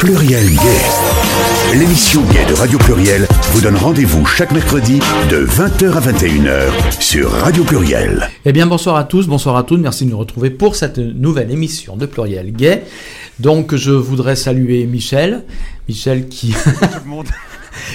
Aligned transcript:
Pluriel 0.00 0.46
Gay. 0.48 1.78
L'émission 1.78 2.22
Gay 2.32 2.46
de 2.48 2.54
Radio 2.54 2.78
Pluriel 2.78 3.28
vous 3.52 3.60
donne 3.60 3.76
rendez-vous 3.76 4.24
chaque 4.24 4.50
mercredi 4.50 4.98
de 5.30 5.44
20h 5.44 5.92
à 5.92 6.00
21h 6.00 7.00
sur 7.02 7.30
Radio 7.30 7.62
Pluriel. 7.64 8.26
Eh 8.46 8.52
bien, 8.52 8.66
bonsoir 8.66 8.96
à 8.96 9.04
tous, 9.04 9.26
bonsoir 9.26 9.56
à 9.56 9.62
toutes. 9.62 9.82
Merci 9.82 10.06
de 10.06 10.10
nous 10.10 10.18
retrouver 10.18 10.48
pour 10.48 10.74
cette 10.74 10.96
nouvelle 10.96 11.50
émission 11.50 11.98
de 11.98 12.06
Pluriel 12.06 12.50
Gay. 12.50 12.82
Donc, 13.40 13.74
je 13.74 13.90
voudrais 13.90 14.36
saluer 14.36 14.86
Michel. 14.86 15.44
Michel 15.86 16.28
qui. 16.28 16.52
Tout 16.52 17.04
le 17.04 17.10
monde 17.10 17.26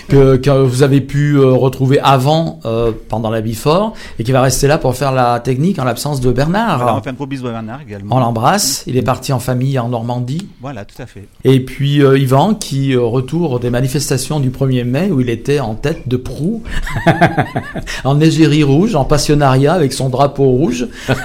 que, 0.08 0.36
que, 0.38 0.50
vous 0.50 0.84
avez 0.84 1.02
pu 1.02 1.36
euh, 1.36 1.52
retrouver 1.52 2.00
avant, 2.00 2.60
euh, 2.66 2.92
pendant 3.10 3.30
la 3.30 3.42
Bifort, 3.42 3.94
et 4.20 4.24
qui 4.24 4.32
va 4.32 4.42
rester 4.42 4.68
là 4.68 4.78
pour 4.78 4.96
faire 4.96 5.12
la 5.12 5.40
technique 5.40 5.80
en 5.80 5.84
l'absence 5.84 6.22
de 6.22 6.32
Bernard. 6.32 6.78
Voilà, 6.78 6.96
on 6.96 7.02
fait 7.02 7.10
un 7.10 7.14
gros 7.14 7.26
bisou 7.26 7.48
à 7.48 7.52
Bernard 7.52 7.82
également. 7.88 8.16
On 8.16 8.20
l'embrasse. 8.20 8.84
Il 8.88 8.98
est 8.98 9.02
parti 9.02 9.34
en 9.34 9.40
famille 9.40 9.78
en 9.80 9.90
Normandie. 9.90 10.48
Voilà, 10.62 10.86
tout 10.86 11.02
à 11.02 11.06
fait. 11.06 11.28
Et 11.44 11.60
puis 11.60 12.02
euh, 12.04 12.18
Yvan, 12.18 12.56
qui 12.56 12.96
retour 12.96 13.60
des 13.60 13.70
manifestations 13.70 14.40
du 14.40 14.50
1er 14.50 14.84
mai, 14.84 15.12
où 15.12 15.22
il 15.22 15.30
était 15.30 15.60
en 15.60 15.76
tête 15.76 16.08
de 16.08 16.18
proue, 16.18 16.64
en 18.04 18.20
égérie 18.20 18.64
rouge, 18.64 18.96
en 18.96 19.06
passionnariat 19.06 19.74
avec 19.74 19.94
son 19.94 20.10
drapeau 20.10 20.46
rouge. 20.46 20.88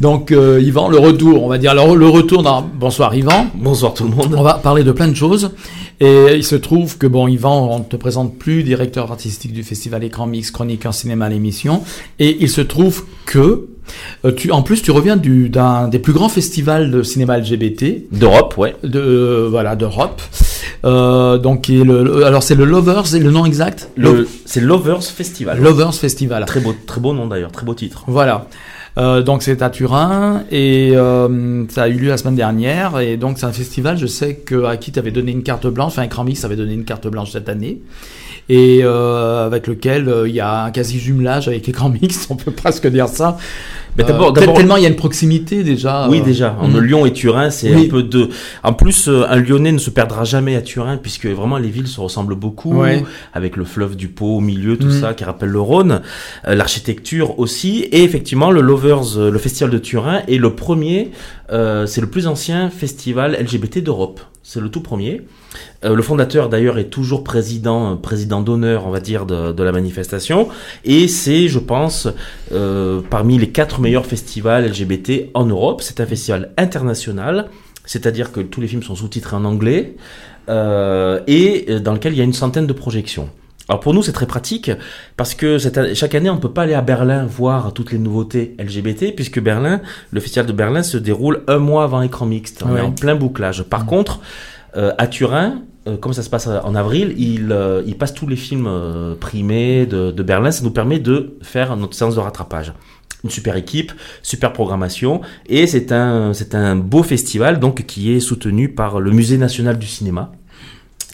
Donc 0.00 0.30
Yvan, 0.30 0.88
le 0.88 0.98
retour, 0.98 1.44
on 1.44 1.48
va 1.48 1.58
dire 1.58 1.74
le 1.74 2.08
retour 2.08 2.42
dans... 2.42 2.62
Bonsoir 2.62 3.14
Yvan. 3.14 3.46
Bonsoir 3.54 3.94
tout 3.94 4.04
le 4.04 4.10
monde. 4.10 4.34
On 4.36 4.42
va 4.42 4.54
parler 4.54 4.84
de 4.84 4.92
plein 4.92 5.08
de 5.08 5.14
choses. 5.14 5.50
Et 6.00 6.34
il 6.36 6.44
se 6.50 6.56
trouve 6.56 6.98
que, 6.98 7.06
bon, 7.06 7.28
Yvan, 7.28 7.68
on 7.70 7.78
ne 7.78 7.84
te 7.84 7.94
présente 7.94 8.36
plus 8.36 8.64
directeur 8.64 9.12
artistique 9.12 9.52
du 9.52 9.62
festival 9.62 10.02
Écran 10.02 10.26
Mix, 10.26 10.50
chroniqueur 10.50 10.92
cinéma 10.92 11.26
à 11.26 11.28
l'émission. 11.28 11.84
Et 12.18 12.38
il 12.40 12.50
se 12.50 12.60
trouve 12.60 13.04
que, 13.24 13.68
euh, 14.24 14.32
tu, 14.32 14.50
en 14.50 14.62
plus, 14.62 14.82
tu 14.82 14.90
reviens 14.90 15.16
d'un 15.16 15.86
des 15.86 16.00
plus 16.00 16.12
grands 16.12 16.28
festivals 16.28 16.90
de 16.90 17.04
cinéma 17.04 17.38
LGBT. 17.38 18.08
D'Europe, 18.10 18.58
ouais. 18.58 18.74
De, 18.82 18.98
euh, 18.98 19.48
voilà, 19.48 19.76
d'Europe. 19.76 20.20
Euh, 20.84 21.38
donc, 21.38 21.68
le, 21.68 22.24
alors 22.24 22.42
c'est 22.42 22.56
le 22.56 22.64
Lovers, 22.64 23.14
et 23.14 23.20
le 23.20 23.30
nom 23.30 23.46
exact? 23.46 23.88
C'est 24.44 24.60
Lovers 24.60 25.04
Festival. 25.04 25.60
Lovers 25.60 25.94
Festival. 25.94 26.44
Très 26.46 26.60
beau, 26.60 26.74
très 26.84 27.00
beau 27.00 27.12
nom 27.12 27.28
d'ailleurs, 27.28 27.52
très 27.52 27.64
beau 27.64 27.74
titre. 27.74 28.02
Voilà. 28.08 28.48
Euh, 28.98 29.22
donc 29.22 29.42
c'est 29.42 29.62
à 29.62 29.70
Turin 29.70 30.42
et 30.50 30.92
euh, 30.94 31.64
ça 31.68 31.84
a 31.84 31.88
eu 31.88 31.94
lieu 31.94 32.08
la 32.08 32.16
semaine 32.16 32.34
dernière 32.34 32.98
et 32.98 33.16
donc 33.16 33.38
c'est 33.38 33.46
un 33.46 33.52
festival. 33.52 33.96
Je 33.96 34.06
sais 34.06 34.34
que 34.34 34.64
Aki 34.64 34.92
t'avait 34.92 35.10
donné 35.10 35.32
une 35.32 35.42
carte 35.42 35.66
blanche, 35.66 35.92
enfin 35.96 36.08
avait 36.44 36.56
donné 36.56 36.74
une 36.74 36.84
carte 36.84 37.06
blanche 37.06 37.30
cette 37.32 37.48
année 37.48 37.80
et 38.50 38.80
euh, 38.82 39.46
avec 39.46 39.68
lequel 39.68 40.08
euh, 40.08 40.28
il 40.28 40.34
y 40.34 40.40
a 40.40 40.64
un 40.64 40.70
quasi 40.72 40.98
jumelage 40.98 41.46
avec 41.46 41.68
Écran 41.68 41.88
Mix, 41.88 42.26
on 42.30 42.34
peut 42.34 42.50
presque 42.50 42.88
dire 42.88 43.06
ça. 43.06 43.38
Mais 43.96 44.02
d'abord, 44.02 44.36
euh, 44.36 44.54
tellement 44.54 44.76
il 44.76 44.82
y 44.82 44.86
a 44.86 44.88
une 44.88 44.96
proximité 44.96 45.62
déjà. 45.62 46.08
Oui, 46.08 46.20
déjà. 46.20 46.56
Entre 46.60 46.80
mm. 46.80 46.84
Lyon 46.84 47.06
et 47.06 47.12
Turin, 47.12 47.50
c'est 47.50 47.72
un 47.72 47.88
peu 47.88 48.02
de. 48.02 48.28
En 48.64 48.72
plus, 48.72 49.08
un 49.08 49.36
Lyonnais 49.36 49.70
ne 49.70 49.78
se 49.78 49.90
perdra 49.90 50.24
jamais 50.24 50.56
à 50.56 50.62
Turin 50.62 50.96
puisque 50.96 51.26
vraiment 51.26 51.58
les 51.58 51.68
villes 51.68 51.86
se 51.86 52.00
ressemblent 52.00 52.34
beaucoup, 52.34 52.82
avec 53.34 53.56
le 53.56 53.64
fleuve 53.64 53.94
du 53.94 54.08
Pau 54.08 54.38
au 54.38 54.40
milieu, 54.40 54.76
tout 54.76 54.88
mm. 54.88 55.00
ça 55.00 55.14
qui 55.14 55.22
rappelle 55.22 55.50
le 55.50 55.60
Rhône, 55.60 56.02
l'architecture 56.44 57.38
aussi, 57.38 57.80
et 57.92 58.02
effectivement 58.02 58.50
le 58.50 58.62
Lovers, 58.62 59.16
le 59.16 59.38
festival 59.38 59.70
de 59.70 59.78
Turin 59.78 60.22
est 60.26 60.38
le 60.38 60.54
premier, 60.54 61.12
c'est 61.50 62.00
le 62.00 62.08
plus 62.08 62.26
ancien 62.26 62.68
festival 62.68 63.36
LGBT 63.40 63.78
d'Europe. 63.78 64.20
C'est 64.52 64.58
le 64.58 64.68
tout 64.68 64.80
premier. 64.80 65.22
Euh, 65.84 65.94
le 65.94 66.02
fondateur 66.02 66.48
d'ailleurs 66.48 66.76
est 66.80 66.90
toujours 66.90 67.22
président, 67.22 67.96
président 67.96 68.40
d'honneur, 68.40 68.84
on 68.84 68.90
va 68.90 68.98
dire, 68.98 69.24
de, 69.24 69.62
la 69.62 69.70
manifestation. 69.70 70.48
Et 70.84 71.06
c'est, 71.06 71.46
je 71.46 71.60
pense, 71.60 72.08
euh, 72.50 73.00
parmi 73.10 73.38
les 73.38 73.50
quatre 73.50 73.80
meilleurs 73.80 74.06
festivals 74.06 74.68
LGBT 74.68 75.30
en 75.34 75.46
Europe. 75.46 75.82
C'est 75.82 76.00
un 76.00 76.06
festival 76.06 76.50
international, 76.56 77.48
c'est-à-dire 77.84 78.32
que 78.32 78.40
tous 78.40 78.60
les 78.60 78.66
films 78.66 78.82
sont 78.82 78.96
sous-titrés 78.96 79.36
en 79.36 79.44
anglais 79.44 79.94
euh, 80.48 81.20
et 81.28 81.78
dans 81.78 81.92
lequel 81.92 82.14
il 82.14 82.18
y 82.18 82.20
a 82.20 82.24
une 82.24 82.32
centaine 82.32 82.66
de 82.66 82.72
projections. 82.72 83.30
Alors 83.70 83.80
pour 83.80 83.94
nous 83.94 84.02
c'est 84.02 84.12
très 84.12 84.26
pratique 84.26 84.70
parce 85.16 85.34
que 85.34 85.56
chaque 85.94 86.14
année 86.14 86.28
on 86.28 86.34
ne 86.34 86.40
peut 86.40 86.52
pas 86.52 86.64
aller 86.64 86.74
à 86.74 86.82
Berlin 86.82 87.24
voir 87.24 87.72
toutes 87.72 87.92
les 87.92 87.98
nouveautés 87.98 88.54
LGBT 88.58 89.14
puisque 89.14 89.40
Berlin, 89.40 89.80
le 90.10 90.20
festival 90.20 90.46
de 90.46 90.52
Berlin 90.52 90.82
se 90.82 90.98
déroule 90.98 91.44
un 91.48 91.58
mois 91.58 91.84
avant 91.84 92.02
écran 92.02 92.26
mixte. 92.26 92.62
On 92.66 92.76
est 92.76 92.80
en 92.82 92.92
plein 92.92 93.14
bouclage. 93.14 93.62
Par 93.62 93.84
mmh. 93.84 93.86
contre, 93.86 94.20
à 94.74 95.06
Turin, 95.06 95.62
euh, 95.86 95.96
comme 95.96 96.12
ça 96.12 96.22
se 96.22 96.28
passe 96.28 96.46
en 96.46 96.74
avril, 96.74 97.14
il, 97.16 97.52
euh, 97.52 97.82
il 97.86 97.96
passe 97.96 98.12
tous 98.12 98.26
les 98.26 98.36
films 98.36 98.66
euh, 98.66 99.14
primés 99.14 99.86
de, 99.86 100.10
de, 100.10 100.22
Berlin. 100.22 100.50
Ça 100.50 100.62
nous 100.62 100.70
permet 100.70 100.98
de 100.98 101.38
faire 101.42 101.76
notre 101.76 101.94
séance 101.94 102.14
de 102.14 102.20
rattrapage. 102.20 102.74
Une 103.24 103.30
super 103.30 103.56
équipe, 103.56 103.92
super 104.22 104.52
programmation, 104.52 105.20
et 105.46 105.66
c'est 105.66 105.92
un, 105.92 106.32
c'est 106.32 106.54
un 106.54 106.74
beau 106.74 107.02
festival 107.02 107.60
donc 107.60 107.84
qui 107.84 108.12
est 108.12 108.20
soutenu 108.20 108.70
par 108.70 108.98
le 108.98 109.10
Musée 109.10 109.36
national 109.36 109.78
du 109.78 109.86
cinéma. 109.86 110.32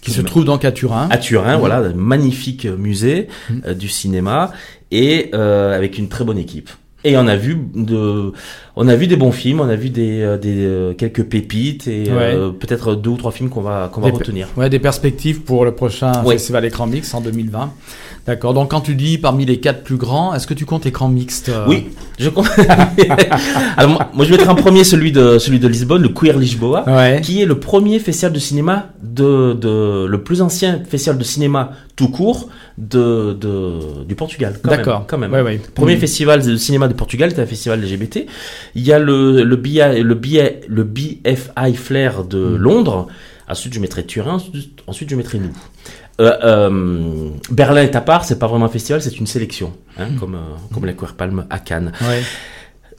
Qui 0.06 0.12
se 0.12 0.22
trouve 0.22 0.44
donc 0.44 0.64
à 0.64 0.72
Turin. 0.72 1.08
À 1.10 1.18
Turin, 1.18 1.56
voilà, 1.56 1.82
magnifique 1.94 2.66
musée 2.66 3.28
mmh. 3.50 3.72
du 3.74 3.88
cinéma, 3.88 4.52
et 4.90 5.32
avec 5.32 5.98
une 5.98 6.08
très 6.08 6.24
bonne 6.24 6.38
équipe. 6.38 6.70
Et 7.04 7.16
on 7.16 7.28
a 7.28 7.36
vu 7.36 7.56
de, 7.74 8.32
on 8.78 8.88
a 8.88 8.94
vu 8.94 9.06
des 9.06 9.16
bons 9.16 9.32
films, 9.32 9.60
on 9.60 9.68
a 9.68 9.74
vu 9.74 9.88
des, 9.88 10.20
euh, 10.20 10.36
des 10.36 10.64
euh, 10.64 10.92
quelques 10.92 11.24
pépites 11.24 11.88
et 11.88 12.04
euh, 12.10 12.50
peut-être 12.50 12.94
deux 12.94 13.08
ou 13.08 13.16
trois 13.16 13.32
films 13.32 13.48
qu'on 13.48 13.62
va 13.62 13.88
qu'on 13.90 14.02
va 14.02 14.10
retenir. 14.10 14.48
Ouais, 14.56 14.68
des 14.68 14.78
perspectives 14.78 15.40
pour 15.40 15.64
le 15.64 15.72
prochain 15.72 16.12
festival 16.24 16.64
Écran 16.66 16.86
Mix 16.86 17.14
en 17.14 17.22
2020. 17.22 17.72
D'accord. 18.26 18.52
Donc 18.52 18.72
quand 18.72 18.82
tu 18.82 18.94
dis 18.94 19.16
parmi 19.16 19.46
les 19.46 19.60
quatre 19.60 19.82
plus 19.82 19.96
grands, 19.96 20.34
est-ce 20.34 20.46
que 20.46 20.54
tu 20.54 20.66
comptes 20.66 20.84
écran 20.84 21.08
mixte 21.08 21.50
Oui, 21.68 21.86
je 22.18 22.28
compte. 22.28 22.48
Alors 23.76 24.10
moi, 24.12 24.26
je 24.26 24.32
mettrai 24.32 24.48
en 24.48 24.56
premier 24.56 24.84
celui 24.84 25.12
de 25.12 25.38
celui 25.38 25.58
de 25.60 25.68
Lisbonne, 25.68 26.02
le 26.02 26.08
Queer 26.08 26.36
Lisboa, 26.36 26.84
qui 27.20 27.40
est 27.40 27.46
le 27.46 27.58
premier 27.58 27.98
festival 27.98 28.32
de 28.32 28.38
cinéma 28.38 28.90
de, 29.02 29.54
de 29.54 30.06
le 30.06 30.22
plus 30.22 30.42
ancien 30.42 30.82
festival 30.86 31.18
de 31.18 31.24
cinéma 31.24 31.70
tout 31.94 32.08
court 32.08 32.48
de, 32.78 33.32
de 33.32 34.04
du 34.04 34.14
Portugal. 34.16 34.58
D'accord. 34.64 35.04
Quand 35.06 35.18
même. 35.18 35.30
Premier 35.74 35.96
mmh. 35.96 36.00
festival 36.00 36.44
de 36.44 36.56
cinéma 36.56 36.88
de 36.88 36.94
Portugal, 36.94 37.32
c'est 37.34 37.40
un 37.40 37.46
festival 37.46 37.80
LGBT. 37.80 38.26
Il 38.76 38.86
y 38.86 38.92
a 38.92 39.00
le 39.00 39.42
le, 39.42 39.56
BI, 39.56 39.80
le, 40.02 40.14
BI, 40.14 40.40
le 40.68 40.84
BFI 40.84 41.74
Flair 41.74 42.24
de 42.24 42.38
mmh. 42.38 42.56
Londres. 42.56 43.08
Ensuite, 43.48 43.74
je 43.74 43.80
mettrai 43.80 44.04
Turin. 44.04 44.38
Ensuite, 44.86 45.10
je 45.10 45.16
mettrai 45.16 45.38
nous. 45.38 45.52
Euh, 46.20 46.32
euh, 46.42 47.30
Berlin 47.50 47.82
est 47.82 47.94
à 47.94 48.00
part, 48.00 48.24
c'est 48.24 48.38
pas 48.38 48.46
vraiment 48.46 48.66
un 48.66 48.70
festival, 48.70 49.02
c'est 49.02 49.18
une 49.18 49.26
sélection, 49.26 49.74
hein, 49.98 50.06
hmm. 50.08 50.16
comme, 50.16 50.34
euh, 50.34 50.56
comme 50.72 50.86
la 50.86 50.94
Queer 50.94 51.14
Palm 51.14 51.46
à 51.50 51.58
Cannes. 51.58 51.92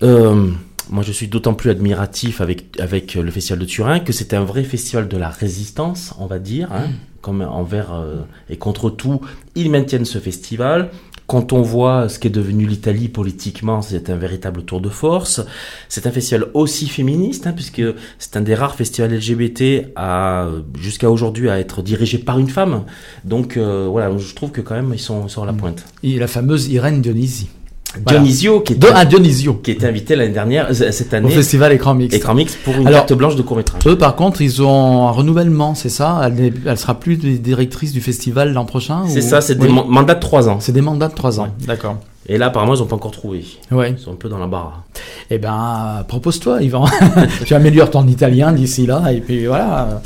moi, 0.01 1.03
je 1.03 1.11
suis 1.11 1.27
d'autant 1.27 1.53
plus 1.53 1.69
admiratif 1.69 2.41
avec, 2.41 2.79
avec 2.79 3.15
le 3.15 3.29
festival 3.31 3.59
de 3.59 3.65
Turin 3.65 3.99
que 3.99 4.13
c'est 4.13 4.33
un 4.33 4.43
vrai 4.43 4.63
festival 4.63 5.07
de 5.07 5.17
la 5.17 5.29
résistance, 5.29 6.13
on 6.19 6.27
va 6.27 6.39
dire, 6.39 6.71
hein, 6.71 6.87
hmm. 6.87 6.93
comme 7.21 7.41
envers 7.41 8.03
et 8.49 8.57
contre 8.57 8.89
tout. 8.89 9.21
Ils 9.55 9.71
maintiennent 9.71 10.05
ce 10.05 10.19
festival. 10.19 10.91
Quand 11.27 11.51
on 11.51 11.61
voit 11.61 12.07
ce 12.07 12.19
qu'est 12.19 12.29
devenu 12.29 12.65
l'Italie 12.65 13.09
politiquement, 13.09 13.81
c'est 13.81 14.09
un 14.09 14.15
véritable 14.15 14.63
tour 14.63 14.79
de 14.79 14.87
force. 14.87 15.41
C'est 15.89 16.07
un 16.07 16.11
festival 16.11 16.47
aussi 16.53 16.87
féministe, 16.87 17.47
hein, 17.47 17.51
puisque 17.53 17.83
c'est 18.17 18.37
un 18.37 18.41
des 18.41 18.55
rares 18.55 18.75
festivals 18.75 19.13
LGBT 19.13 19.91
à 19.97 20.47
jusqu'à 20.79 21.11
aujourd'hui 21.11 21.49
à 21.49 21.59
être 21.59 21.81
dirigé 21.81 22.17
par 22.17 22.39
une 22.39 22.49
femme. 22.49 22.85
Donc 23.25 23.57
euh, 23.57 23.87
voilà, 23.89 24.17
je 24.17 24.33
trouve 24.33 24.51
que 24.51 24.61
quand 24.61 24.75
même 24.75 24.91
ils 24.93 24.99
sont, 24.99 25.27
sur 25.27 25.45
la 25.45 25.51
mm. 25.51 25.57
pointe. 25.57 25.85
Et 26.01 26.17
la 26.17 26.27
fameuse 26.27 26.69
Irène 26.69 27.01
Dionisi. 27.01 27.49
Dionisio, 28.05 28.61
qui 28.61 28.73
était, 28.73 29.05
Dionisio. 29.05 29.53
qui 29.55 29.71
était 29.71 29.87
invité 29.87 30.15
l'année 30.15 30.33
dernière, 30.33 30.67
euh, 30.69 30.91
cette 30.91 31.13
année. 31.13 31.27
Au 31.27 31.29
festival 31.29 31.71
Écran 31.71 31.93
Mix. 31.95 32.13
Écran 32.13 32.35
Mix 32.35 32.55
pour 32.55 32.75
une 32.75 32.89
carte 32.89 33.13
blanche 33.13 33.35
de 33.35 33.41
court 33.41 33.57
métrage. 33.57 33.81
Eux, 33.87 33.97
par 33.97 34.15
contre, 34.15 34.41
ils 34.41 34.61
ont 34.61 35.07
un 35.07 35.11
renouvellement, 35.11 35.73
c'est 35.73 35.89
ça? 35.89 36.21
Elle, 36.25 36.53
elle, 36.65 36.77
sera 36.77 36.95
plus 36.95 37.17
directrice 37.17 37.93
du 37.93 38.01
festival 38.01 38.53
l'an 38.53 38.65
prochain 38.65 39.03
C'est 39.07 39.21
ça, 39.21 39.41
c'est 39.41 39.55
des 39.55 39.69
mandats 39.69 40.15
de 40.15 40.19
3 40.19 40.49
ans. 40.49 40.59
C'est 40.59 40.73
des 40.73 40.81
mandats 40.81 41.07
de 41.07 41.15
3 41.15 41.39
ans, 41.39 41.49
d'accord. 41.65 41.97
Et 42.29 42.37
là, 42.37 42.47
apparemment, 42.47 42.75
ils 42.75 42.79
n'ont 42.79 42.87
pas 42.87 42.95
encore 42.97 43.11
trouvé. 43.11 43.45
Ouais. 43.71 43.91
Ils 43.91 43.99
sont 43.99 44.11
un 44.11 44.15
peu 44.15 44.27
dans 44.27 44.37
la 44.37 44.47
barre. 44.47 44.83
Eh 45.29 45.37
ben, 45.37 46.03
propose-toi, 46.07 46.61
Yvan. 46.61 46.85
tu 47.45 47.53
améliores 47.53 47.89
ton 47.89 48.05
italien 48.05 48.51
d'ici 48.51 48.85
là, 48.85 49.13
et 49.13 49.21
puis 49.21 49.45
voilà. 49.45 50.01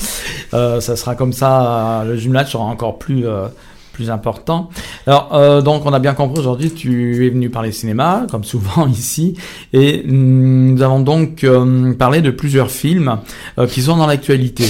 Euh, 0.54 0.80
ça 0.82 0.96
sera 0.96 1.16
comme 1.16 1.34
ça, 1.34 2.04
le 2.06 2.18
jumelage 2.18 2.52
sera 2.52 2.64
encore 2.64 3.00
plus, 3.00 3.26
euh, 3.26 3.48
plus 3.92 4.10
important. 4.10 4.70
Alors, 5.08 5.30
euh, 5.34 5.62
donc, 5.62 5.86
on 5.86 5.94
a 5.94 6.00
bien 6.00 6.14
compris 6.14 6.40
aujourd'hui, 6.40 6.72
tu 6.72 7.26
es 7.26 7.30
venu 7.30 7.50
parler 7.50 7.72
cinéma, 7.72 8.26
comme 8.30 8.44
souvent 8.44 8.88
ici, 8.92 9.36
et 9.74 10.04
nous 10.06 10.82
avons 10.82 11.00
donc 11.00 11.44
euh, 11.44 11.94
parlé 11.94 12.22
de 12.22 12.32
plusieurs 12.32 12.72
films 12.72 13.20
euh, 13.58 13.68
qui 13.68 13.82
sont 13.82 13.98
dans 13.98 14.08
l'actualité. 14.08 14.66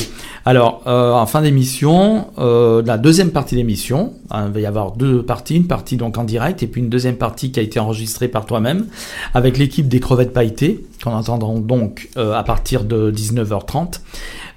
Alors, 0.46 0.82
en 0.86 1.26
fin 1.26 1.42
d'émission, 1.42 2.28
la 2.38 2.98
deuxième 2.98 3.32
partie 3.32 3.56
d'émission, 3.56 4.14
hein, 4.32 4.46
il 4.48 4.54
va 4.54 4.60
y 4.60 4.66
avoir 4.66 4.94
deux 4.94 5.24
parties, 5.24 5.56
une 5.56 5.68
partie 5.68 5.98
donc 5.98 6.18
en 6.18 6.24
direct 6.24 6.64
et 6.64 6.68
puis 6.68 6.82
une 6.82 6.90
deuxième 6.90 7.16
partie 7.16 7.52
qui 7.52 7.60
a 7.60 7.64
été 7.64 7.80
enregistrée 7.80 8.28
par 8.28 8.46
toi-même 8.46 8.88
avec 9.34 9.58
l'équipe 9.58 9.88
des 9.88 10.00
crevettes 10.00 10.34
pailletées 10.34 10.84
qu'on 11.04 11.12
entendra 11.12 11.54
donc 11.60 12.10
à 12.16 12.44
partir 12.44 12.84
de 12.84 13.12
19h30. 13.12 14.00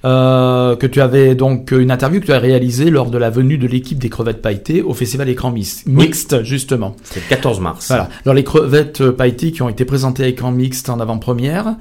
Euh, 0.04 0.76
que 0.76 0.86
tu 0.86 1.00
avais 1.00 1.34
donc 1.34 1.70
une 1.70 1.90
interview 1.90 2.20
que 2.20 2.26
tu 2.26 2.32
as 2.32 2.38
réalisée 2.38 2.90
lors 2.90 3.08
de 3.08 3.16
la 3.16 3.30
venue 3.30 3.56
de 3.56 3.66
l'équipe 3.66 3.98
des 3.98 4.10
crevettes 4.10 4.42
pailletées 4.42 4.82
au 4.82 4.92
festival 4.92 5.30
écran 5.30 5.50
mixte, 5.86 6.42
justement. 6.42 6.94
C'était 7.04 7.20
le 7.20 7.28
14 7.30 7.60
mars. 7.60 7.88
Voilà. 7.88 8.10
Alors 8.26 8.34
les 8.34 8.44
crevettes 8.44 9.10
pailletées 9.10 9.50
qui 9.50 9.62
ont 9.62 9.70
été 9.70 9.86
présentées 9.86 10.24
à 10.24 10.26
écran 10.26 10.50
mixte 10.50 10.90
en 10.90 11.00
avant-première 11.00 11.76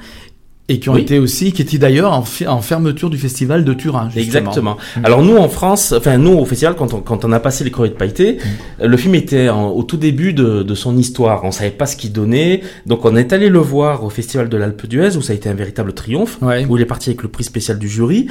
et 0.70 0.80
qui 0.80 0.90
ont 0.90 0.96
été 0.96 1.20
aussi, 1.20 1.52
qui 1.52 1.62
étaient 1.62 1.78
d'ailleurs 1.78 2.14
en, 2.14 2.24
en, 2.48 2.62
fermeture 2.62 3.10
du 3.10 3.18
festival 3.18 3.66
de 3.66 3.74
Turin. 3.74 4.10
Justement. 4.10 4.24
Exactement. 4.24 4.78
Mm. 4.96 5.06
Alors 5.06 5.22
nous 5.22 5.36
en 5.36 5.50
France, 5.50 5.94
enfin 5.98 6.18
nous 6.18 6.32
au 6.32 6.46
festival, 6.46 6.76
quand 6.76 6.94
on, 6.94 7.02
quand 7.02 7.26
on 7.26 7.34
a 7.34 7.40
passé 7.42 7.66
les 7.66 7.72
crevettes 7.72 7.98
pailletées, 7.98 8.38
mm. 8.80 8.86
le 8.86 8.98
film 8.98 9.14
était 9.16 9.50
au 9.50 9.84
tout 9.84 9.98
début 9.98 10.32
de, 10.32 10.64
de, 10.64 10.76
son 10.76 10.98
histoire. 10.98 11.44
On 11.44 11.52
savait 11.52 11.70
pas 11.70 11.86
ce 11.86 11.98
qu'il 11.98 12.14
donnait, 12.14 12.62
donc 12.86 13.04
on 13.04 13.18
est 13.18 13.34
allé 13.34 13.50
le 13.50 13.60
voir 13.60 14.06
au 14.06 14.10
festival 14.10 14.48
de 14.48 14.56
l'Alpe 14.56 14.88
d'Huez 14.88 15.18
où 15.18 15.22
ça 15.22 15.34
a 15.34 15.36
été 15.36 15.50
un 15.50 15.54
véritable 15.54 15.92
triomphe, 15.92 16.40
où 16.42 16.78
il 16.78 16.82
est 16.82 16.86
parti 16.86 17.10
avec 17.10 17.24
le 17.24 17.30
prix 17.30 17.44
spécial 17.44 17.78
du 17.78 17.90
jury. 17.90 18.28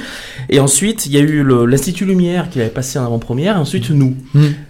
Et 0.49 0.59
ensuite 0.59 1.05
il 1.05 1.11
y 1.11 1.17
a 1.17 1.21
eu 1.21 1.45
l'Institut 1.67 2.05
Lumière 2.05 2.49
qui 2.49 2.59
avait 2.59 2.69
passé 2.69 2.97
en 2.97 3.05
avant-première, 3.05 3.57
et 3.57 3.59
ensuite 3.59 3.91
mm. 3.91 3.93
nous. 3.93 4.15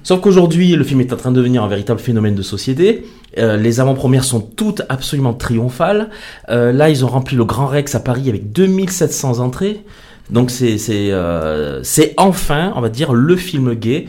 Sauf 0.04 0.20
qu'aujourd'hui 0.20 0.76
le 0.76 0.84
film 0.84 1.00
est 1.00 1.14
en 1.14 1.18
train 1.18 1.32
de 1.32 1.38
devenir 1.38 1.64
un 1.64 1.70
véritable 1.70 2.02
phénomène 2.02 2.36
de 2.36 2.42
société. 2.42 3.06
Euh, 3.38 3.58
les 3.58 3.80
avant-premières 3.80 4.24
sont 4.24 4.40
toutes 4.40 4.84
absolument 4.90 5.34
triomphales. 5.34 6.10
Euh, 6.50 6.72
là, 6.72 6.90
ils 6.90 7.04
ont 7.04 7.08
rempli 7.08 7.36
le 7.36 7.46
Grand 7.46 7.68
Rex 7.68 7.96
à 7.96 8.00
Paris 8.00 8.30
avec 8.30 8.52
2700 8.52 9.40
entrées. 9.40 9.82
Donc 10.30 10.52
c'est 10.52 10.78
c'est 10.78 11.12
euh, 11.12 11.84
c'est 11.84 12.14
enfin, 12.16 12.72
on 12.78 12.82
va 12.82 12.88
dire, 12.88 13.12
le 13.12 13.36
film 13.36 13.74
gay 13.76 14.08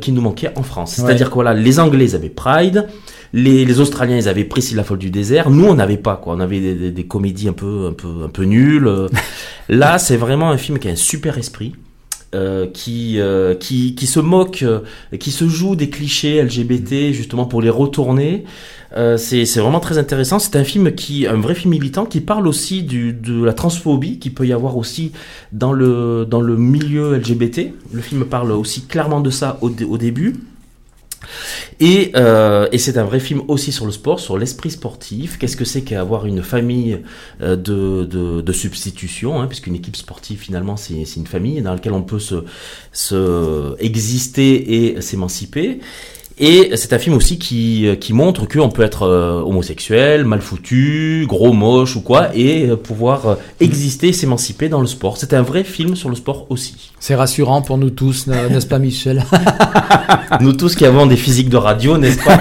qui 0.00 0.12
nous 0.12 0.20
manquait 0.20 0.50
en 0.56 0.62
France. 0.62 0.94
C'est-à-dire 0.94 1.28
que 1.28 1.34
voilà, 1.34 1.54
les 1.54 1.80
Anglais 1.80 2.14
avaient 2.14 2.28
Pride, 2.28 2.86
les, 3.32 3.64
les 3.64 3.80
Australiens 3.80 4.16
ils 4.16 4.28
avaient 4.28 4.44
Priscilla 4.44 4.78
la 4.78 4.84
folle 4.84 4.98
du 4.98 5.10
désert. 5.10 5.48
Nous 5.48 5.66
on 5.66 5.74
n'avait 5.74 5.96
pas 5.96 6.16
quoi. 6.16 6.34
On 6.34 6.40
avait 6.40 6.60
des, 6.60 6.90
des, 6.90 7.06
comédies 7.06 7.48
un 7.48 7.54
peu 7.54 7.86
un 7.88 7.92
peu 7.92 8.24
un 8.24 8.28
peu 8.28 8.44
nulles. 8.44 8.90
Là 9.68 9.98
c'est 9.98 10.18
vraiment 10.18 10.50
un 10.50 10.58
film 10.58 10.78
qui 10.78 10.88
a 10.88 10.90
un 10.90 10.96
super 10.96 11.38
esprit. 11.38 11.74
Euh, 12.32 12.68
qui, 12.72 13.18
euh, 13.18 13.56
qui, 13.56 13.96
qui 13.96 14.06
se 14.06 14.20
moque, 14.20 14.62
euh, 14.62 14.82
qui 15.18 15.32
se 15.32 15.48
joue 15.48 15.74
des 15.74 15.90
clichés 15.90 16.40
LGBT 16.40 17.12
justement 17.12 17.44
pour 17.44 17.60
les 17.60 17.70
retourner. 17.70 18.44
c'est 19.16 19.44
vraiment 19.56 19.80
très 19.80 19.98
intéressant. 19.98 20.38
C'est 20.38 20.54
un 20.54 20.62
film 20.62 20.92
qui, 20.92 21.26
un 21.26 21.40
vrai 21.40 21.56
film 21.56 21.72
militant 21.72 22.06
qui 22.06 22.20
parle 22.20 22.46
aussi 22.46 22.84
du, 22.84 23.12
de 23.12 23.44
la 23.44 23.52
transphobie 23.52 24.20
qui 24.20 24.30
peut 24.30 24.46
y 24.46 24.52
avoir 24.52 24.76
aussi 24.76 25.10
dans 25.50 25.72
le, 25.72 26.24
dans 26.24 26.40
le 26.40 26.56
milieu 26.56 27.16
LGBT. 27.16 27.72
Le 27.92 28.00
film 28.00 28.24
parle 28.24 28.52
aussi 28.52 28.82
clairement 28.82 29.20
de 29.20 29.30
ça 29.30 29.58
au, 29.60 29.68
au 29.68 29.98
début. 29.98 30.36
Et, 31.80 32.12
euh, 32.16 32.68
et 32.72 32.78
c'est 32.78 32.98
un 32.98 33.04
vrai 33.04 33.20
film 33.20 33.42
aussi 33.48 33.72
sur 33.72 33.86
le 33.86 33.92
sport, 33.92 34.20
sur 34.20 34.38
l'esprit 34.38 34.70
sportif. 34.70 35.38
Qu'est-ce 35.38 35.56
que 35.56 35.64
c'est 35.64 35.82
qu'avoir 35.82 36.26
une 36.26 36.42
famille 36.42 37.00
euh, 37.42 37.56
de, 37.56 38.04
de, 38.04 38.40
de 38.40 38.52
substitution, 38.52 39.40
hein, 39.40 39.46
puisqu'une 39.46 39.74
équipe 39.74 39.96
sportive 39.96 40.38
finalement 40.38 40.76
c'est 40.76 41.16
une 41.16 41.26
famille 41.26 41.62
dans 41.62 41.72
laquelle 41.72 41.92
on 41.92 42.02
peut 42.02 42.20
se 42.20 43.76
exister 43.80 44.94
et 44.94 45.00
s'émanciper. 45.00 45.80
Et 46.38 46.70
c'est 46.76 46.92
un 46.92 46.98
film 46.98 47.16
aussi 47.16 47.38
qui, 47.38 47.86
qui 48.00 48.12
montre 48.12 48.48
qu'on 48.48 48.70
peut 48.70 48.82
être 48.82 49.02
euh, 49.02 49.42
homosexuel, 49.42 50.24
mal 50.24 50.40
foutu, 50.40 51.26
gros, 51.28 51.52
moche 51.52 51.96
ou 51.96 52.00
quoi, 52.00 52.34
et 52.34 52.68
pouvoir 52.82 53.36
exister, 53.60 54.12
s'émanciper 54.12 54.68
dans 54.68 54.80
le 54.80 54.86
sport. 54.86 55.18
C'est 55.18 55.34
un 55.34 55.42
vrai 55.42 55.64
film 55.64 55.96
sur 55.96 56.08
le 56.08 56.14
sport 56.14 56.46
aussi. 56.48 56.92
C'est 56.98 57.14
rassurant 57.14 57.60
pour 57.62 57.76
nous 57.76 57.90
tous, 57.90 58.26
n'est-ce 58.26 58.66
pas 58.66 58.78
Michel? 58.78 59.24
Nous 60.40 60.52
tous 60.52 60.76
qui 60.76 60.86
avons 60.86 61.06
des 61.06 61.16
physiques 61.16 61.48
de 61.48 61.56
radio, 61.56 61.98
n'est-ce 61.98 62.22
pas? 62.24 62.38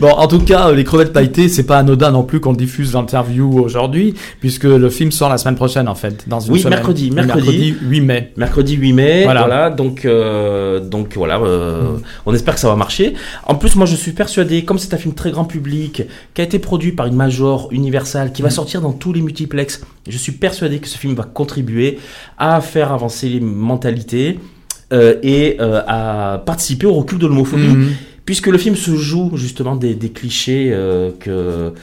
Bon, 0.00 0.12
en 0.12 0.26
tout 0.26 0.40
cas, 0.40 0.72
les 0.72 0.82
crevettes 0.82 1.12
pailletées, 1.12 1.50
c'est 1.50 1.64
pas 1.64 1.78
anodin 1.78 2.10
non 2.10 2.22
plus 2.22 2.40
qu'on 2.40 2.54
diffuse 2.54 2.94
l'interview 2.94 3.60
aujourd'hui, 3.60 4.14
puisque 4.40 4.64
le 4.64 4.88
film 4.88 5.12
sort 5.12 5.28
la 5.28 5.36
semaine 5.36 5.56
prochaine 5.56 5.88
en 5.88 5.94
fait, 5.94 6.26
dans 6.26 6.40
une 6.40 6.54
oui, 6.54 6.64
mercredi, 6.66 7.10
mercredi, 7.10 7.74
8 7.82 8.00
mai. 8.00 8.32
Mercredi 8.36 8.76
8 8.76 8.92
mai, 8.94 9.24
voilà. 9.24 9.68
donc, 9.68 10.06
euh, 10.06 10.80
donc 10.80 11.16
voilà, 11.16 11.38
euh, 11.38 11.82
mm. 11.82 12.02
on 12.24 12.34
espère 12.34 12.54
que 12.54 12.60
ça 12.60 12.68
va 12.70 12.76
marcher. 12.76 13.14
En 13.46 13.54
plus, 13.54 13.76
moi, 13.76 13.86
je 13.86 13.96
suis 13.96 14.12
persuadé, 14.12 14.64
comme 14.64 14.78
c'est 14.78 14.94
un 14.94 14.98
film 14.98 15.14
très 15.14 15.30
grand 15.30 15.44
public, 15.44 16.02
qui 16.34 16.40
a 16.40 16.44
été 16.44 16.58
produit 16.58 16.92
par 16.92 17.06
une 17.06 17.16
major 17.16 17.68
universelle, 17.70 18.32
qui 18.32 18.42
va 18.42 18.48
mm. 18.48 18.52
sortir 18.52 18.80
dans 18.80 18.92
tous 18.92 19.12
les 19.12 19.20
multiplex, 19.20 19.82
je 20.08 20.16
suis 20.16 20.32
persuadé 20.32 20.78
que 20.78 20.88
ce 20.88 20.98
film 20.98 21.14
va 21.14 21.24
contribuer 21.24 21.98
à 22.38 22.60
faire 22.60 22.92
avancer 22.92 23.28
les 23.28 23.40
mentalités 23.40 24.38
euh, 24.92 25.16
et 25.22 25.56
euh, 25.60 25.82
à 25.86 26.42
participer 26.44 26.86
au 26.86 26.94
recul 26.94 27.18
de 27.18 27.26
l'homophobie, 27.26 27.68
mm. 27.68 27.88
puisque 28.24 28.48
le 28.48 28.58
film 28.58 28.76
se 28.76 28.96
joue 28.96 29.36
justement 29.36 29.76
des, 29.76 29.96
clichés 30.10 30.70
euh, 30.72 31.10
que, 31.18 31.74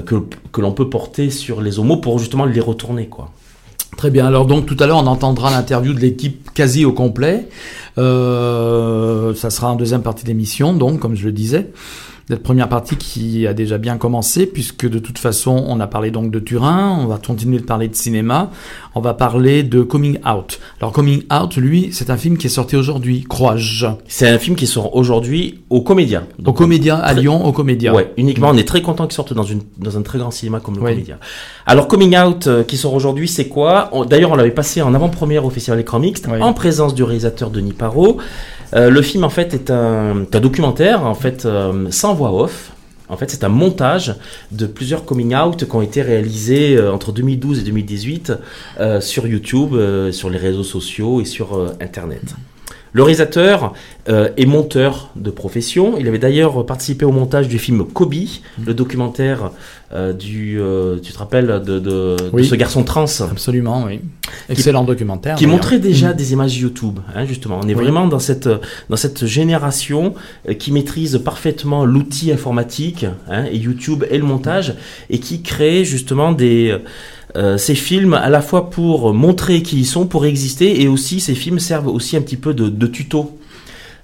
que, 0.00 0.16
que 0.52 0.60
l'on 0.60 0.72
peut 0.72 0.88
porter 0.88 1.30
sur 1.30 1.60
les 1.60 1.78
homos 1.78 1.98
pour 1.98 2.18
justement 2.18 2.44
les 2.44 2.60
retourner, 2.60 3.06
quoi. 3.06 3.32
Très 3.96 4.10
bien. 4.10 4.26
Alors 4.26 4.46
donc 4.46 4.66
tout 4.66 4.76
à 4.78 4.86
l'heure 4.86 4.98
on 4.98 5.06
entendra 5.06 5.50
l'interview 5.50 5.92
de 5.92 6.00
l'équipe 6.00 6.50
quasi 6.54 6.84
au 6.84 6.92
complet. 6.92 7.48
Euh, 7.96 9.34
ça 9.34 9.50
sera 9.50 9.72
en 9.72 9.76
deuxième 9.76 10.02
partie 10.02 10.24
d'émission, 10.24 10.72
donc 10.72 11.00
comme 11.00 11.16
je 11.16 11.24
le 11.24 11.32
disais 11.32 11.70
cette 12.28 12.42
première 12.42 12.68
partie 12.68 12.96
qui 12.96 13.46
a 13.46 13.54
déjà 13.54 13.78
bien 13.78 13.96
commencé, 13.96 14.44
puisque 14.44 14.86
de 14.86 14.98
toute 14.98 15.16
façon, 15.18 15.64
on 15.66 15.80
a 15.80 15.86
parlé 15.86 16.10
donc 16.10 16.30
de 16.30 16.38
Turin, 16.38 16.98
on 17.00 17.06
va 17.06 17.16
continuer 17.16 17.58
de 17.58 17.64
parler 17.64 17.88
de 17.88 17.94
cinéma, 17.94 18.50
on 18.94 19.00
va 19.00 19.14
parler 19.14 19.62
de 19.62 19.80
Coming 19.80 20.18
Out. 20.28 20.60
Alors 20.78 20.92
Coming 20.92 21.22
Out, 21.32 21.56
lui, 21.56 21.88
c'est 21.92 22.10
un 22.10 22.18
film 22.18 22.36
qui 22.36 22.48
est 22.48 22.50
sorti 22.50 22.76
aujourd'hui, 22.76 23.24
crois-je. 23.26 23.86
C'est 24.08 24.28
un 24.28 24.38
film 24.38 24.56
qui 24.56 24.66
sort 24.66 24.94
aujourd'hui 24.94 25.60
au 25.70 25.80
Comédia. 25.80 26.24
au 26.44 26.52
Comédia, 26.52 26.96
à 26.98 27.14
Lyon, 27.14 27.46
au 27.46 27.52
Comédia. 27.52 27.94
Ouais, 27.94 28.12
uniquement, 28.18 28.50
on 28.50 28.58
est 28.58 28.68
très 28.68 28.82
content 28.82 29.06
qu'il 29.06 29.14
sorte 29.14 29.32
dans, 29.32 29.42
une, 29.42 29.62
dans 29.78 29.96
un 29.96 30.02
très 30.02 30.18
grand 30.18 30.30
cinéma 30.30 30.60
comme 30.60 30.74
le 30.74 30.82
Comédia. 30.82 31.18
Alors 31.64 31.88
Coming 31.88 32.14
Out, 32.18 32.46
euh, 32.46 32.62
qui 32.62 32.76
sort 32.76 32.92
aujourd'hui, 32.92 33.28
c'est 33.28 33.48
quoi? 33.48 33.90
D'ailleurs, 34.06 34.32
on 34.32 34.36
l'avait 34.36 34.50
passé 34.50 34.82
en 34.82 34.92
avant-première 34.92 35.46
au 35.46 35.50
Festival 35.50 35.80
Écran 35.80 35.98
Mixte, 35.98 36.28
en 36.28 36.52
présence 36.52 36.94
du 36.94 37.04
réalisateur 37.04 37.48
Denis 37.48 37.72
Parot. 37.72 38.18
Euh, 38.74 38.90
le 38.90 39.02
film 39.02 39.24
en 39.24 39.30
fait 39.30 39.54
est 39.54 39.70
un, 39.70 40.26
documentaire 40.32 41.04
en 41.04 41.14
fait 41.14 41.44
euh, 41.44 41.90
sans 41.90 42.14
voix 42.14 42.32
off. 42.32 42.72
En 43.10 43.16
fait, 43.16 43.30
c'est 43.30 43.42
un 43.42 43.48
montage 43.48 44.16
de 44.52 44.66
plusieurs 44.66 45.06
coming 45.06 45.34
out 45.34 45.64
qui 45.64 45.74
ont 45.74 45.80
été 45.80 46.02
réalisés 46.02 46.76
euh, 46.76 46.92
entre 46.92 47.10
2012 47.10 47.60
et 47.60 47.62
2018 47.62 48.32
sur 49.00 49.26
YouTube, 49.26 49.74
sur 50.12 50.28
les 50.28 50.38
réseaux 50.38 50.62
sociaux 50.62 51.22
et 51.22 51.24
sur 51.24 51.74
Internet. 51.80 52.34
Le 52.92 53.02
réalisateur 53.02 53.74
euh, 54.08 54.30
est 54.36 54.46
monteur 54.46 55.10
de 55.16 55.30
profession. 55.30 55.98
Il 55.98 56.08
avait 56.08 56.18
d'ailleurs 56.18 56.64
participé 56.64 57.04
au 57.04 57.12
montage 57.12 57.48
du 57.48 57.58
film 57.58 57.84
Kobe, 57.84 58.14
mm. 58.14 58.64
le 58.66 58.74
documentaire 58.74 59.50
euh, 59.92 60.12
du, 60.12 60.58
euh, 60.60 60.98
tu 61.02 61.12
te 61.12 61.18
rappelles, 61.18 61.62
de, 61.64 61.78
de, 61.78 62.16
ce 62.42 62.54
garçon 62.54 62.84
trans. 62.84 63.06
Absolument, 63.30 63.84
oui. 63.86 64.00
Excellent 64.48 64.84
documentaire. 64.84 65.36
Qui 65.36 65.46
montrait 65.46 65.78
déjà 65.78 66.12
mm. 66.12 66.16
des 66.16 66.32
images 66.32 66.56
YouTube, 66.58 66.98
hein, 67.14 67.24
justement. 67.26 67.60
On 67.62 67.68
est 67.68 67.74
vraiment 67.74 68.06
dans 68.06 68.18
cette, 68.18 68.48
dans 68.88 68.96
cette 68.96 69.26
génération 69.26 70.14
qui 70.58 70.72
maîtrise 70.72 71.20
parfaitement 71.24 71.84
l'outil 71.84 72.32
informatique, 72.32 73.06
hein, 73.28 73.44
et 73.50 73.56
YouTube 73.56 74.04
et 74.10 74.18
le 74.18 74.24
montage, 74.24 74.74
et 75.10 75.18
qui 75.18 75.42
crée 75.42 75.84
justement 75.84 76.32
des 76.32 76.76
euh, 77.36 77.58
ces 77.58 77.74
films 77.74 78.14
à 78.14 78.30
la 78.30 78.40
fois 78.40 78.70
pour 78.70 79.12
montrer 79.12 79.62
qui 79.62 79.78
ils 79.78 79.86
sont, 79.86 80.06
pour 80.06 80.24
exister, 80.24 80.82
et 80.82 80.88
aussi 80.88 81.20
ces 81.20 81.34
films 81.34 81.58
servent 81.58 81.88
aussi 81.88 82.16
un 82.16 82.22
petit 82.22 82.36
peu 82.36 82.54
de, 82.54 82.68
de 82.68 82.86
tuto. 82.86 83.38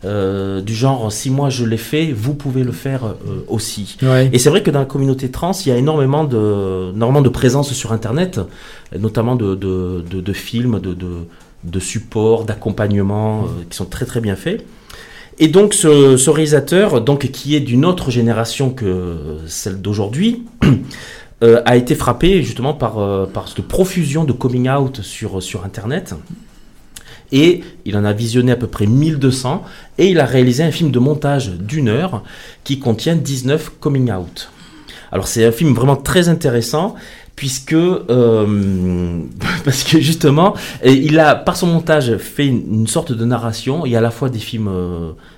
Euh, 0.05 0.61
du 0.61 0.75
genre 0.75 1.11
si 1.11 1.31
moi 1.31 1.49
je 1.49 1.65
l'ai 1.65 1.79
fait, 1.79 2.13
vous 2.13 2.35
pouvez 2.35 2.63
le 2.63 2.73
faire 2.73 3.07
euh, 3.07 3.43
aussi. 3.49 3.97
Et 4.33 4.39
c'est 4.39 4.51
vrai 4.51 4.63
que 4.63 4.71
dans 4.71 4.81
la 4.81 4.85
communauté 4.85 5.31
trans, 5.31 5.53
il 5.53 5.69
y 5.71 5.73
a 5.73 5.77
énormément 5.77 6.25
de, 6.25 6.93
énormément 6.95 7.23
de 7.23 7.29
présence 7.31 7.73
sur 7.73 7.93
Internet, 7.93 8.39
notamment 8.99 9.35
de, 9.35 9.55
de, 9.55 10.05
de, 10.11 10.21
de 10.21 10.33
films, 10.35 10.79
de, 10.79 10.93
de, 10.93 11.25
de 11.65 11.81
supports, 11.81 12.45
d'accompagnement 12.45 13.47
qui 13.71 13.77
sont 13.79 13.87
très 13.87 14.05
très 14.05 14.21
bien 14.21 14.37
faits. 14.37 14.67
Et 15.39 15.49
donc 15.49 15.73
ce, 15.73 16.19
ce 16.19 16.31
réalisateur, 16.31 17.01
donc 17.01 17.31
qui 17.31 17.57
est 17.57 17.61
d'une 17.61 17.87
autre 17.87 18.11
génération 18.11 18.71
que 18.71 19.39
celle 19.47 19.81
d'aujourd'hui, 19.81 20.43
Euh, 21.45 21.61
a 21.67 21.77
été 21.77 21.95
frappé 21.95 22.43
justement 22.43 22.73
par, 22.73 22.99
euh, 22.99 23.27
par 23.27 23.49
cette 23.49 23.61
profusion 23.69 24.25
de 24.25 24.33
coming 24.33 24.71
out 24.71 25.03
sur, 25.03 25.43
sur 25.43 25.67
Internet. 25.67 26.15
Et 27.33 27.63
il 27.85 27.99
en 27.99 28.05
a 28.05 28.15
visionné 28.15 28.53
à 28.53 28.57
peu 28.57 28.67
près 28.67 28.87
1200 28.87 29.63
et 29.99 30.09
il 30.09 30.21
a 30.21 30.25
réalisé 30.25 30.63
un 30.63 30.71
film 30.71 30.91
de 30.91 30.99
montage 30.99 31.51
d'une 31.51 31.89
heure 31.89 32.23
qui 32.63 32.79
contient 32.79 33.15
19 33.15 33.73
coming 33.79 34.11
out. 34.11 34.51
Alors 35.13 35.29
c'est 35.29 35.45
un 35.45 35.53
film 35.53 35.75
vraiment 35.75 35.97
très 35.97 36.31
intéressant 36.31 36.95
puisque 37.37 37.75
euh, 37.75 39.19
parce 39.67 39.85
que 39.85 40.01
justement 40.01 40.55
il 40.83 41.19
a 41.19 41.35
par 41.35 41.57
son 41.57 41.67
montage 41.67 42.17
fait 42.17 42.47
une, 42.47 42.87
sorte 42.87 43.13
de 43.13 43.25
narration 43.27 43.85
a 43.85 43.99
à 43.99 44.01
la 44.01 44.11
fois 44.11 44.31
des 44.31 44.39
films 44.39 44.71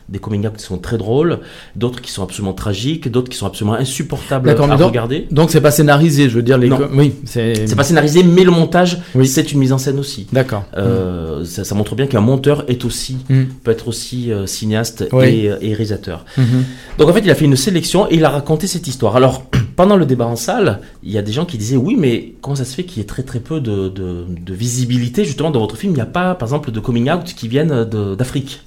des 0.09 0.19
coming 0.19 0.47
out 0.47 0.57
qui 0.57 0.63
sont 0.63 0.79
très 0.79 0.99
drôles, 0.99 1.41
d'autres 1.75 2.01
qui 2.01 2.13
sont 2.13 2.23
absolument 2.23 2.53
tragiques, 2.53 3.11
d'autres 3.11 3.29
qui 3.29 3.37
sont 3.37 3.47
absolument 3.47 3.75
insupportables 3.75 4.51
à, 4.51 4.55
regarder. 4.77 5.27
Donc 5.31 5.51
c'est 5.51 5.61
pas 5.61 5.71
scénarisé, 5.71 6.29
je 6.29 6.37
veux 6.37 6.43
dire. 6.43 6.59
Les 6.59 6.71
Oui, 6.71 7.15
c'est. 7.25 7.75
pas 7.77 7.83
scénarisé, 7.83 8.23
mais 8.23 8.45
le 8.45 8.51
montage, 8.51 8.99
c'est 9.25 9.53
une 9.53 9.59
mise 9.59 9.73
en 9.73 9.79
scène 9.79 9.99
aussi. 9.99 10.27
D'accord. 10.33 10.65
Euh, 10.77 11.45
ça, 11.45 11.75
montre 11.75 11.95
bien 11.95 12.07
qu'un 12.07 12.21
monteur 12.21 12.65
est 12.69 12.85
aussi 12.85 13.19
mm. 13.29 13.45
peut 13.63 13.71
être 13.71 13.89
aussi 13.89 14.33
euh, 14.33 14.47
cinéaste 14.47 15.09
et, 15.23 15.45
et, 15.45 15.75
réalisateur. 15.75 16.25
Mm-hmm. 16.39 16.99
Donc 16.99 17.09
en 17.09 17.13
fait, 17.13 17.21
il 17.21 17.31
a 17.31 17.35
fait 17.35 17.45
une 17.45 17.57
sélection 17.57 18.09
et 18.11 18.15
il 18.15 18.25
a 18.25 18.31
raconté 18.31 18.67
cette 18.67 18.87
histoire. 18.87 19.17
Alors 19.17 19.43
pendant 19.77 19.97
le 19.97 20.07
débat 20.07 20.27
en 20.27 20.37
salle, 20.37 20.81
il 21.03 21.11
y 21.11 21.19
a 21.19 21.23
des 21.23 21.33
gens 21.33 21.45
qui 21.45 21.59
disaient 21.59 21.77
oui, 21.77 21.97
mais 21.99 22.35
comment 22.41 22.57
ça 22.57 22.65
se 22.65 22.75
fait 22.75 22.85
qu'il 22.85 22.99
y 22.99 23.01
ait 23.01 23.07
très 23.07 23.25
très 23.25 23.41
peu 23.41 23.61
de, 23.61 23.89
de, 23.89 24.25
de 24.29 24.55
visibilité 24.55 25.25
justement 25.25 25.51
dans 25.51 25.61
votre 25.61 25.77
film? 25.77 25.93
Il 25.93 25.97
n'y 25.97 26.03
a 26.03 26.07
pas, 26.07 26.35
par 26.35 26.49
exemple, 26.49 26.71
de 26.71 26.81
coming 26.81 27.11
out 27.11 27.25
qui 27.25 27.49
viennent 27.49 27.85
d'Afrique 28.17 28.63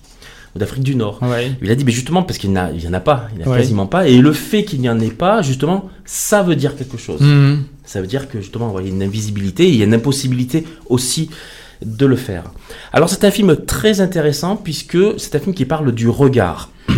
d'Afrique 0.55 0.83
du 0.83 0.95
Nord. 0.95 1.19
Il 1.61 1.71
a 1.71 1.75
dit, 1.75 1.85
mais 1.85 1.91
justement, 1.91 2.23
parce 2.23 2.37
qu'il 2.37 2.51
n'y 2.51 2.57
en 2.57 2.93
a 2.93 2.99
pas, 2.99 3.27
il 3.33 3.39
n'y 3.39 3.47
en 3.47 3.51
a 3.51 3.57
quasiment 3.57 3.87
pas, 3.87 4.07
et 4.07 4.17
le 4.17 4.33
fait 4.33 4.63
qu'il 4.63 4.81
n'y 4.81 4.89
en 4.89 4.99
ait 4.99 5.11
pas, 5.11 5.41
justement, 5.41 5.89
ça 6.05 6.43
veut 6.43 6.55
dire 6.55 6.75
quelque 6.75 6.97
chose. 6.97 7.21
Mhm. 7.21 7.63
Ça 7.83 8.01
veut 8.01 8.07
dire 8.07 8.29
que 8.29 8.39
justement, 8.39 8.79
il 8.79 8.85
y 8.85 8.89
a 8.89 8.93
une 8.93 9.03
invisibilité, 9.03 9.67
il 9.67 9.75
y 9.75 9.81
a 9.81 9.85
une 9.85 9.93
impossibilité 9.93 10.65
aussi 10.87 11.29
de 11.83 12.05
le 12.05 12.15
faire. 12.15 12.43
Alors 12.91 13.09
c'est 13.09 13.23
un 13.23 13.31
film 13.31 13.55
très 13.65 14.01
intéressant 14.01 14.57
puisque 14.57 14.97
c'est 15.17 15.35
un 15.35 15.39
film 15.39 15.55
qui 15.55 15.65
parle 15.65 15.91
du 15.91 16.09
regard. 16.09 16.69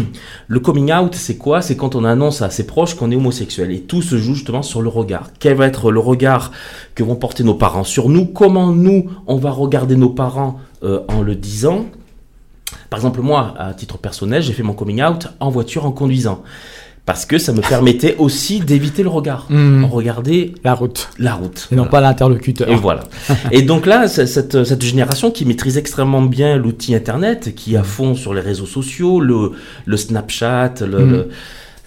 Le 0.47 0.59
coming 0.59 0.91
out, 0.91 1.15
c'est 1.15 1.37
quoi? 1.37 1.61
C'est 1.61 1.75
quand 1.75 1.95
on 1.95 2.03
annonce 2.03 2.41
à 2.41 2.49
ses 2.49 2.65
proches 2.65 2.95
qu'on 2.95 3.11
est 3.11 3.15
homosexuel. 3.15 3.71
Et 3.71 3.81
tout 3.81 4.01
se 4.01 4.17
joue 4.17 4.33
justement 4.33 4.63
sur 4.63 4.81
le 4.81 4.89
regard. 4.89 5.29
Quel 5.39 5.55
va 5.55 5.67
être 5.67 5.91
le 5.91 5.99
regard 5.99 6.51
que 6.95 7.03
vont 7.03 7.15
porter 7.15 7.43
nos 7.43 7.53
parents 7.53 7.83
sur 7.83 8.09
nous? 8.09 8.25
Comment 8.25 8.71
nous, 8.71 9.09
on 9.27 9.37
va 9.37 9.51
regarder 9.51 9.95
nos 9.95 10.09
parents 10.09 10.59
euh, 10.83 11.01
en 11.07 11.21
le 11.21 11.35
disant? 11.35 11.85
Par 12.91 12.99
exemple, 12.99 13.21
moi, 13.21 13.55
à 13.57 13.73
titre 13.73 13.97
personnel, 13.97 14.43
j'ai 14.43 14.51
fait 14.51 14.63
mon 14.63 14.73
coming 14.73 15.01
out 15.01 15.29
en 15.39 15.49
voiture 15.49 15.85
en 15.85 15.91
conduisant 15.91 16.43
parce 17.05 17.25
que 17.25 17.37
ça 17.37 17.53
me 17.53 17.61
permettait 17.61 18.17
aussi 18.19 18.59
d'éviter 18.59 19.01
le 19.01 19.07
regard. 19.07 19.45
Mmh. 19.49 19.85
Regarder 19.85 20.53
la 20.65 20.73
route. 20.73 21.09
La 21.17 21.35
route. 21.35 21.69
Et 21.71 21.75
non 21.75 21.85
pas 21.85 22.01
l'interlocuteur. 22.01 22.67
Et 22.69 22.75
voilà. 22.75 23.03
et 23.51 23.61
donc 23.61 23.85
là, 23.85 24.09
cette, 24.09 24.65
cette, 24.65 24.83
génération 24.83 25.31
qui 25.31 25.45
maîtrise 25.45 25.77
extrêmement 25.77 26.21
bien 26.21 26.57
l'outil 26.57 26.93
Internet, 26.93 27.55
qui 27.55 27.75
est 27.75 27.77
à 27.77 27.83
fond 27.83 28.13
sur 28.13 28.33
les 28.33 28.41
réseaux 28.41 28.65
sociaux, 28.65 29.21
le, 29.21 29.53
le 29.85 29.97
Snapchat, 29.97 30.73
le, 30.81 31.05
mmh. 31.05 31.25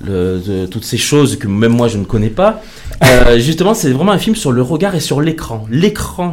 le 0.06 0.66
toutes 0.70 0.84
ces 0.84 0.96
choses 0.96 1.37
que 1.37 1.49
même 1.49 1.73
moi 1.73 1.88
je 1.88 1.99
ne 1.99 2.04
connais 2.04 2.30
pas. 2.30 2.62
Euh, 3.04 3.38
justement, 3.40 3.75
c'est 3.75 3.90
vraiment 3.90 4.12
un 4.12 4.18
film 4.18 4.37
sur 4.37 4.52
le 4.52 4.62
regard 4.62 4.94
et 4.94 5.00
sur 5.00 5.20
l'écran. 5.20 5.66
L'écran 5.70 6.32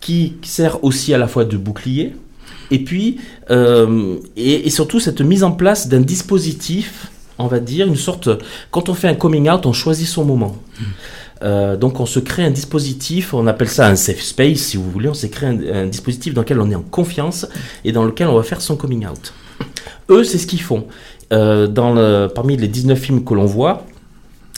qui 0.00 0.34
sert 0.42 0.84
aussi 0.84 1.14
à 1.14 1.18
la 1.18 1.28
fois 1.28 1.46
de 1.46 1.56
bouclier, 1.56 2.12
et 2.72 2.78
puis, 2.78 3.18
euh, 3.50 4.16
et, 4.34 4.70
surtout 4.70 4.98
cette 4.98 5.20
mise 5.20 5.44
en 5.44 5.52
place 5.52 5.88
d'un 5.88 6.00
dispositif 6.00 7.08
on 7.38 7.46
va 7.48 7.60
dire, 7.60 7.88
une 7.88 7.96
sorte. 7.96 8.28
Quand 8.70 8.88
on 8.88 8.94
fait 8.94 9.08
un 9.08 9.14
coming 9.14 9.50
out, 9.50 9.66
on 9.66 9.72
choisit 9.72 10.06
son 10.06 10.24
moment. 10.24 10.56
Euh, 11.42 11.76
donc 11.76 11.98
on 11.98 12.06
se 12.06 12.20
crée 12.20 12.44
un 12.44 12.50
dispositif, 12.50 13.34
on 13.34 13.48
appelle 13.48 13.68
ça 13.68 13.88
un 13.88 13.96
safe 13.96 14.20
space 14.20 14.58
si 14.58 14.76
vous 14.76 14.88
voulez, 14.88 15.08
on 15.08 15.14
s'est 15.14 15.30
créé 15.30 15.48
un, 15.48 15.86
dispositif 15.86 16.34
dans 16.34 16.42
lequel 16.42 16.60
on 16.60 16.70
est 16.70 16.76
en 16.76 16.82
confiance 16.82 17.48
et 17.84 17.90
dans 17.90 18.04
lequel 18.04 18.28
on 18.28 18.36
va 18.36 18.44
faire 18.44 18.60
son 18.60 18.76
coming 18.76 19.06
out. 19.08 19.34
Eux, 20.08 20.22
c'est 20.22 20.38
ce 20.38 20.46
qu'ils 20.46 20.62
font. 20.62 20.86
Euh, 21.32 22.28
parmi 22.28 22.56
les 22.56 22.68
19 22.68 22.96
films 22.98 23.24
que 23.24 23.34
l'on 23.34 23.46
voit, 23.46 23.86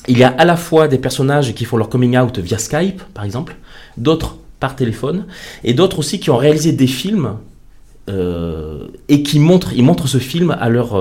il 0.09 0.19
y 0.19 0.25
a 0.25 0.29
à 0.29 0.45
la 0.45 0.57
fois 0.57 0.87
des 0.89 0.99
personnages 0.99 1.55
qui 1.55 1.65
font 1.65 1.79
leur 1.79 1.89
coming 1.89 2.19
out 2.19 2.39
via 2.39 2.59
Skype, 2.59 3.03
par 3.15 3.25
exemple, 3.25 3.57
d'autres 3.97 4.37
par 4.61 4.77
téléphone, 4.77 5.27
et 5.63 5.73
d'autres 5.73 6.01
aussi 6.01 6.21
qui 6.21 6.31
ont 6.31 6.37
réalisé 6.37 6.73
des 6.73 6.87
films 6.87 7.37
euh, 8.09 8.89
et 9.09 9.23
qui 9.23 9.39
montrent, 9.39 9.73
ils 9.75 9.85
montrent 9.85 10.09
ce 10.09 10.19
film 10.19 10.57
à, 10.59 10.69
leur, 10.69 10.95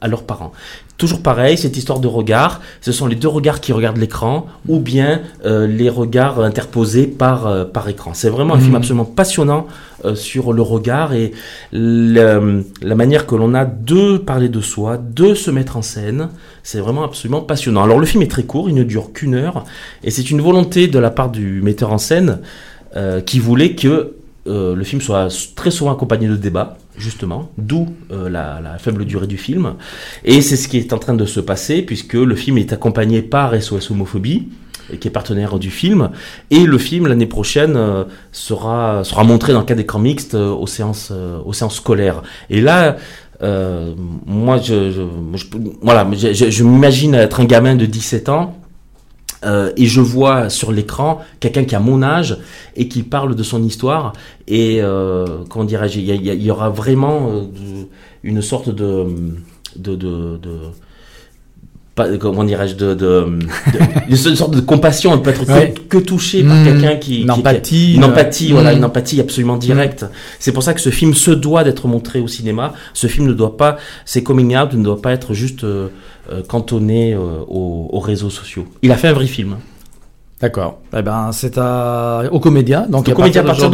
à 0.00 0.08
leurs 0.08 0.24
parents. 0.24 0.52
Toujours 0.96 1.22
pareil, 1.22 1.58
cette 1.58 1.76
histoire 1.76 1.98
de 1.98 2.06
regard, 2.06 2.60
ce 2.80 2.92
sont 2.92 3.08
les 3.08 3.16
deux 3.16 3.26
regards 3.26 3.60
qui 3.60 3.72
regardent 3.72 3.96
l'écran 3.96 4.46
ou 4.68 4.78
bien 4.78 5.22
euh, 5.44 5.66
les 5.66 5.88
regards 5.88 6.38
interposés 6.40 7.08
par, 7.08 7.48
euh, 7.48 7.64
par 7.64 7.88
écran. 7.88 8.14
C'est 8.14 8.28
vraiment 8.28 8.54
un 8.54 8.60
film 8.60 8.70
mhm. 8.70 8.76
absolument 8.76 9.04
passionnant 9.04 9.66
euh, 10.04 10.14
sur 10.14 10.52
le 10.52 10.62
regard 10.62 11.12
et 11.12 11.32
la 11.72 12.94
manière 12.94 13.26
que 13.26 13.34
l'on 13.34 13.54
a 13.54 13.64
de 13.64 14.18
parler 14.18 14.48
de 14.48 14.60
soi, 14.60 14.96
de 14.96 15.34
se 15.34 15.50
mettre 15.50 15.76
en 15.76 15.82
scène. 15.82 16.28
C'est 16.62 16.78
vraiment 16.78 17.02
absolument 17.02 17.40
passionnant. 17.40 17.82
Alors 17.82 17.98
le 17.98 18.06
film 18.06 18.22
est 18.22 18.30
très 18.30 18.44
court, 18.44 18.68
il 18.68 18.76
ne 18.76 18.84
dure 18.84 19.12
qu'une 19.12 19.34
heure 19.34 19.64
et 20.04 20.12
c'est 20.12 20.30
une 20.30 20.40
volonté 20.40 20.86
de 20.86 21.00
la 21.00 21.10
part 21.10 21.30
du 21.30 21.60
metteur 21.60 21.92
en 21.92 21.98
scène 21.98 22.38
qui 23.26 23.40
voulait 23.40 23.74
que 23.74 24.14
le 24.46 24.82
film 24.84 25.00
soit 25.00 25.28
très 25.54 25.70
souvent 25.70 25.92
accompagné 25.92 26.28
de 26.28 26.36
débats 26.36 26.76
justement, 26.96 27.50
d'où 27.58 27.88
euh, 28.10 28.28
la, 28.28 28.78
faible 28.78 29.04
durée 29.04 29.26
du 29.26 29.36
film. 29.36 29.74
Et 30.24 30.40
c'est 30.40 30.56
ce 30.56 30.68
qui 30.68 30.78
est 30.78 30.92
en 30.92 30.98
train 30.98 31.14
de 31.14 31.24
se 31.24 31.40
passer, 31.40 31.82
puisque 31.82 32.14
le 32.14 32.34
film 32.34 32.58
est 32.58 32.72
accompagné 32.72 33.22
par 33.22 33.60
SOS 33.60 33.90
Homophobie, 33.90 34.48
qui 35.00 35.08
est 35.08 35.10
partenaire 35.10 35.58
du 35.58 35.70
film, 35.70 36.10
et 36.50 36.64
le 36.64 36.78
film 36.78 37.06
l'année 37.06 37.26
prochaine 37.26 37.74
euh, 37.76 38.04
sera, 38.32 39.02
sera 39.02 39.24
montré 39.24 39.52
dans 39.52 39.60
le 39.60 39.64
cadre 39.64 39.80
d'écran 39.80 39.98
mixte 39.98 40.34
euh, 40.34 40.50
aux, 40.50 40.66
séances, 40.66 41.12
aux 41.44 41.52
séances 41.52 41.76
scolaires. 41.76 42.22
Et 42.50 42.60
là, 42.60 42.96
moi, 44.26 44.58
je, 44.58 45.06
voilà, 45.82 46.08
je 46.14 46.64
m'imagine 46.64 47.14
être 47.14 47.40
un 47.40 47.44
gamin 47.44 47.74
de 47.74 47.84
17 47.84 48.30
ans 48.30 48.56
euh, 49.44 49.72
et 49.76 49.86
je 49.86 50.00
vois 50.00 50.48
sur 50.48 50.72
l'écran 50.72 51.20
quelqu'un 51.40 51.64
qui 51.64 51.74
a 51.74 51.80
mon 51.80 52.02
âge 52.02 52.38
et 52.76 52.88
qui 52.88 53.02
parle 53.02 53.34
de 53.34 53.42
son 53.42 53.62
histoire. 53.62 54.12
Et 54.46 54.80
euh, 54.80 55.44
comment 55.48 55.64
dirais-je, 55.64 56.00
il 56.00 56.42
y, 56.42 56.50
aura 56.50 56.70
vraiment 56.70 57.30
euh, 57.30 57.84
une 58.22 58.42
sorte 58.42 58.70
de, 58.70 59.06
pas, 61.94 62.08
comment 62.18 62.42
dirais-je, 62.42 62.74
de, 62.74 62.94
de, 62.94 63.38
une 64.08 64.16
sorte 64.16 64.54
de 64.54 64.60
compassion, 64.60 65.12
on 65.12 65.18
peut 65.18 65.30
être 65.30 65.88
que, 65.88 65.98
touché 65.98 66.42
par 66.42 66.56
mmh. 66.56 66.64
quelqu'un 66.64 66.96
qui, 66.96 67.22
une 67.22 67.30
empathie, 67.30 67.94
une 67.94 68.04
empathie, 68.04 68.52
voilà, 68.52 68.72
mmh. 68.72 68.78
une 68.78 68.84
empathie 68.84 69.20
absolument 69.20 69.56
directe. 69.56 70.02
Mmh. 70.02 70.08
C'est 70.40 70.52
pour 70.52 70.64
ça 70.64 70.74
que 70.74 70.80
ce 70.80 70.90
film 70.90 71.14
se 71.14 71.30
doit 71.30 71.62
d'être 71.62 71.86
montré 71.86 72.20
au 72.20 72.26
cinéma. 72.26 72.72
Ce 72.94 73.06
film 73.06 73.28
ne 73.28 73.32
doit 73.32 73.56
pas, 73.56 73.76
ses 74.04 74.24
coming 74.24 74.56
out 74.56 74.72
ne 74.72 74.82
doit 74.82 75.00
pas 75.00 75.12
être 75.12 75.34
juste 75.34 75.62
euh, 75.62 75.88
euh, 76.32 76.42
cantonné 76.42 77.14
euh, 77.14 77.18
aux, 77.46 78.00
réseaux 78.00 78.30
sociaux. 78.30 78.66
Il 78.82 78.90
a 78.90 78.96
fait 78.96 79.08
un 79.08 79.12
vrai 79.12 79.26
film. 79.26 79.56
D'accord. 80.40 80.80
Eh 80.96 81.00
ben, 81.00 81.30
c'est 81.32 81.56
à... 81.58 82.24
au 82.32 82.40
Comédia. 82.40 82.86
Donc, 82.88 83.08
au 83.08 83.12
Comédia 83.12 83.42
à 83.42 83.44
partir 83.44 83.70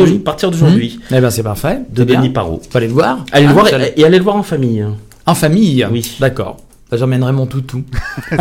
d'aujourd'hui. 0.51 1.01
Eh 1.11 1.21
ben, 1.21 1.31
c'est 1.31 1.43
parfait. 1.43 1.81
De 1.91 2.05
Denis 2.05 2.29
Parot. 2.29 2.61
Aller 2.75 2.87
le 2.87 2.93
voir. 2.93 3.25
Allez 3.33 3.47
le 3.47 3.51
ah, 3.51 3.55
voir 3.55 3.81
et, 3.81 3.95
et 3.97 4.05
allez 4.05 4.19
le 4.19 4.25
voir 4.25 4.37
en 4.37 4.43
famille. 4.43 4.85
En 5.25 5.35
famille 5.35 5.87
Oui. 5.91 6.17
D'accord. 6.21 6.59
J'emmènerai 6.93 7.33
mon 7.33 7.47
toutou. 7.47 7.85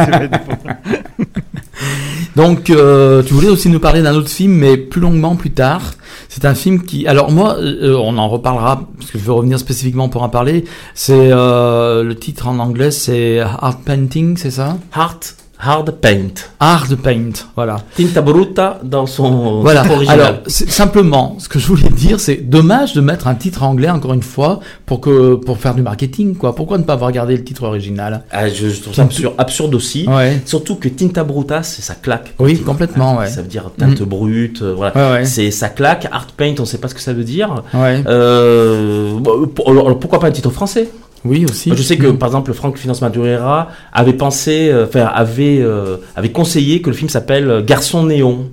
Donc, 2.36 2.70
euh, 2.70 3.24
tu 3.24 3.34
voulais 3.34 3.50
aussi 3.50 3.70
nous 3.70 3.80
parler 3.80 4.02
d'un 4.02 4.16
autre 4.16 4.30
film, 4.30 4.54
mais 4.54 4.78
plus 4.78 5.02
longuement 5.02 5.36
plus 5.36 5.52
tard. 5.52 5.82
C'est 6.30 6.46
un 6.46 6.54
film 6.54 6.84
qui, 6.84 7.08
alors 7.08 7.32
moi, 7.32 7.58
euh, 7.58 7.96
on 7.96 8.18
en 8.18 8.30
reparlera 8.30 8.88
parce 8.98 9.12
que 9.12 9.18
je 9.18 9.24
veux 9.24 9.34
revenir 9.34 9.60
spécifiquement 9.60 10.10
pour 10.10 10.24
en 10.24 10.30
parler. 10.30 10.66
C'est 10.94 11.32
euh, 11.32 12.04
le 12.04 12.16
titre 12.16 12.48
en 12.48 12.60
anglais, 12.60 12.92
c'est 12.92 13.40
Art 13.40 13.80
Painting, 13.80 14.38
c'est 14.38 14.52
ça? 14.52 14.78
Art 14.94 15.20
Hard 15.62 15.92
Paint. 16.00 16.34
Hard 16.62 16.96
Paint, 16.96 17.32
voilà. 17.54 17.76
Tinta 17.98 18.22
bruta 18.22 18.80
dans 18.82 19.06
son 19.06 19.62
voilà. 19.62 19.84
original. 19.92 20.20
Alors, 20.22 20.36
simplement, 20.48 21.36
ce 21.38 21.50
que 21.50 21.60
je 21.60 21.68
voulais 21.68 21.90
dire, 21.90 22.22
c'est 22.22 22.38
dommage 22.38 22.94
de 22.94 23.02
mettre 23.02 23.28
un 23.28 23.36
titre 23.36 23.64
anglais 23.64 23.90
encore 23.90 24.14
une 24.14 24.24
fois 24.24 24.62
pour 24.86 25.02
que 25.02 25.36
pour 25.36 25.58
faire 25.58 25.76
du 25.76 25.82
marketing, 25.82 26.38
quoi. 26.38 26.56
Pourquoi 26.56 26.78
ne 26.78 26.84
pas 26.84 26.94
avoir 26.94 27.12
gardé 27.12 27.36
le 27.36 27.44
titre 27.44 27.64
original? 27.64 28.24
Ah, 28.32 28.48
je, 28.48 28.68
trouve 28.82 28.94
ça 28.94 29.02
absurde, 29.02 29.34
absurde 29.38 29.76
aussi. 29.76 30.08
Ouais. 30.08 30.42
Surtout 30.46 30.76
que 30.76 30.88
Tinta 30.88 31.26
bruta, 31.26 31.62
c'est 31.62 31.82
ça 31.82 31.96
claque. 31.96 32.34
Oui, 32.40 32.58
complètement. 32.62 33.18
ouais. 33.18 33.28
Ça 33.28 33.42
veut 33.42 33.50
dire 33.50 33.70
teinte 33.78 34.00
mm. 34.00 34.06
brute, 34.06 34.62
euh, 34.62 34.74
voilà. 34.74 35.26
C'est 35.26 35.52
ça 35.52 35.68
claque. 35.68 36.08
Art 36.10 36.28
Paint, 36.38 36.56
on 36.60 36.62
ne 36.62 36.68
sait 36.68 36.78
pas 36.78 36.88
ce 36.88 36.96
que 36.96 37.02
ça 37.02 37.12
veut 37.12 37.26
dire. 37.26 37.64
Ouais. 37.74 38.02
Euh, 38.08 39.20
alors, 39.68 40.00
pourquoi 40.00 40.22
pas 40.22 40.28
un 40.28 40.32
titre 40.32 40.52
français? 40.52 40.90
Oui, 41.26 41.46
aussi. 41.46 41.72
Je 41.76 41.82
sais 41.82 41.98
que, 41.98 42.08
mm. 42.08 42.18
par 42.18 42.30
exemple, 42.30 42.54
Franck 42.54 42.78
Finance 42.78 43.02
Madureira 43.02 43.70
avait 43.92 44.14
pensé, 44.14 44.70
euh, 44.70 44.86
enfin, 44.86 45.06
avait, 45.06 45.60
euh, 45.60 45.98
avait 46.16 46.32
conseillé 46.32 46.82
que 46.82 46.90
le 46.90 46.96
film 46.96 47.10
s'appelle 47.10 47.50
euh, 47.50 47.64
Garçon 47.64 48.06
Néon. 48.06 48.50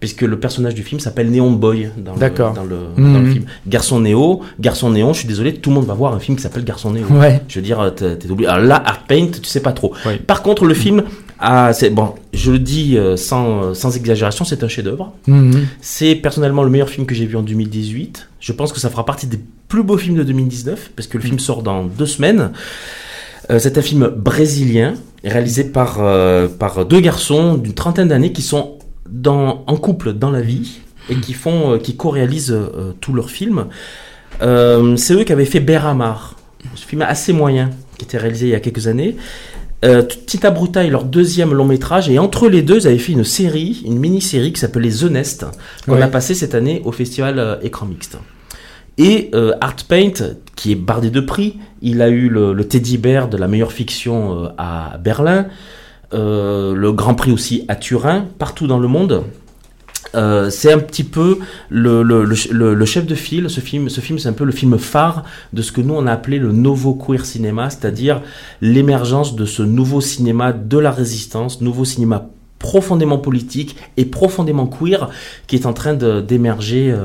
Puisque 0.00 0.22
le 0.22 0.38
personnage 0.38 0.76
du 0.76 0.84
film 0.84 1.00
s'appelle 1.00 1.28
Néon 1.28 1.50
Boy 1.50 1.90
dans 1.96 2.14
le, 2.14 2.30
dans 2.54 2.62
le, 2.62 2.76
mm. 2.96 3.12
dans 3.12 3.18
le 3.18 3.30
film. 3.32 3.44
Garçon 3.66 3.98
Néo, 3.98 4.42
Garçon 4.60 4.90
Néon, 4.90 5.12
je 5.12 5.20
suis 5.20 5.28
désolé, 5.28 5.54
tout 5.54 5.70
le 5.70 5.74
monde 5.74 5.86
va 5.86 5.94
voir 5.94 6.14
un 6.14 6.20
film 6.20 6.36
qui 6.36 6.42
s'appelle 6.44 6.62
Garçon 6.62 6.92
Néon. 6.92 7.08
Ouais. 7.10 7.42
Je 7.48 7.56
veux 7.56 7.64
dire, 7.64 7.92
t'es 7.96 8.30
oublié. 8.30 8.48
Alors 8.48 8.64
là, 8.64 8.80
Art 8.86 9.02
Paint, 9.08 9.30
tu 9.42 9.48
sais 9.48 9.58
pas 9.58 9.72
trop. 9.72 9.92
Par 10.28 10.42
contre, 10.44 10.66
le 10.66 10.74
film 10.74 11.02
a, 11.40 11.72
c'est 11.72 11.90
bon, 11.90 12.14
je 12.32 12.50
le 12.50 12.58
dis 12.58 12.98
sans, 13.16 13.74
sans 13.74 13.96
exagération, 13.96 14.44
c'est 14.44 14.64
un 14.64 14.68
chef-d'œuvre. 14.68 15.12
Mm. 15.26 15.52
C'est 15.80 16.14
personnellement 16.16 16.62
le 16.62 16.70
meilleur 16.70 16.88
film 16.88 17.06
que 17.06 17.14
j'ai 17.14 17.26
vu 17.26 17.36
en 17.36 17.42
2018. 17.42 18.28
Je 18.40 18.52
pense 18.52 18.72
que 18.72 18.80
ça 18.80 18.90
fera 18.90 19.04
partie 19.04 19.26
des 19.26 19.38
plus 19.68 19.82
beau 19.82 19.96
film 19.96 20.16
de 20.16 20.22
2019, 20.22 20.92
parce 20.96 21.06
que 21.06 21.18
le 21.18 21.24
film 21.24 21.38
sort 21.38 21.62
dans 21.62 21.84
deux 21.84 22.06
semaines. 22.06 22.52
Euh, 23.50 23.58
c'est 23.58 23.78
un 23.78 23.82
film 23.82 24.08
brésilien, 24.08 24.94
réalisé 25.24 25.64
par, 25.64 25.98
euh, 26.00 26.48
par 26.48 26.84
deux 26.84 27.00
garçons 27.00 27.54
d'une 27.54 27.74
trentaine 27.74 28.08
d'années 28.08 28.32
qui 28.32 28.42
sont 28.42 28.78
dans, 29.08 29.64
en 29.66 29.76
couple 29.76 30.12
dans 30.12 30.30
la 30.30 30.40
vie 30.40 30.80
et 31.08 31.16
qui 31.16 31.32
font, 31.32 31.72
euh, 31.74 31.78
qui 31.78 31.96
co-réalisent 31.96 32.56
tous 33.00 33.12
leurs 33.12 33.30
films. 33.30 33.66
c'est 34.40 35.14
eux 35.14 35.24
qui 35.24 35.32
avaient 35.32 35.44
fait 35.44 35.60
Beramar, 35.60 36.36
ce 36.74 36.86
film 36.86 37.02
assez 37.02 37.32
moyen, 37.32 37.70
qui 37.96 38.04
était 38.04 38.18
réalisé 38.18 38.46
il 38.46 38.52
y 38.52 38.54
a 38.54 38.60
quelques 38.60 38.86
années. 38.86 39.16
Tita 40.26 40.50
Bruta 40.50 40.84
est 40.84 40.90
leur 40.90 41.04
deuxième 41.04 41.54
long 41.54 41.64
métrage 41.64 42.10
et 42.10 42.18
entre 42.18 42.48
les 42.48 42.62
deux, 42.62 42.80
ils 42.80 42.86
avaient 42.88 42.98
fait 42.98 43.12
une 43.12 43.24
série, 43.24 43.82
une 43.86 43.98
mini-série 43.98 44.52
qui 44.52 44.60
s'appelait 44.60 44.90
The 44.90 45.04
Nest, 45.04 45.46
qu'on 45.86 46.00
a 46.02 46.08
passé 46.08 46.34
cette 46.34 46.54
année 46.54 46.82
au 46.84 46.90
festival 46.90 47.60
Écran 47.62 47.86
Mixte. 47.86 48.18
Et 48.98 49.30
euh, 49.32 49.52
Art 49.60 49.76
Paint, 49.88 50.34
qui 50.56 50.72
est 50.72 50.74
bardé 50.74 51.10
de 51.10 51.20
prix, 51.20 51.58
il 51.80 52.02
a 52.02 52.08
eu 52.08 52.28
le, 52.28 52.66
Teddy 52.66 52.98
Bear 52.98 53.28
de 53.28 53.36
la 53.36 53.46
meilleure 53.46 53.72
fiction 53.72 54.44
euh, 54.44 54.48
à 54.58 54.98
Berlin, 54.98 55.46
euh, 56.12 56.74
le 56.74 56.92
Grand 56.92 57.14
Prix 57.14 57.30
aussi 57.30 57.64
à 57.68 57.76
Turin, 57.76 58.26
partout 58.38 58.66
dans 58.66 58.80
le 58.80 58.88
monde. 58.88 59.22
C'est 60.12 60.72
un 60.72 60.78
petit 60.78 61.04
peu 61.04 61.38
le, 61.70 62.84
chef 62.84 63.06
de 63.06 63.14
file. 63.14 63.50
Ce 63.50 63.60
film, 63.60 63.88
ce 63.88 64.00
c'est 64.00 64.28
un 64.28 64.32
peu 64.32 64.44
le 64.44 64.52
film 64.52 64.78
phare 64.78 65.24
de 65.52 65.62
ce 65.62 65.72
que 65.72 65.80
nous 65.80 65.94
on 65.94 66.06
a 66.06 66.12
appelé 66.12 66.38
le 66.38 66.52
nouveau 66.52 66.94
queer 66.94 67.24
cinéma, 67.24 67.70
c'est-à-dire 67.70 68.22
l'émergence 68.60 69.36
de 69.36 69.44
ce 69.44 69.62
nouveau 69.62 70.00
cinéma 70.00 70.52
de 70.52 70.78
la 70.78 70.90
résistance, 70.90 71.60
nouveau 71.60 71.84
cinéma 71.84 72.28
profondément 72.58 73.18
politique 73.18 73.76
et 73.96 74.04
profondément 74.04 74.66
queer 74.66 75.10
qui 75.46 75.54
est 75.54 75.66
en 75.66 75.72
train 75.72 75.94
d'émerger 75.94 76.96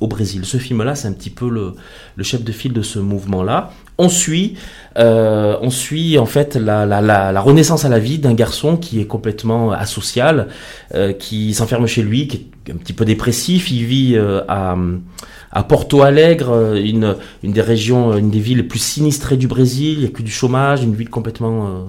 au 0.00 0.06
Brésil. 0.06 0.44
Ce 0.44 0.56
film-là, 0.56 0.94
c'est 0.94 1.08
un 1.08 1.12
petit 1.12 1.30
peu 1.30 1.48
le, 1.48 1.74
le 2.16 2.24
chef 2.24 2.42
de 2.42 2.52
file 2.52 2.72
de 2.72 2.82
ce 2.82 2.98
mouvement-là 2.98 3.72
on 3.98 4.08
suit, 4.08 4.54
euh, 4.96 5.56
on 5.60 5.70
suit 5.70 6.18
en 6.18 6.26
fait 6.26 6.54
la, 6.54 6.86
la, 6.86 7.40
renaissance 7.40 7.84
à 7.84 7.88
la 7.88 7.98
vie 7.98 8.18
d'un 8.18 8.34
garçon 8.34 8.76
qui 8.76 9.00
est 9.00 9.06
complètement 9.06 9.72
asocial, 9.72 10.48
euh, 10.94 11.12
qui 11.12 11.52
s'enferme 11.52 11.86
chez 11.86 12.02
lui, 12.02 12.28
qui 12.28 12.46
est 12.66 12.72
un 12.72 12.76
petit 12.76 12.92
peu 12.92 13.04
dépressif. 13.04 13.70
Il 13.72 13.84
vit 13.84 14.12
euh, 14.14 14.40
à, 14.48 15.62
Porto 15.64 16.02
Alegre, 16.02 16.76
une, 16.76 17.16
une 17.42 17.52
des 17.52 17.60
régions, 17.60 18.16
une 18.16 18.30
des 18.30 18.38
villes 18.38 18.58
les 18.58 18.62
plus 18.62 18.78
sinistrées 18.78 19.36
du 19.36 19.48
Brésil. 19.48 19.94
Il 19.94 20.00
n'y 20.00 20.06
a 20.06 20.10
que 20.10 20.22
du 20.22 20.30
chômage, 20.30 20.84
une 20.84 20.94
ville 20.94 21.10
complètement 21.10 21.88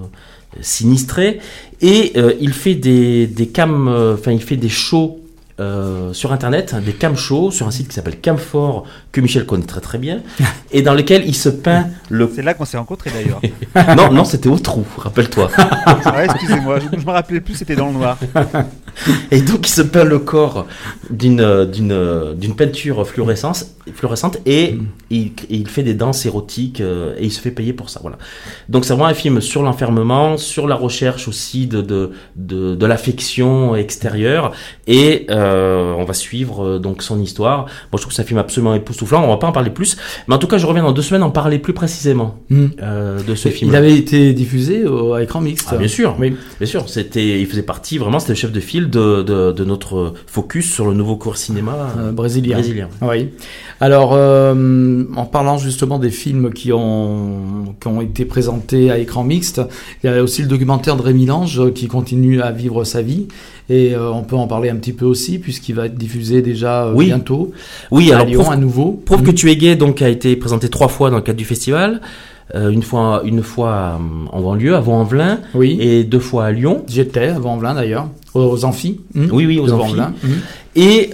sinistrée. 0.60 1.38
Et 1.80 2.18
il 2.40 2.52
fait 2.52 2.74
des, 2.74 3.28
des 3.28 3.48
enfin 3.56 4.32
il 4.32 4.42
fait 4.42 4.56
des 4.56 4.68
shows 4.68 5.19
euh, 5.60 6.12
sur 6.12 6.32
internet 6.32 6.74
des 6.84 6.92
cam 6.92 7.16
shows 7.16 7.50
sur 7.50 7.66
un 7.66 7.70
site 7.70 7.88
qui 7.88 7.94
s'appelle 7.94 8.20
Camfort 8.20 8.84
que 9.12 9.20
Michel 9.20 9.44
connaît 9.44 9.66
très 9.66 9.80
très 9.80 9.98
bien 9.98 10.22
et 10.72 10.82
dans 10.82 10.94
lequel 10.94 11.22
il 11.26 11.34
se 11.34 11.50
peint 11.50 11.88
le 12.08 12.30
c'est 12.34 12.42
là 12.42 12.54
qu'on 12.54 12.64
s'est 12.64 12.78
rencontrés 12.78 13.10
d'ailleurs. 13.10 13.40
Non 13.96 14.10
non 14.10 14.24
c'était 14.24 14.48
au 14.48 14.58
trou 14.58 14.84
rappelle-toi. 14.96 15.50
Excusez-moi 16.24 16.78
je, 16.80 16.96
me 16.96 17.10
rappelais 17.10 17.40
plus 17.40 17.54
c'était 17.54 17.76
dans 17.76 17.88
le 17.88 17.92
noir. 17.92 18.18
Et 19.30 19.40
donc 19.40 19.68
il 19.68 19.72
se 19.72 19.82
peint 19.82 20.04
le 20.04 20.18
corps 20.18 20.66
d'une 21.10 21.64
d'une 21.66 22.34
d'une 22.34 22.56
peinture 22.56 23.06
fluorescente 23.06 23.66
fluorescente 23.94 24.38
et 24.46 24.72
mm. 24.72 24.86
il, 25.10 25.32
il, 25.48 25.68
fait 25.68 25.82
des 25.82 25.94
danses 25.94 26.26
érotiques 26.26 26.80
euh, 26.80 27.14
et 27.18 27.24
il 27.24 27.32
se 27.32 27.40
fait 27.40 27.50
payer 27.50 27.72
pour 27.72 27.90
ça 27.90 28.00
voilà. 28.02 28.18
Donc 28.68 28.84
c'est 28.84 28.92
vraiment 28.92 29.06
un 29.06 29.14
film 29.14 29.40
sur 29.40 29.62
l'enfermement 29.62 30.36
sur 30.36 30.66
la 30.66 30.74
recherche 30.74 31.28
aussi 31.28 31.66
de 31.66 31.80
de 31.80 32.10
de, 32.36 32.74
de 32.74 32.86
l'affection 32.86 33.74
extérieure 33.74 34.52
et 34.86 35.26
euh, 35.30 35.49
euh, 35.50 35.94
on 35.96 36.04
va 36.04 36.14
suivre 36.14 36.64
euh, 36.64 36.78
donc 36.78 37.02
son 37.02 37.20
histoire. 37.20 37.64
Moi, 37.64 37.68
je 37.94 37.98
trouve 37.98 38.08
que 38.08 38.14
c'est 38.14 38.22
un 38.22 38.26
film 38.26 38.38
absolument 38.38 38.74
époustouflant. 38.74 39.24
On 39.24 39.28
va 39.28 39.36
pas 39.36 39.46
en 39.46 39.52
parler 39.52 39.70
plus, 39.70 39.96
mais 40.28 40.34
en 40.34 40.38
tout 40.38 40.46
cas, 40.46 40.58
je 40.58 40.66
reviens 40.66 40.82
dans 40.82 40.92
deux 40.92 41.02
semaines 41.02 41.22
en 41.22 41.30
parler 41.30 41.58
plus 41.58 41.72
précisément 41.72 42.36
hmm. 42.50 42.66
euh, 42.82 43.22
de 43.22 43.34
ce 43.34 43.48
film. 43.48 43.70
Il 43.70 43.76
avait 43.76 43.96
été 43.96 44.32
diffusé 44.32 44.86
au, 44.86 45.14
à 45.14 45.22
écran 45.22 45.40
mixte. 45.40 45.68
Ah, 45.72 45.76
bien 45.76 45.88
sûr, 45.88 46.16
oui. 46.18 46.34
bien 46.58 46.66
sûr. 46.66 46.88
C'était, 46.88 47.40
il 47.40 47.46
faisait 47.46 47.62
partie 47.62 47.98
vraiment, 47.98 48.18
c'était 48.18 48.32
le 48.32 48.38
chef 48.38 48.52
de 48.52 48.60
file 48.60 48.90
de, 48.90 49.22
de, 49.22 49.64
notre 49.64 50.14
focus 50.26 50.72
sur 50.72 50.86
le 50.86 50.94
nouveau 50.94 51.16
cours 51.16 51.36
cinéma 51.36 51.92
brésilien. 52.12 52.56
brésilien. 52.56 52.88
Oui. 53.02 53.28
Alors, 53.80 54.12
en 54.12 55.26
parlant 55.26 55.58
justement 55.58 55.98
des 55.98 56.10
films 56.10 56.52
qui 56.52 56.72
ont 56.72 57.74
qui 57.80 57.88
ont 57.88 58.00
été 58.00 58.24
présentés 58.24 58.90
à 58.90 58.98
écran 58.98 59.24
mixte, 59.24 59.60
il 60.02 60.10
y 60.10 60.12
a 60.12 60.22
aussi 60.22 60.42
le 60.42 60.48
documentaire 60.48 60.96
de 60.96 61.02
Rémi 61.02 61.26
Lange 61.26 61.72
qui 61.74 61.88
continue 61.88 62.40
à 62.40 62.50
vivre 62.50 62.84
sa 62.84 63.02
vie 63.02 63.28
et 63.70 63.94
euh, 63.94 64.10
on 64.10 64.22
peut 64.24 64.34
en 64.34 64.48
parler 64.48 64.68
un 64.68 64.74
petit 64.74 64.92
peu 64.92 65.04
aussi, 65.04 65.38
puisqu'il 65.38 65.76
va 65.76 65.86
être 65.86 65.94
diffusé 65.94 66.42
déjà 66.42 66.86
euh, 66.86 66.94
bientôt. 66.94 67.52
Oui, 67.92 68.10
à 68.10 68.16
alors 68.16 68.26
Lyon, 68.26 68.50
à 68.50 68.56
nouveau. 68.56 69.00
Prouve 69.06 69.22
que 69.22 69.30
mm. 69.30 69.34
tu 69.34 69.50
es 69.50 69.56
gay, 69.56 69.76
donc 69.76 70.02
a 70.02 70.08
été 70.08 70.34
présenté 70.34 70.68
trois 70.68 70.88
fois 70.88 71.08
dans 71.08 71.16
le 71.16 71.22
cadre 71.22 71.38
du 71.38 71.44
festival. 71.44 72.00
Euh, 72.56 72.70
une 72.70 72.82
fois, 72.82 73.22
une 73.24 73.44
fois 73.44 74.00
en 74.32 74.40
banlieue, 74.40 74.74
à 74.74 74.80
Vaux-en-Velin, 74.80 75.38
oui. 75.54 75.78
et 75.80 76.02
deux 76.02 76.18
fois 76.18 76.46
à 76.46 76.50
Lyon. 76.50 76.84
J'étais 76.88 77.28
à 77.28 77.38
Vaux-en-Velin 77.38 77.74
d'ailleurs, 77.74 78.08
aux 78.34 78.64
Amphis. 78.64 79.00
Mm. 79.14 79.26
Oui, 79.30 79.46
oui, 79.46 79.60
aux 79.60 79.72
Amphis. 79.72 79.94
Mm. 79.94 80.28
Et 80.74 81.10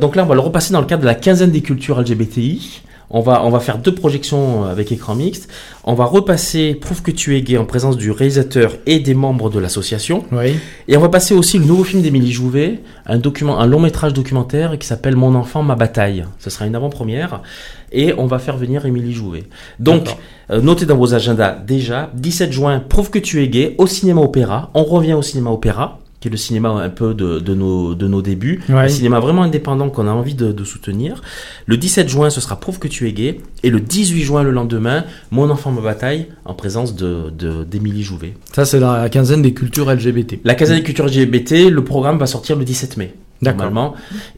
donc 0.00 0.16
là, 0.16 0.24
on 0.24 0.26
va 0.26 0.34
le 0.34 0.40
repasser 0.40 0.72
dans 0.72 0.80
le 0.80 0.86
cadre 0.86 1.02
de 1.02 1.06
la 1.06 1.14
quinzaine 1.14 1.52
des 1.52 1.62
cultures 1.62 2.00
LGBTI. 2.00 2.82
On 3.12 3.20
va, 3.20 3.44
on 3.44 3.50
va 3.50 3.58
faire 3.58 3.78
deux 3.78 3.94
projections 3.94 4.64
avec 4.64 4.92
écran 4.92 5.16
mixte. 5.16 5.48
On 5.82 5.94
va 5.94 6.04
repasser 6.04 6.74
Prouve 6.74 7.02
que 7.02 7.10
tu 7.10 7.36
es 7.36 7.42
gay 7.42 7.58
en 7.58 7.64
présence 7.64 7.96
du 7.96 8.12
réalisateur 8.12 8.74
et 8.86 9.00
des 9.00 9.14
membres 9.14 9.50
de 9.50 9.58
l'association. 9.58 10.24
Oui. 10.30 10.56
Et 10.86 10.96
on 10.96 11.00
va 11.00 11.08
passer 11.08 11.34
aussi 11.34 11.58
le 11.58 11.64
nouveau 11.64 11.82
film 11.84 12.02
d'Émilie 12.02 12.32
Jouvet, 12.32 12.80
un, 13.06 13.18
document, 13.18 13.58
un 13.58 13.66
long 13.66 13.80
métrage 13.80 14.12
documentaire 14.12 14.78
qui 14.78 14.86
s'appelle 14.86 15.16
Mon 15.16 15.34
enfant, 15.34 15.62
ma 15.62 15.74
bataille. 15.74 16.24
Ce 16.38 16.50
sera 16.50 16.66
une 16.66 16.76
avant-première. 16.76 17.42
Et 17.92 18.14
on 18.16 18.26
va 18.26 18.38
faire 18.38 18.56
venir 18.56 18.86
Émilie 18.86 19.12
Jouvet. 19.12 19.44
Donc, 19.80 20.16
euh, 20.50 20.60
notez 20.60 20.86
dans 20.86 20.96
vos 20.96 21.14
agendas 21.14 21.52
déjà, 21.52 22.10
17 22.14 22.52
juin, 22.52 22.80
Prouve 22.88 23.10
que 23.10 23.18
tu 23.18 23.42
es 23.42 23.48
gay 23.48 23.74
au 23.78 23.86
cinéma 23.86 24.20
opéra. 24.20 24.70
On 24.74 24.84
revient 24.84 25.14
au 25.14 25.22
cinéma 25.22 25.50
opéra 25.50 25.99
qui 26.20 26.28
est 26.28 26.30
le 26.30 26.36
cinéma 26.36 26.68
un 26.68 26.90
peu 26.90 27.14
de, 27.14 27.38
de, 27.38 27.54
nos, 27.54 27.94
de 27.94 28.06
nos 28.06 28.20
débuts, 28.20 28.60
un 28.68 28.88
cinéma 28.88 29.20
vraiment 29.20 29.42
indépendant 29.42 29.88
qu'on 29.88 30.06
a 30.06 30.10
envie 30.10 30.34
de, 30.34 30.52
de, 30.52 30.64
soutenir. 30.64 31.22
Le 31.66 31.78
17 31.78 32.08
juin, 32.08 32.28
ce 32.28 32.40
sera 32.40 32.60
Prouve 32.60 32.78
que 32.78 32.88
tu 32.88 33.08
es 33.08 33.12
gay, 33.12 33.40
et 33.62 33.70
le 33.70 33.80
18 33.80 34.22
juin, 34.22 34.42
le 34.42 34.50
lendemain, 34.50 35.04
Mon 35.30 35.48
enfant 35.50 35.72
me 35.72 35.80
bataille, 35.80 36.26
en 36.44 36.54
présence 36.54 36.94
de 36.94 37.30
d'Émilie 37.64 38.02
Jouvet. 38.02 38.34
Ça, 38.52 38.64
c'est 38.64 38.80
la 38.80 39.08
quinzaine 39.08 39.42
des 39.42 39.54
cultures 39.54 39.90
LGBT. 39.90 40.40
La 40.44 40.54
quinzaine 40.54 40.78
des 40.78 40.82
cultures 40.82 41.06
LGBT, 41.06 41.70
le 41.70 41.82
programme 41.84 42.18
va 42.18 42.26
sortir 42.26 42.56
le 42.56 42.64
17 42.64 42.96
mai 42.96 43.14
normalement. 43.42 43.94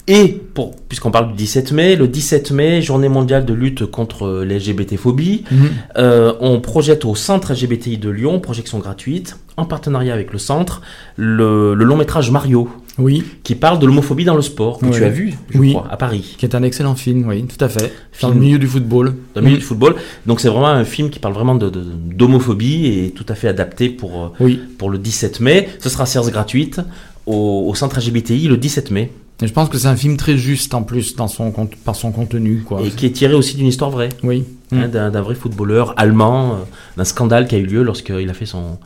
Et 0.06 0.28
pour, 0.54 0.76
puisqu'on 0.88 1.10
parle 1.10 1.28
du 1.28 1.34
17 1.34 1.72
mai, 1.72 1.96
le 1.96 2.08
17 2.08 2.50
mai, 2.52 2.82
journée 2.82 3.08
mondiale 3.08 3.44
de 3.44 3.54
lutte 3.54 3.86
contre 3.86 4.44
l'LGBT-phobie, 4.44 5.44
mhm. 5.50 5.68
euh, 5.98 6.32
on 6.40 6.60
projette 6.60 7.04
au 7.04 7.14
centre 7.14 7.52
LGBTI 7.52 7.98
de 7.98 8.10
Lyon, 8.10 8.40
projection 8.40 8.78
gratuite, 8.78 9.36
en 9.56 9.64
partenariat 9.64 10.14
avec 10.14 10.32
le 10.32 10.38
centre, 10.38 10.82
le, 11.16 11.74
long 11.74 11.96
métrage 11.96 12.30
Mario. 12.30 12.68
Oui. 12.98 13.24
Qui 13.42 13.54
parle 13.54 13.78
de 13.78 13.86
l'homophobie 13.86 14.26
dans 14.26 14.36
le 14.36 14.42
sport, 14.42 14.78
que 14.78 14.84
tu 14.94 15.02
as 15.02 15.08
vu, 15.08 15.32
je 15.48 15.58
oui. 15.58 15.70
crois, 15.72 15.88
à 15.90 15.96
Paris. 15.96 16.34
Qui 16.36 16.44
est 16.44 16.54
un 16.54 16.62
excellent 16.62 16.94
film, 16.94 17.26
oui, 17.26 17.42
tout 17.46 17.64
à 17.64 17.70
fait. 17.70 17.90
Film, 18.12 18.32
dans 18.32 18.38
le 18.38 18.44
milieu 18.44 18.58
du 18.58 18.66
football. 18.66 19.14
Dans 19.34 19.40
le 19.40 19.46
milieu 19.46 19.56
du 19.56 19.64
football. 19.64 19.94
Donc 20.26 20.40
c'est 20.40 20.48
vraiment 20.48 20.66
un 20.66 20.84
film 20.84 21.08
qui 21.08 21.18
parle 21.18 21.32
vraiment 21.32 21.54
d'homophobie 21.54 22.82
de, 22.82 23.06
et 23.06 23.10
tout 23.12 23.24
à 23.30 23.34
fait 23.34 23.48
adapté 23.48 23.88
pour, 23.88 24.34
oui. 24.40 24.60
pour 24.76 24.90
le 24.90 24.98
17 24.98 25.40
mai. 25.40 25.70
Ce 25.80 25.88
sera 25.88 26.04
séance 26.04 26.30
gratuite 26.30 26.82
au, 27.26 27.72
centre 27.74 27.98
LGBTI 27.98 28.48
le 28.48 28.56
17 28.56 28.90
mai. 28.90 29.12
Et 29.42 29.46
je 29.46 29.52
pense 29.52 29.68
que 29.68 29.78
c'est 29.78 29.88
un 29.88 29.96
film 29.96 30.16
très 30.16 30.36
juste 30.36 30.74
en 30.74 30.82
plus 30.82 31.16
dans 31.16 31.26
son, 31.26 31.52
par 31.84 31.96
son 31.96 32.12
contenu. 32.12 32.62
Quoi. 32.62 32.82
Et 32.82 32.90
qui 32.90 33.06
est 33.06 33.10
tiré 33.10 33.34
aussi 33.34 33.56
d'une 33.56 33.66
histoire 33.66 33.90
vraie. 33.90 34.10
Oui. 34.22 34.44
Hein, 34.72 34.86
mm. 34.86 34.90
d'un, 34.90 35.20
vrai 35.20 35.34
footballeur 35.34 35.94
allemand, 35.96 36.52
euh, 36.52 36.56
d'un 36.96 37.04
scandale 37.04 37.48
qui 37.48 37.56
a 37.56 37.58
eu 37.58 37.66
lieu 37.66 37.82
lorsqu'il 37.82 38.30
a 38.30 38.34
fait 38.34 38.46
son. 38.46 38.78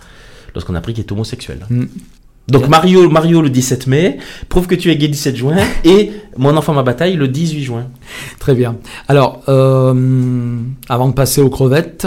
lorsqu'on 0.55 0.75
a 0.75 0.79
appris 0.79 0.95
qu'il 0.95 1.05
est 1.05 1.13
homosexuel. 1.13 1.67
Mm. 1.69 1.85
Donc 2.49 2.69
Mario, 2.69 3.11
Mario 3.11 3.43
le 3.43 3.51
17 3.51 3.89
mai, 3.89 4.19
prouve 4.49 4.69
que 4.69 4.77
tu 4.77 4.91
es 4.91 4.97
gay 4.97 5.07
le 5.07 5.13
17 5.13 5.37
juin, 5.37 5.57
et 5.85 6.13
Mon 6.37 6.57
enfant 6.57 6.73
ma 6.75 6.85
bataille 6.85 7.17
le 7.17 7.29
18 7.29 7.63
juin. 7.63 7.89
Très 8.39 8.55
bien. 8.55 8.77
Alors, 9.09 9.43
euh, 9.49 10.61
avant 10.89 11.09
de 11.09 11.15
passer 11.15 11.41
aux 11.41 11.51
crevettes, 11.51 12.07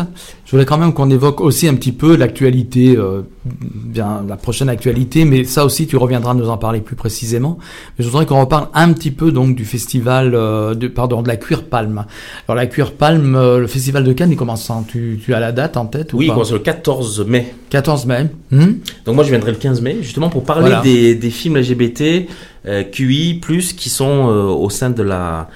je 0.49 0.55
voudrais 0.55 0.65
quand 0.65 0.79
même 0.79 0.93
qu'on 0.93 1.11
évoque 1.11 1.41
aussi 1.41 1.67
un 1.67 1.75
petit 1.75 1.91
peu 1.91 2.15
l'actualité, 2.15 2.97
euh, 2.97 3.21
bien 3.45 4.25
la 4.27 4.35
prochaine 4.35 4.67
actualité, 4.67 5.23
mais 5.23 5.43
ça 5.43 5.63
aussi 5.63 5.85
tu 5.85 5.95
reviendras 5.95 6.33
nous 6.33 6.49
en 6.49 6.57
parler 6.57 6.81
plus 6.81 6.95
précisément. 6.95 7.59
Mais 7.97 8.03
je 8.03 8.09
voudrais 8.09 8.25
qu'on 8.25 8.39
reparle 8.39 8.67
un 8.73 8.91
petit 8.93 9.11
peu 9.11 9.31
donc 9.31 9.55
du 9.55 9.63
festival, 9.63 10.33
euh, 10.33 10.73
de, 10.73 10.87
pardon, 10.87 11.21
de 11.21 11.27
la 11.27 11.37
Cuir 11.37 11.65
Palme. 11.65 12.03
Alors 12.47 12.55
la 12.55 12.65
Cuir 12.65 12.93
Palme, 12.93 13.33
le 13.59 13.67
festival 13.67 14.03
de 14.03 14.11
Cannes, 14.11 14.31
il 14.31 14.37
commence 14.37 14.71
tu, 14.87 15.19
tu 15.23 15.35
as 15.35 15.39
la 15.39 15.51
date 15.51 15.77
en 15.77 15.85
tête 15.85 16.13
Oui, 16.13 16.25
il 16.25 16.31
commence 16.31 16.51
le 16.51 16.57
14 16.57 17.27
mai. 17.27 17.53
14 17.69 18.07
mai. 18.07 18.25
Hmm 18.49 18.73
donc 19.05 19.13
moi 19.13 19.23
je 19.23 19.29
viendrai 19.29 19.51
le 19.51 19.57
15 19.57 19.81
mai, 19.81 19.97
justement 20.01 20.29
pour 20.29 20.45
parler 20.45 20.71
des, 20.81 21.13
des 21.13 21.29
films 21.29 21.57
LGBT 21.57 22.27
euh, 22.65 22.83
QI 22.83 23.35
plus 23.35 23.73
qui 23.73 23.89
sont 23.89 24.27
euh, 24.29 24.43
au 24.45 24.69
sein 24.71 24.89
de 24.89 25.03
la 25.03 25.47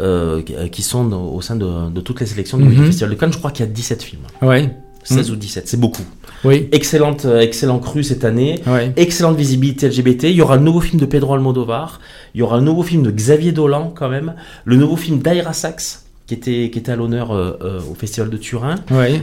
euh, 0.00 0.42
qui 0.42 0.82
sont 0.82 1.12
au 1.12 1.40
sein 1.40 1.56
de, 1.56 2.00
toutes 2.00 2.20
les 2.20 2.26
sélections 2.26 2.58
du 2.58 2.64
mhm. 2.64 2.86
Festival 2.86 3.10
de 3.10 3.14
Cannes. 3.14 3.32
Je 3.32 3.38
crois 3.38 3.50
qu'il 3.50 3.66
y 3.66 3.68
a 3.68 3.72
17 3.72 4.02
films. 4.02 4.22
Ouais. 4.42 4.74
16 5.04 5.28
mhm. 5.28 5.34
ou 5.34 5.36
17, 5.36 5.68
c'est 5.68 5.80
beaucoup. 5.80 6.04
Oui. 6.44 6.68
Excellente, 6.72 7.24
excellent 7.24 7.78
cru 7.78 8.02
cette 8.02 8.24
année. 8.24 8.60
Excellente 8.96 9.36
visibilité 9.36 9.88
LGBT. 9.88 10.24
Il 10.24 10.32
y 10.32 10.42
aura 10.42 10.56
un 10.56 10.60
nouveau 10.60 10.80
film 10.80 11.00
de 11.00 11.06
Pedro 11.06 11.34
Almodovar. 11.34 12.00
Il 12.34 12.40
y 12.40 12.42
aura 12.42 12.56
un 12.56 12.62
nouveau 12.62 12.82
film 12.82 13.02
de 13.02 13.10
Xavier 13.10 13.52
Dolan 13.52 13.92
quand 13.94 14.08
même. 14.08 14.34
Le 14.64 14.76
nouveau 14.76 14.96
film 14.96 15.20
d'Aira 15.20 15.52
Sachs 15.52 16.00
qui 16.30 16.34
était, 16.34 16.70
qui 16.70 16.78
était 16.78 16.92
à 16.92 16.96
l'honneur 16.96 17.32
euh, 17.32 17.58
euh, 17.60 17.80
au 17.90 17.94
Festival 17.94 18.30
de 18.30 18.36
Turin. 18.36 18.76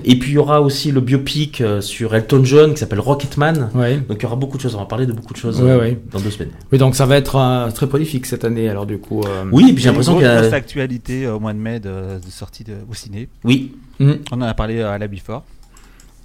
Et 0.04 0.20
puis 0.20 0.32
il 0.32 0.34
y 0.34 0.38
aura 0.38 0.62
aussi 0.62 0.92
le 0.92 1.00
biopic 1.00 1.62
euh, 1.62 1.80
sur 1.80 2.14
Elton 2.14 2.44
John 2.44 2.74
qui 2.74 2.80
s'appelle 2.80 3.00
Rocketman. 3.00 3.70
Donc 4.10 4.18
il 4.20 4.24
y 4.24 4.26
aura 4.26 4.36
beaucoup 4.36 4.58
de 4.58 4.62
choses, 4.62 4.76
on 4.76 4.80
va 4.80 4.86
parler 4.88 5.06
de 5.06 5.14
beaucoup 5.14 5.32
de 5.32 5.38
choses 5.38 5.58
dans 5.58 6.20
deux 6.20 6.32
semaines. 6.32 6.52
Oui, 6.70 6.78
donc 6.78 6.96
ça 6.96 7.06
va 7.06 7.16
être 7.16 7.72
très 7.74 7.88
prolifique 7.88 8.26
cette 8.26 8.44
année 8.44 8.68
alors 8.68 8.86
du 8.86 8.98
coup. 8.98 9.24
Oui, 9.54 9.72
puis 9.72 9.82
j'ai 9.82 9.88
l'impression 9.88 10.16
qu'il 10.16 10.24
y 10.24 10.26
a... 10.26 10.48
Une 10.48 10.54
actualité 10.54 11.28
au 11.30 11.40
mois 11.40 11.54
de 11.54 11.60
mai 11.60 11.80
de, 11.80 12.20
sortie 12.30 12.66
de, 12.66 12.74
au 12.92 12.94
ciné. 12.94 13.30
Oui. 13.46 13.74
Mm. 14.00 14.12
On 14.34 14.36
en 14.36 14.42
a 14.42 14.54
parlé 14.54 14.82
à 14.82 14.98
la 14.98 15.08
Before. 15.08 15.44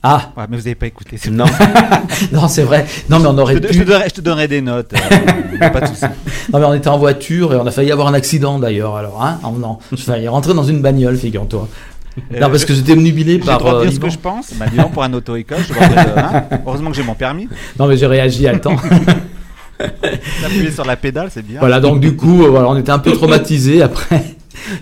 Ah 0.05 0.33
ouais, 0.37 0.45
Mais 0.49 0.57
vous 0.57 0.65
n'avez 0.65 0.75
pas 0.75 0.87
écouté. 0.87 1.17
Non, 1.31 1.45
non 2.33 2.49
c'est 2.49 2.65
vrai. 2.65 2.87
Non, 3.09 3.21
mais 3.21 3.29
on 3.29 3.39
aurait 3.39 3.55
je 3.55 3.59
te, 3.61 3.67
pu... 3.69 3.75
je, 3.75 4.11
te 4.15 4.21
donnerai, 4.21 4.49
des 4.49 4.61
notes. 4.61 4.93
Euh, 4.95 5.71
pas 5.71 5.81
de. 5.81 5.87
Non, 6.53 6.59
mais 6.59 6.65
on 6.65 6.75
était 6.75 6.89
en 6.89 6.99
voiture 6.99 7.55
et 7.55 7.57
on 7.57 7.67
a 7.67 7.71
failli 7.71 7.93
avoir 7.93 8.09
un 8.09 8.15
accident 8.15 8.59
d'ailleurs. 8.59 8.97
Alors, 8.97 9.23
hein 9.23 9.39
oh, 9.45 9.57
Non, 9.57 9.79
je 9.93 10.03
failli 10.03 10.27
rentrer 10.27 10.55
dans 10.55 10.65
une 10.65 10.83
bagnole, 10.83 11.17
figure-toi. 11.17 11.69
Euh, 12.19 12.41
non, 12.41 12.51
parce 12.51 12.65
que 12.65 12.75
j'étais 12.75 12.93
obnubilé 12.93 13.39
par. 13.39 13.61
Je 13.61 13.67
euh, 13.67 13.83
dire 13.83 13.93
ce 13.93 14.01
que 14.01 14.11
je 14.11 14.19
pense? 14.19 14.53
Bah, 14.55 14.67
disons, 14.69 14.89
pour 14.89 15.05
un 15.05 15.13
auto-école, 15.13 15.59
hein. 16.17 16.45
heureusement 16.67 16.91
que 16.91 16.97
j'ai 16.97 17.05
mon 17.05 17.15
permis. 17.15 17.49
Non, 17.79 17.87
mais 17.87 17.97
j'ai 17.97 18.07
réagi 18.07 18.49
à 18.49 18.59
temps. 18.59 18.77
Appuyer 20.45 20.71
sur 20.73 20.85
la 20.85 20.97
pédale, 20.97 21.29
c'est 21.33 21.47
bien. 21.47 21.61
Voilà, 21.61 21.81
donc 21.81 22.01
du 22.01 22.17
coup, 22.17 22.45
voilà, 22.49 22.69
on 22.69 22.77
était 22.77 22.91
un 22.91 22.99
peu 22.99 23.13
traumatisés 23.13 23.83
après 23.83 24.32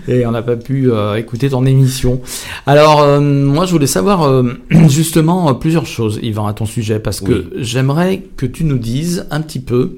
et 0.07 0.25
on 0.25 0.31
n'a 0.31 0.41
pas 0.41 0.55
pu 0.55 0.91
euh, 0.91 1.15
écouter 1.15 1.49
ton 1.49 1.65
émission. 1.65 2.21
Alors, 2.65 3.01
euh, 3.01 3.19
moi, 3.19 3.65
je 3.65 3.71
voulais 3.71 3.87
savoir 3.87 4.23
euh, 4.23 4.53
justement 4.89 5.53
plusieurs 5.55 5.85
choses, 5.85 6.19
Yvan, 6.21 6.47
à 6.47 6.53
ton 6.53 6.65
sujet, 6.65 6.99
parce 6.99 7.21
que 7.21 7.51
j'aimerais 7.57 8.23
que 8.37 8.45
tu 8.45 8.63
nous 8.63 8.77
dises 8.77 9.27
un 9.31 9.41
petit 9.41 9.59
peu, 9.59 9.97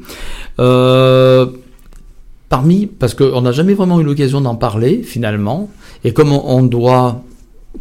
parmi, 2.49 2.85
parce 2.85 3.15
qu'on 3.15 3.41
n'a 3.41 3.51
jamais 3.51 3.73
vraiment 3.73 3.99
eu 3.99 4.03
l'occasion 4.03 4.41
d'en 4.41 4.55
parler, 4.55 5.01
finalement, 5.03 5.69
et 6.03 6.13
comme 6.13 6.31
on, 6.31 6.63
doit 6.63 7.23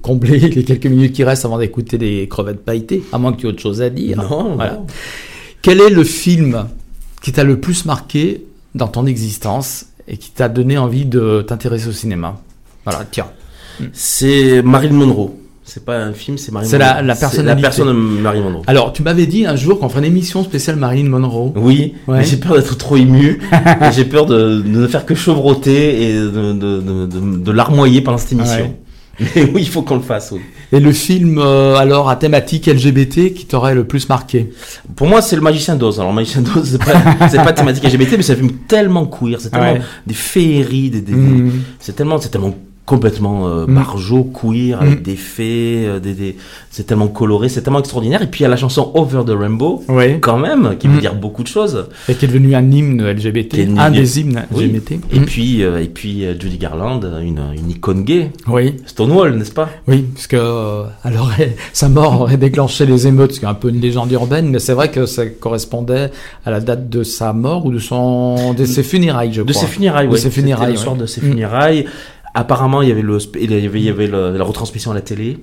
combler 0.00 0.38
les 0.48 0.64
quelques 0.64 0.86
minutes 0.86 1.12
qui 1.12 1.24
restent 1.24 1.44
avant 1.44 1.58
d'écouter 1.58 1.98
des 1.98 2.26
crevettes 2.28 2.64
pailletées, 2.64 3.02
à 3.12 3.18
moins 3.18 3.32
que 3.32 3.40
tu 3.40 3.46
aies 3.46 3.50
autre 3.50 3.60
chose 3.60 3.82
à 3.82 3.90
dire. 3.90 4.16
Non, 4.16 4.56
Quel 5.60 5.80
est 5.80 5.90
le 5.90 6.04
film 6.04 6.66
qui 7.22 7.32
t'a 7.32 7.44
le 7.44 7.60
plus 7.60 7.84
marqué 7.84 8.44
dans 8.74 8.88
ton 8.88 9.06
existence 9.06 9.86
et 10.08 10.16
qui 10.16 10.30
t'a 10.30 10.48
donné 10.48 10.78
envie 10.78 11.04
de 11.04 11.42
t'intéresser 11.42 11.88
au 11.88 11.92
cinéma 11.92 12.40
Voilà, 12.84 13.04
tiens. 13.10 13.26
C'est 13.92 14.62
Marilyn 14.62 14.94
Monroe. 14.94 15.30
C'est 15.64 15.84
pas 15.84 15.96
un 15.96 16.12
film, 16.12 16.38
c'est 16.38 16.52
Marilyn 16.52 16.70
Monroe. 16.70 16.86
C'est 16.88 16.94
la, 16.94 17.02
la 17.02 17.14
personnalité. 17.14 17.62
la 17.62 17.68
personne 17.68 17.86
de 17.88 17.92
Marilyn 17.92 18.44
Monroe. 18.44 18.62
Alors, 18.66 18.92
tu 18.92 19.02
m'avais 19.02 19.26
dit 19.26 19.46
un 19.46 19.56
jour 19.56 19.78
qu'on 19.78 19.88
ferait 19.88 20.00
une 20.00 20.06
émission 20.12 20.44
spéciale 20.44 20.76
Marilyn 20.76 21.08
Monroe. 21.08 21.52
Oui, 21.56 21.94
mais 22.08 22.24
j'ai 22.24 22.36
peur 22.36 22.54
d'être 22.54 22.76
trop 22.76 22.96
ému. 22.96 23.40
j'ai 23.92 24.04
peur 24.04 24.26
de, 24.26 24.62
ne 24.64 24.86
faire 24.86 25.06
que 25.06 25.14
chevroter 25.14 26.10
et 26.10 26.14
de, 26.14 26.52
de, 26.52 27.06
de 27.36 27.52
larmoyer 27.52 28.00
pendant 28.00 28.18
cette 28.18 28.32
émission. 28.32 28.74
Mais 29.20 29.50
oui, 29.54 29.62
il 29.62 29.68
faut 29.68 29.82
qu'on 29.82 29.96
le 29.96 30.02
fasse, 30.02 30.32
oui. 30.32 30.40
Et 30.72 30.80
le 30.80 30.92
film, 30.92 31.38
euh, 31.38 31.76
alors, 31.76 32.08
à 32.08 32.16
thématique 32.16 32.66
LGBT 32.66 33.34
qui 33.34 33.44
t'aurait 33.46 33.74
le 33.74 33.84
plus 33.84 34.08
marqué 34.08 34.50
Pour 34.96 35.06
moi, 35.06 35.20
c'est 35.20 35.36
Le 35.36 35.42
Magicien 35.42 35.76
d'Oz. 35.76 36.00
Alors, 36.00 36.12
Le 36.12 36.16
Magicien 36.16 36.40
d'Oz, 36.40 36.66
c'est 36.72 36.78
pas, 36.78 37.28
c'est 37.28 37.36
pas 37.36 37.52
thématique 37.52 37.84
LGBT, 37.84 38.16
mais 38.16 38.22
c'est 38.22 38.32
un 38.32 38.36
film 38.36 38.52
tellement 38.66 39.04
queer, 39.06 39.38
c'est 39.38 39.50
tellement 39.50 39.84
des 40.06 40.14
féeries, 40.14 40.88
des, 40.88 41.02
des, 41.02 41.12
mmh. 41.12 41.52
c'est 41.78 41.94
tellement, 41.94 42.18
c'est 42.18 42.30
tellement 42.30 42.54
complètement 42.84 43.46
euh, 43.46 43.66
mm. 43.66 43.70
margeau, 43.70 44.24
queer, 44.24 44.80
avec 44.80 45.00
mm. 45.00 45.02
des 45.02 45.16
fées, 45.16 45.84
euh, 45.86 46.00
des, 46.00 46.14
des... 46.14 46.36
c'est 46.70 46.84
tellement 46.84 47.08
coloré, 47.08 47.48
c'est 47.48 47.62
tellement 47.62 47.78
extraordinaire. 47.78 48.22
Et 48.22 48.26
puis 48.26 48.40
il 48.40 48.42
y 48.42 48.46
a 48.46 48.48
la 48.48 48.56
chanson 48.56 48.90
Over 48.94 49.22
the 49.24 49.36
Rainbow, 49.36 49.84
quand 50.20 50.38
même, 50.38 50.76
qui 50.78 50.88
veut 50.88 50.96
mm. 50.96 51.00
dire 51.00 51.14
beaucoup 51.14 51.42
de 51.42 51.48
choses. 51.48 51.86
Et 52.08 52.14
qui 52.14 52.24
est 52.24 52.28
devenu 52.28 52.54
un 52.54 52.70
hymne 52.70 53.02
LGBT, 53.02 53.68
un 53.78 53.90
des 53.90 54.20
hymnes 54.20 54.42
LGBT. 54.52 54.92
Et 55.12 55.20
puis, 55.20 55.62
euh, 55.62 55.82
et 55.82 55.88
puis 55.88 56.24
Judy 56.38 56.58
Garland, 56.58 57.00
une, 57.22 57.40
une 57.56 57.70
icône 57.70 58.02
gay. 58.02 58.30
Oui. 58.48 58.74
Stonewall, 58.86 59.36
n'est-ce 59.36 59.52
pas? 59.52 59.68
Oui, 59.86 60.04
parce 60.14 60.26
que 60.26 60.84
alors, 61.04 61.30
sa 61.72 61.88
mort 61.88 62.20
aurait 62.20 62.36
déclenché 62.36 62.84
les 62.84 63.06
émeutes, 63.06 63.32
ce 63.32 63.38
qui 63.38 63.44
est 63.44 63.48
un 63.48 63.54
peu 63.54 63.68
une 63.68 63.80
légende 63.80 64.10
urbaine, 64.10 64.50
mais 64.50 64.58
c'est 64.58 64.74
vrai 64.74 64.90
que 64.90 65.06
ça 65.06 65.26
correspondait 65.26 66.10
à 66.44 66.50
la 66.50 66.60
date 66.60 66.88
de 66.88 67.04
sa 67.04 67.32
mort 67.32 67.64
ou 67.64 67.72
de 67.72 67.78
son 67.78 68.54
de 68.54 68.64
ses 68.64 68.82
funérailles, 68.82 69.32
je 69.32 69.42
crois. 69.42 69.52
De 69.52 69.56
ses 69.56 69.66
funérailles, 69.66 70.06
oui. 70.06 70.14
De 70.14 70.18
ses 70.18 70.30
funérailles, 70.30 70.72
le 70.72 70.78
soir 70.78 70.96
de 70.96 71.06
ses 71.06 71.20
funérailles. 71.20 71.86
Apparemment, 72.34 72.82
il 72.82 72.88
y 72.88 72.92
avait, 72.92 73.02
le, 73.02 73.18
il 73.38 73.52
y 73.52 73.66
avait, 73.66 73.80
il 73.80 73.84
y 73.84 73.90
avait 73.90 74.06
la 74.06 74.44
retransmission 74.44 74.90
à 74.90 74.94
la 74.94 75.00
télé. 75.02 75.38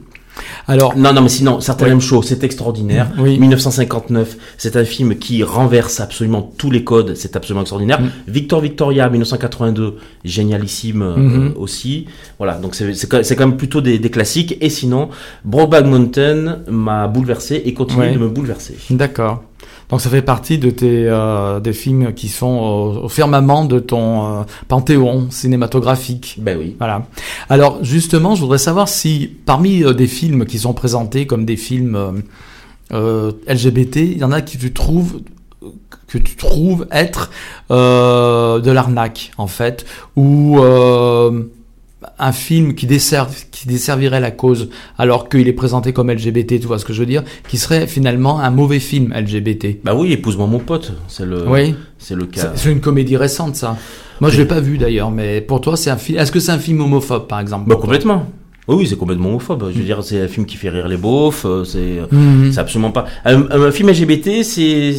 Alors, 0.67 0.97
non, 0.97 1.13
non, 1.13 1.21
mais 1.21 1.29
sinon, 1.29 1.59
certains 1.59 1.87
même 1.87 2.01
show, 2.01 2.21
c'est 2.21 2.43
extraordinaire. 2.43 3.11
Oui. 3.17 3.39
1959, 3.39 4.37
c'est 4.57 4.75
un 4.75 4.85
film 4.85 5.15
qui 5.17 5.43
renverse 5.43 5.99
absolument 5.99 6.53
tous 6.57 6.71
les 6.71 6.83
codes, 6.83 7.15
c'est 7.15 7.35
absolument 7.35 7.61
extraordinaire. 7.61 8.01
Mm. 8.01 8.09
Victor 8.27 8.61
Victoria, 8.61 9.09
1982, 9.09 9.97
génialissime 10.23 11.01
euh, 11.01 11.15
mm-hmm. 11.17 11.55
aussi. 11.57 12.05
Voilà, 12.37 12.55
donc 12.57 12.75
c'est 12.75 13.35
quand 13.35 13.47
même 13.47 13.57
plutôt 13.57 13.81
des, 13.81 13.99
des, 13.99 14.09
classiques. 14.09 14.57
Et 14.61 14.69
sinon, 14.69 15.09
Brokeback 15.45 15.85
Mountain 15.85 16.59
m'a 16.67 17.07
bouleversé 17.07 17.61
et 17.65 17.73
continue 17.73 18.11
de 18.11 18.19
me 18.19 18.27
bouleverser. 18.29 18.77
D'accord. 18.89 19.43
Donc 19.89 20.01
ça 20.01 20.09
fait 20.09 20.21
partie 20.21 20.59
de 20.59 20.69
tes 20.69 21.07
euh, 21.07 21.59
des 21.59 21.73
films 21.73 22.13
qui 22.13 22.29
sont 22.29 22.99
au, 23.03 23.09
firmament 23.09 23.65
de 23.65 23.79
ton 23.79 24.39
euh, 24.39 24.43
panthéon 24.67 25.27
cinématographique. 25.31 26.37
Ben 26.39 26.57
oui. 26.59 26.75
Voilà. 26.77 27.07
Alors 27.49 27.83
justement, 27.83 28.35
je 28.35 28.41
voudrais 28.41 28.59
savoir 28.59 28.87
si 28.87 29.31
parmi 29.45 29.83
euh, 29.83 29.93
des 29.93 30.07
films 30.07 30.45
qui 30.45 30.59
sont 30.59 30.73
présentés 30.73 31.25
comme 31.25 31.45
des 31.45 31.57
films 31.57 32.23
LGBT, 32.91 33.97
il 33.97 34.17
y 34.17 34.23
en 34.23 34.31
a 34.31 34.41
qui 34.41 34.57
tu 34.57 34.73
trouves 34.73 35.21
que 36.07 36.17
tu 36.17 36.35
trouves 36.35 36.87
être 36.91 37.29
de 37.69 38.71
l'arnaque 38.71 39.31
en 39.37 39.45
fait 39.45 39.85
ou 40.15 40.59
un 42.19 42.31
film 42.31 42.75
qui, 42.75 42.85
dessert, 42.85 43.27
qui 43.51 43.67
desservirait 43.67 44.19
la 44.19 44.31
cause 44.31 44.69
alors 44.97 45.29
qu'il 45.29 45.47
est 45.47 45.53
présenté 45.53 45.93
comme 45.93 46.11
LGBT, 46.11 46.59
tu 46.59 46.67
vois 46.67 46.79
ce 46.79 46.85
que 46.85 46.93
je 46.93 46.99
veux 46.99 47.05
dire, 47.05 47.23
qui 47.47 47.57
serait 47.57 47.87
finalement 47.87 48.39
un 48.39 48.49
mauvais 48.49 48.79
film 48.79 49.13
LGBT. 49.13 49.77
Bah 49.83 49.93
oui, 49.95 50.11
épouse-moi 50.13 50.47
mon 50.47 50.59
pote, 50.59 50.93
c'est 51.07 51.25
le, 51.25 51.47
oui. 51.47 51.75
c'est 51.97 52.15
le 52.15 52.25
cas. 52.25 52.53
C'est 52.55 52.71
une 52.71 52.81
comédie 52.81 53.17
récente 53.17 53.55
ça. 53.55 53.77
Moi 54.19 54.29
je 54.29 54.37
l'ai 54.37 54.45
pas 54.45 54.59
vu 54.59 54.77
d'ailleurs, 54.77 55.11
mais 55.11 55.41
pour 55.41 55.61
toi 55.61 55.77
c'est 55.77 55.89
un 55.89 55.97
film. 55.97 56.19
Est-ce 56.19 56.31
que 56.31 56.39
c'est 56.39 56.51
un 56.51 56.59
film 56.59 56.81
homophobe 56.81 57.27
par 57.27 57.39
exemple? 57.39 57.69
Bah 57.69 57.75
complètement. 57.75 58.25
Oui, 58.75 58.87
c'est 58.87 58.97
complètement 58.97 59.29
homophobe. 59.29 59.71
Je 59.73 59.77
veux 59.79 59.83
dire, 59.83 60.03
c'est 60.03 60.21
un 60.21 60.27
film 60.27 60.45
qui 60.45 60.55
fait 60.55 60.69
rire 60.69 60.87
les 60.87 60.97
beaufs. 60.97 61.43
Euh, 61.45 61.63
c'est, 61.63 62.01
mhm. 62.11 62.51
c'est 62.51 62.59
absolument 62.59 62.91
pas. 62.91 63.05
Un, 63.25 63.71
film 63.71 63.89
LGBT, 63.89 64.43
c'est, 64.43 64.93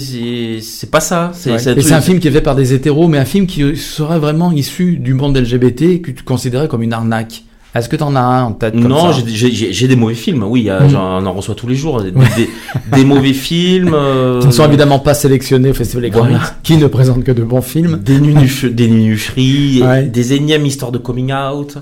c'est, 0.61 0.91
pas 0.91 1.01
ça. 1.01 1.31
C'est, 1.33 1.57
c'est 1.59 1.93
un 1.93 2.01
film 2.01 2.19
qui 2.19 2.29
est 2.29 2.33
fait 2.33 2.41
par 2.41 2.57
des 2.57 2.75
hétéros, 2.75 3.07
mais 3.07 3.19
un 3.19 3.25
film 3.25 3.47
qui 3.47 3.77
serait 3.77 4.19
vraiment 4.19 4.51
issu 4.51 4.97
du 4.97 5.15
monde 5.15 5.37
LGBT 5.37 6.03
que 6.03 6.11
tu 6.11 6.25
considérais 6.25 6.67
comme 6.67 6.83
une 6.83 6.93
arnaque. 6.93 7.45
Est-ce 7.75 7.89
que 7.89 7.97
t'en 7.97 8.17
as 8.17 8.21
un 8.21 8.45
en 8.45 8.53
tête 8.53 8.75
Non, 8.75 9.13
j'ai 9.13 9.89
des 9.89 9.97
mauvais 9.97 10.15
films. 10.15 10.45
Oui, 10.45 10.69
mhm. 10.69 10.97
on 10.97 11.27
en 11.27 11.33
reçoit 11.33 11.55
tous 11.55 11.69
les 11.69 11.77
jours. 11.77 12.03
Des, 12.03 13.05
mauvais 13.05 13.33
films. 13.33 13.97
Qui 14.41 14.47
ne 14.47 14.53
sont 14.53 14.63
euh, 14.63 14.69
évidemment 14.69 14.99
pas 14.99 15.15
sélectionnés 15.15 15.71
au 15.71 15.75
Festival 15.75 16.05
des 16.05 16.11
voilà. 16.11 16.41
qui 16.63 16.77
ne 16.77 16.87
présentent 16.87 17.25
que 17.25 17.33
de 17.33 17.43
bons 17.43 17.63
films. 17.63 17.99
Des, 18.03 18.21
nunucheries, 18.21 19.83
des 20.09 20.33
énièmes 20.33 20.67
histoires 20.67 20.93
de 20.93 20.99
coming 20.99 21.33
out 21.33 21.79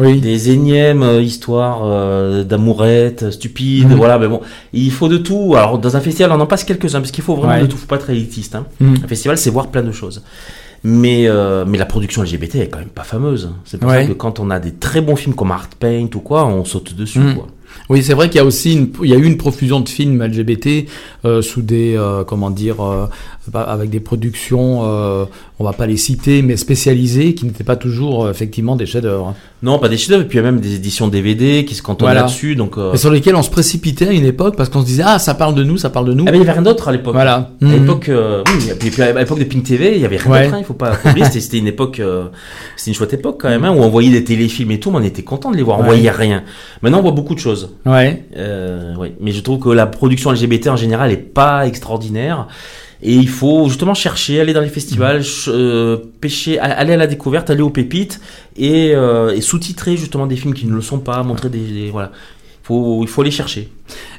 des 0.00 0.50
énièmes 0.50 1.02
euh, 1.02 1.22
histoires 1.22 1.80
euh, 1.84 2.44
d'amourettes 2.44 3.30
stupides, 3.30 3.88
mhm. 3.88 3.96
voilà. 3.96 4.18
Mais 4.18 4.28
bon, 4.28 4.40
il 4.72 4.90
faut 4.90 5.08
de 5.08 5.18
tout. 5.18 5.54
Alors 5.56 5.78
dans 5.78 5.96
un 5.96 6.00
festival, 6.00 6.32
on 6.32 6.40
en 6.40 6.46
passe 6.46 6.64
quelques-uns 6.64 7.00
parce 7.00 7.10
qu'il 7.10 7.24
faut 7.24 7.36
vraiment 7.36 7.60
de 7.60 7.66
tout. 7.66 7.76
Faut 7.76 7.86
pas 7.86 7.96
être 7.96 8.10
élitiste. 8.10 8.54
Hein. 8.54 8.66
Mhm. 8.80 8.98
Un 9.04 9.08
festival, 9.08 9.38
c'est 9.38 9.50
voir 9.50 9.68
plein 9.68 9.82
de 9.82 9.92
choses. 9.92 10.22
Mais 10.82 11.28
euh, 11.28 11.64
mais 11.66 11.76
la 11.76 11.84
production 11.84 12.22
LGBT 12.22 12.56
est 12.56 12.68
quand 12.68 12.78
même 12.78 12.88
pas 12.88 13.04
fameuse. 13.04 13.50
C'est 13.64 13.78
pour 13.78 13.90
ça 13.90 14.04
que 14.04 14.12
quand 14.12 14.40
on 14.40 14.50
a 14.50 14.58
des 14.58 14.72
très 14.72 15.00
bons 15.00 15.16
films 15.16 15.34
comme 15.34 15.50
Art 15.50 15.68
Paint 15.78 16.08
ou 16.14 16.20
quoi, 16.20 16.46
on 16.46 16.64
saute 16.64 16.94
dessus. 16.94 17.18
Mhm. 17.18 17.34
Quoi. 17.34 17.46
Oui, 17.88 18.02
c'est 18.02 18.14
vrai 18.14 18.28
qu'il 18.28 18.36
y 18.36 18.40
a 18.40 18.44
aussi 18.44 18.72
une, 18.74 18.92
il 19.02 19.08
y 19.08 19.14
a 19.14 19.16
eu 19.16 19.24
une 19.24 19.36
profusion 19.36 19.80
de 19.80 19.88
films 19.88 20.22
LGBT 20.22 20.86
euh, 21.24 21.42
sous 21.42 21.62
des, 21.62 21.96
euh, 21.96 22.24
comment 22.24 22.50
dire, 22.50 22.80
euh, 22.84 23.06
avec 23.52 23.90
des 23.90 24.00
productions, 24.00 24.80
euh, 24.84 25.24
on 25.60 25.64
va 25.64 25.74
pas 25.74 25.86
les 25.86 25.98
citer, 25.98 26.40
mais 26.40 26.56
spécialisées, 26.56 27.34
qui 27.34 27.44
n'étaient 27.44 27.64
pas 27.64 27.76
toujours 27.76 28.24
euh, 28.24 28.30
effectivement 28.30 28.76
des 28.76 28.86
chefs-d'œuvre. 28.86 29.34
Non, 29.62 29.78
pas 29.78 29.90
des 29.90 29.98
chefs-d'œuvre. 29.98 30.24
Puis 30.24 30.38
il 30.38 30.42
y 30.42 30.44
a 30.46 30.50
même 30.50 30.58
des 30.58 30.74
éditions 30.74 31.06
DVD 31.06 31.66
qui 31.66 31.74
se 31.74 31.82
cantonnent 31.82 32.14
là-dessus, 32.14 32.56
donc. 32.56 32.76
Et 32.92 32.96
sur 32.96 33.10
lesquelles 33.10 33.36
on 33.36 33.42
se 33.42 33.50
précipitait 33.50 34.08
à 34.08 34.12
une 34.12 34.24
époque 34.24 34.56
parce 34.56 34.70
qu'on 34.70 34.80
se 34.80 34.86
disait 34.86 35.02
ah 35.06 35.18
ça 35.18 35.34
parle 35.34 35.54
de 35.54 35.62
nous, 35.62 35.76
ça 35.76 35.90
parle 35.90 36.06
de 36.06 36.14
nous. 36.14 36.24
Ah 36.26 36.30
mais 36.32 36.38
il 36.38 36.40
y 36.40 36.44
avait 36.44 36.52
rien 36.52 36.62
d'autre 36.62 36.88
à 36.88 36.92
l'époque. 36.92 37.12
Voilà. 37.12 37.50
À 37.62 37.66
l'époque, 37.66 38.10
oui, 38.10 38.70
et 38.70 38.74
puis 38.74 39.02
à 39.02 39.12
l'époque 39.12 39.38
de 39.38 39.44
Pink 39.44 39.64
TV, 39.64 39.96
il 39.96 40.00
y 40.00 40.04
avait 40.06 40.16
rien 40.16 40.44
d'autre. 40.44 40.54
Hein, 40.54 40.58
il 40.60 40.64
faut 40.64 40.74
pas 40.74 40.92
oublier. 41.04 41.26
c'était 41.26 41.58
une 41.58 41.66
époque, 41.66 42.00
c'était 42.76 42.90
une 42.90 42.96
chouette 42.96 43.12
époque 43.12 43.36
quand 43.40 43.50
même, 43.50 43.64
hein, 43.64 43.70
où 43.70 43.82
on 43.82 43.90
voyait 43.90 44.10
des 44.10 44.24
téléfilms 44.24 44.70
et 44.70 44.80
tout, 44.80 44.90
mais 44.90 44.98
on 44.98 45.02
était 45.02 45.22
content 45.22 45.50
de 45.50 45.56
les 45.56 45.62
voir. 45.62 45.78
On 45.78 45.82
voyait 45.82 46.10
rien. 46.10 46.42
Maintenant, 46.80 47.00
on 47.00 47.02
voit 47.02 47.12
beaucoup 47.12 47.34
de 47.34 47.40
choses. 47.40 47.76
Ouais. 47.84 48.24
Euh, 48.36 48.94
oui. 48.98 49.12
Mais 49.20 49.32
je 49.32 49.40
trouve 49.40 49.58
que 49.58 49.68
la 49.68 49.86
production 49.86 50.32
LGBT 50.32 50.68
en 50.68 50.76
général 50.76 51.12
est 51.12 51.16
pas 51.16 51.66
extraordinaire. 51.66 52.48
Et 53.02 53.14
il 53.14 53.28
faut 53.28 53.68
justement 53.68 53.94
chercher, 53.94 54.40
aller 54.40 54.52
dans 54.52 54.60
les 54.60 54.68
festivals, 54.68 55.20
mmh. 55.20 55.48
euh, 55.48 55.96
pêcher, 56.20 56.58
aller 56.58 56.92
à 56.92 56.96
la 56.96 57.06
découverte, 57.06 57.48
aller 57.48 57.62
aux 57.62 57.70
pépites 57.70 58.20
et, 58.56 58.92
euh, 58.94 59.34
et 59.34 59.40
sous-titrer 59.40 59.96
justement 59.96 60.26
des 60.26 60.36
films 60.36 60.54
qui 60.54 60.66
ne 60.66 60.74
le 60.74 60.82
sont 60.82 60.98
pas, 60.98 61.22
montrer 61.22 61.48
des, 61.48 61.60
des 61.60 61.90
voilà. 61.90 62.12
Faut, 62.62 63.02
il 63.02 63.08
faut 63.08 63.22
les 63.22 63.30
chercher. 63.30 63.68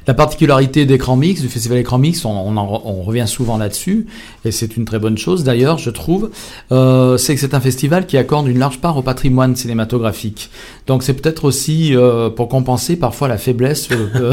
La 0.06 0.14
particularité 0.14 0.84
d'écran 0.84 1.16
mix, 1.16 1.40
du 1.40 1.48
festival 1.48 1.78
écran 1.78 1.98
mix, 1.98 2.24
on, 2.24 2.56
on, 2.56 3.02
revient 3.02 3.26
souvent 3.26 3.56
là-dessus, 3.56 4.06
et 4.44 4.50
c'est 4.50 4.76
une 4.76 4.84
très 4.84 4.98
bonne 4.98 5.18
chose 5.18 5.44
d'ailleurs, 5.44 5.78
je 5.78 5.90
trouve, 5.90 6.30
euh, 6.72 7.16
c'est 7.16 7.34
que 7.34 7.40
c'est 7.40 7.54
un 7.54 7.60
festival 7.60 8.06
qui 8.06 8.16
accorde 8.16 8.48
une 8.48 8.58
large 8.58 8.78
part 8.78 8.96
au 8.96 9.02
patrimoine 9.02 9.54
cinématographique. 9.54 10.50
Donc 10.86 11.02
c'est 11.02 11.14
peut-être 11.14 11.44
aussi 11.44 11.94
euh, 11.94 12.30
pour 12.30 12.48
compenser 12.48 12.96
parfois 12.96 13.28
la 13.28 13.38
faiblesse 13.38 13.88
de 13.88 14.32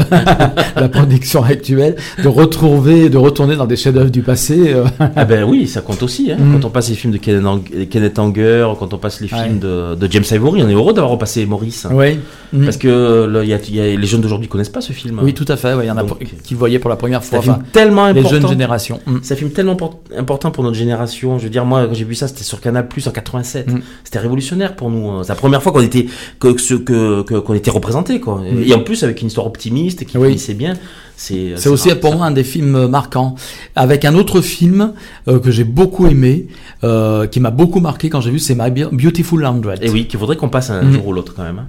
la 0.76 0.88
production 0.88 1.44
actuelle, 1.44 1.96
de 2.22 2.28
retrouver, 2.28 3.08
de 3.08 3.18
retourner 3.18 3.56
dans 3.56 3.66
des 3.66 3.76
chefs-d'œuvre 3.76 4.10
du 4.10 4.22
passé. 4.22 4.72
Euh. 4.72 4.84
ah 4.98 5.24
ben 5.24 5.44
oui, 5.44 5.68
ça 5.68 5.80
compte 5.80 6.02
aussi. 6.02 6.32
Hein. 6.32 6.38
Mm. 6.38 6.52
Quand 6.54 6.66
on 6.66 6.70
passe 6.70 6.88
les 6.88 6.96
films 6.96 7.12
de 7.12 7.18
Kenneth 7.18 8.18
Anger, 8.18 8.72
quand 8.78 8.92
on 8.92 8.98
passe 8.98 9.20
les 9.20 9.28
films 9.28 9.60
de, 9.60 9.96
James 10.10 10.24
Ivory, 10.30 10.62
on 10.64 10.68
est 10.68 10.74
heureux 10.74 10.92
d'avoir 10.92 11.12
repassé 11.12 11.46
Maurice. 11.46 11.86
Oui. 11.90 12.18
Parce 12.64 12.76
que 12.76 13.44
y 13.44 13.80
a, 13.80 13.96
les 13.96 14.06
jeunes 14.06 14.20
d'aujourd'hui 14.20 14.48
connaissent 14.48 14.68
pas 14.68 14.80
ce 14.80 14.92
film. 14.92 15.20
Oui, 15.22 15.34
tout 15.34 15.44
à 15.48 15.56
fait. 15.56 15.59
Il 15.64 15.86
y 15.86 15.90
en 15.90 15.96
a 15.96 16.04
qui 16.42 16.54
le 16.54 16.58
voyaient 16.58 16.78
pour 16.78 16.90
la 16.90 16.96
première 16.96 17.24
fois. 17.24 17.40
C'est 17.42 17.72
tellement 17.72 18.04
important. 18.04 18.30
Les 18.30 18.40
jeunes 18.40 18.48
générations. 18.48 19.00
Mm. 19.06 19.16
C'est 19.22 19.34
un 19.34 19.36
film 19.36 19.50
tellement 19.50 19.76
important 20.16 20.50
pour 20.50 20.64
notre 20.64 20.76
génération. 20.76 21.38
Je 21.38 21.44
veux 21.44 21.50
dire, 21.50 21.64
moi, 21.64 21.86
quand 21.86 21.94
j'ai 21.94 22.04
vu 22.04 22.14
ça, 22.14 22.28
c'était 22.28 22.44
sur 22.44 22.60
Canal 22.60 22.88
Plus 22.88 23.06
en 23.06 23.10
87. 23.10 23.70
Mm. 23.70 23.80
C'était 24.04 24.18
révolutionnaire 24.18 24.76
pour 24.76 24.90
nous. 24.90 25.08
Hein. 25.08 25.22
C'est 25.22 25.30
la 25.30 25.36
première 25.36 25.62
fois 25.62 25.72
qu'on 25.72 25.82
était 25.82 26.06
que 26.38 26.48
que 26.78 27.38
qu'on 27.40 27.54
était 27.54 27.70
représenté, 27.70 28.20
quoi. 28.20 28.40
Mm. 28.40 28.62
Et 28.64 28.74
en 28.74 28.80
plus 28.80 29.02
avec 29.04 29.20
une 29.20 29.28
histoire 29.28 29.46
optimiste 29.46 30.04
qui 30.04 30.18
oui. 30.18 30.28
finissait 30.28 30.54
bien. 30.54 30.74
C'est 31.16 31.68
aussi 31.68 31.94
pour 31.96 32.16
moi 32.16 32.26
un 32.26 32.30
des 32.30 32.44
films 32.44 32.86
marquants. 32.86 33.34
Avec 33.76 34.04
un 34.04 34.14
autre 34.14 34.40
film 34.40 34.94
euh, 35.28 35.38
que 35.38 35.50
j'ai 35.50 35.64
beaucoup 35.64 36.06
aimé, 36.06 36.46
euh, 36.82 37.26
qui 37.26 37.40
m'a 37.40 37.50
beaucoup 37.50 37.80
marqué 37.80 38.08
quand 38.08 38.22
j'ai 38.22 38.30
vu, 38.30 38.38
c'est 38.38 38.54
My 38.54 38.70
Beautiful 38.70 39.44
Hundred. 39.44 39.82
Et 39.82 39.90
oui, 39.90 40.06
qu'il 40.06 40.18
faudrait 40.18 40.36
qu'on 40.36 40.48
passe 40.48 40.70
un 40.70 40.90
jour 40.90 41.08
ou 41.08 41.12
l'autre 41.12 41.34
quand 41.34 41.42
même. 41.42 41.58
Hein 41.58 41.66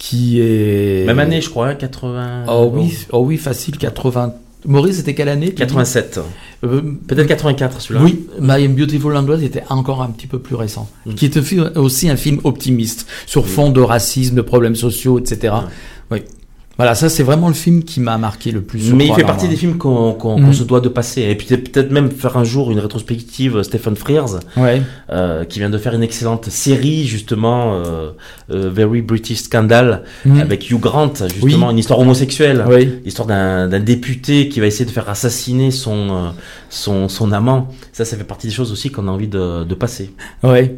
qui 0.00 0.40
est... 0.40 1.04
Même 1.06 1.18
année, 1.18 1.42
je 1.42 1.50
crois, 1.50 1.74
80... 1.74 2.46
Oh 2.48 2.70
oui, 2.72 3.06
oh 3.12 3.20
oui 3.20 3.36
facile, 3.36 3.76
80... 3.76 4.32
Maurice, 4.64 4.96
c'était 4.96 5.14
quelle 5.14 5.28
année 5.28 5.52
87. 5.52 6.20
Euh, 6.64 6.82
Peut-être 7.06 7.26
84, 7.26 7.80
celui-là. 7.80 8.04
Oui, 8.04 8.26
My 8.40 8.66
Beautiful 8.68 9.12
Landlord 9.12 9.42
était 9.42 9.62
encore 9.68 10.02
un 10.02 10.08
petit 10.08 10.26
peu 10.26 10.38
plus 10.38 10.54
récent. 10.54 10.88
Mm. 11.06 11.14
Qui 11.14 11.26
est 11.26 11.76
aussi 11.76 12.08
un 12.08 12.16
film 12.16 12.40
optimiste, 12.44 13.06
sur 13.26 13.46
fond 13.46 13.70
de 13.70 13.80
racisme, 13.80 14.34
de 14.36 14.42
problèmes 14.42 14.76
sociaux, 14.76 15.18
etc. 15.18 15.54
Oui. 16.10 16.22
Voilà, 16.76 16.94
ça 16.94 17.10
c'est 17.10 17.22
vraiment 17.22 17.48
le 17.48 17.54
film 17.54 17.84
qui 17.84 18.00
m'a 18.00 18.16
marqué 18.16 18.52
le 18.52 18.62
plus. 18.62 18.92
Mais 18.94 19.06
il 19.06 19.14
fait 19.14 19.24
partie 19.24 19.48
des 19.48 19.56
films 19.56 19.76
qu'on 19.76 20.40
mm. 20.40 20.52
se 20.54 20.62
doit 20.62 20.80
de 20.80 20.88
passer. 20.88 21.22
Et 21.22 21.34
puis 21.34 21.46
peut-être 21.46 21.90
même 21.90 22.10
faire 22.10 22.38
un 22.38 22.44
jour 22.44 22.70
une 22.70 22.78
rétrospective 22.78 23.58
euh, 23.58 23.62
Stephen 23.62 23.96
Frears, 23.96 24.40
ouais. 24.56 24.80
euh, 25.10 25.44
qui 25.44 25.58
vient 25.58 25.68
de 25.68 25.76
faire 25.76 25.94
une 25.94 26.02
excellente 26.02 26.48
série 26.48 27.06
justement, 27.06 27.74
euh, 27.74 28.12
euh 28.50 28.70
Very 28.70 29.02
British 29.02 29.42
Scandal, 29.42 30.04
mm. 30.24 30.40
avec 30.40 30.70
Hugh 30.70 30.80
Grant, 30.80 31.12
justement 31.34 31.70
une 31.70 31.78
histoire 31.78 31.98
homosexuelle, 31.98 32.64
oui. 32.66 33.00
l'histoire 33.04 33.28
d'un 33.28 33.80
député 33.80 34.48
qui 34.48 34.60
va 34.60 34.66
essayer 34.66 34.86
de 34.86 34.90
faire 34.90 35.08
assassiner 35.08 35.70
son 35.70 36.08
euh, 36.10 36.28
son, 36.70 37.08
son 37.08 37.32
amant. 37.32 37.68
Ça, 37.92 38.04
ça 38.04 38.16
fait 38.16 38.24
partie 38.24 38.46
des 38.46 38.52
choses 38.54 38.72
aussi 38.72 38.90
qu'on 38.90 39.06
a 39.06 39.10
envie 39.10 39.28
de, 39.28 39.64
de 39.64 39.74
passer. 39.74 40.12
Ouais. 40.42 40.76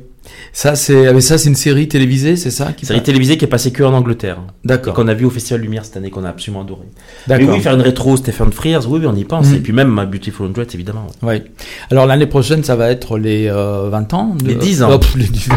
Ça, 0.52 0.74
c'est, 0.74 1.06
ah, 1.06 1.20
ça, 1.20 1.38
c'est 1.38 1.48
une 1.48 1.54
série 1.54 1.88
télévisée, 1.88 2.36
c'est 2.36 2.50
ça 2.50 2.72
qui 2.72 2.84
Série 2.84 3.02
télévisée 3.02 3.38
qui 3.38 3.44
est 3.44 3.48
passée 3.48 3.72
que 3.72 3.82
en 3.82 3.94
Angleterre. 3.94 4.38
D'accord. 4.64 4.94
Qu'on 4.94 5.08
a 5.08 5.14
vu 5.14 5.24
au 5.24 5.30
Festival 5.30 5.62
Lumière 5.62 5.84
cette 5.84 5.96
année, 5.96 6.10
qu'on 6.10 6.24
a 6.24 6.28
absolument 6.28 6.62
adoré. 6.62 6.86
D'accord. 7.26 7.46
Mais 7.46 7.54
oui, 7.54 7.60
faire 7.60 7.74
une 7.74 7.80
rétro 7.80 8.16
Stephen 8.16 8.52
Frears, 8.52 8.90
oui, 8.90 9.00
oui, 9.00 9.06
on 9.06 9.16
y 9.16 9.24
pense. 9.24 9.48
Mm. 9.48 9.54
Et 9.54 9.58
puis 9.60 9.72
même 9.72 9.88
ma 9.88 10.04
Beautiful 10.04 10.46
Android, 10.46 10.64
évidemment. 10.72 11.06
Oui. 11.22 11.42
Alors 11.90 12.06
l'année 12.06 12.26
prochaine, 12.26 12.62
ça 12.64 12.76
va 12.76 12.90
être 12.90 13.18
les 13.18 13.48
20 13.48 13.54
euh, 13.54 14.16
ans. 14.16 14.36
Les 14.44 14.54
10 14.54 14.82
ans. 14.82 15.00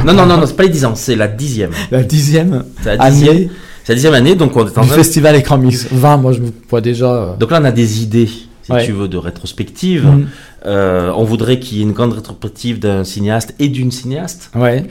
Non, 0.06 0.14
non, 0.14 0.26
non, 0.26 0.38
non, 0.38 0.46
c'est 0.46 0.56
pas 0.56 0.64
les 0.64 0.70
10 0.70 0.86
ans, 0.86 0.96
c'est 0.96 1.16
la 1.16 1.28
dixième. 1.28 1.72
La 1.92 2.04
dixième. 2.04 2.64
C'est 2.82 2.96
la 2.96 3.10
dixième. 3.10 3.36
Année. 3.36 3.50
C'est 3.84 3.94
la 3.94 3.96
dixième 3.96 4.14
année, 4.14 4.36
donc 4.36 4.56
on 4.56 4.66
est 4.66 4.78
en 4.78 4.84
train... 4.84 4.96
Festival 4.96 5.36
Écran 5.36 5.58
Mix. 5.58 5.88
20, 5.92 6.18
moi 6.18 6.32
je 6.32 6.40
vois 6.70 6.82
déjà. 6.82 7.14
Euh. 7.14 7.36
Donc 7.38 7.52
là, 7.52 7.60
on 7.62 7.66
a 7.66 7.72
des 7.72 8.02
idées 8.02 8.30
si 8.66 8.86
tu 8.86 8.92
veux, 8.92 9.08
de 9.08 9.18
rétrospective. 9.18 10.06
Mm. 10.06 10.28
Euh, 10.66 11.12
on 11.16 11.24
voudrait 11.24 11.60
qu'il 11.60 11.78
y 11.78 11.82
ait 11.82 11.84
une 11.84 11.92
grande 11.92 12.14
rétrospective 12.14 12.80
d'un 12.80 13.04
cinéaste 13.04 13.54
et 13.60 13.68
d'une 13.70 13.92
cinéaste. 13.92 14.52
Ouais. 14.56 14.86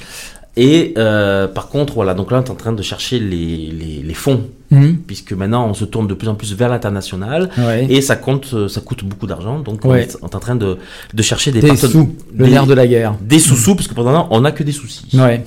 Et 0.57 0.95
euh, 0.99 1.49
par 1.49 1.69
contre, 1.69 1.95
voilà, 1.95 2.15
donc 2.15 2.31
là, 2.31 2.39
on 2.39 2.45
est 2.45 2.51
en 2.51 2.55
train 2.55 2.73
de 2.73 2.83
chercher 2.83 3.19
les, 3.19 3.73
les, 3.73 4.03
les 4.05 4.15
fonds, 4.15 4.49
mhm. 4.71 4.99
puisque 5.07 5.33
maintenant, 5.33 5.67
on 5.69 5.75
se 5.75 5.85
tourne 5.85 6.07
de 6.07 6.15
plus 6.15 6.29
en 6.29 6.35
plus 6.35 6.55
vers 6.55 6.69
l'international, 6.69 7.51
et 7.89 8.01
ça 8.01 8.17
compte, 8.17 8.51
euh, 8.55 8.69
ça 8.69 8.81
coûte 8.81 9.05
beaucoup 9.05 9.27
d'argent, 9.27 9.59
donc 9.59 9.85
on, 9.85 9.95
est, 9.95 10.17
en 10.23 10.29
train 10.29 10.57
de, 10.57 10.79
de 11.13 11.23
chercher 11.23 11.53
des, 11.53 11.61
des 11.61 11.77
sous, 11.77 12.15
le 12.37 12.47
nerf 12.47 12.67
de 12.67 12.75
la 12.75 12.87
guerre, 12.87 13.15
des 13.21 13.39
sous-sous, 13.39 13.75
parce 13.75 13.89
que 13.89 13.95
pendant 13.95 14.13
l'instant, 14.13 14.29
on 14.31 14.41
n'a 14.41 14.53
que 14.53 14.63
des 14.63 14.73
soucis. 14.73 15.09
Ouais, 15.15 15.43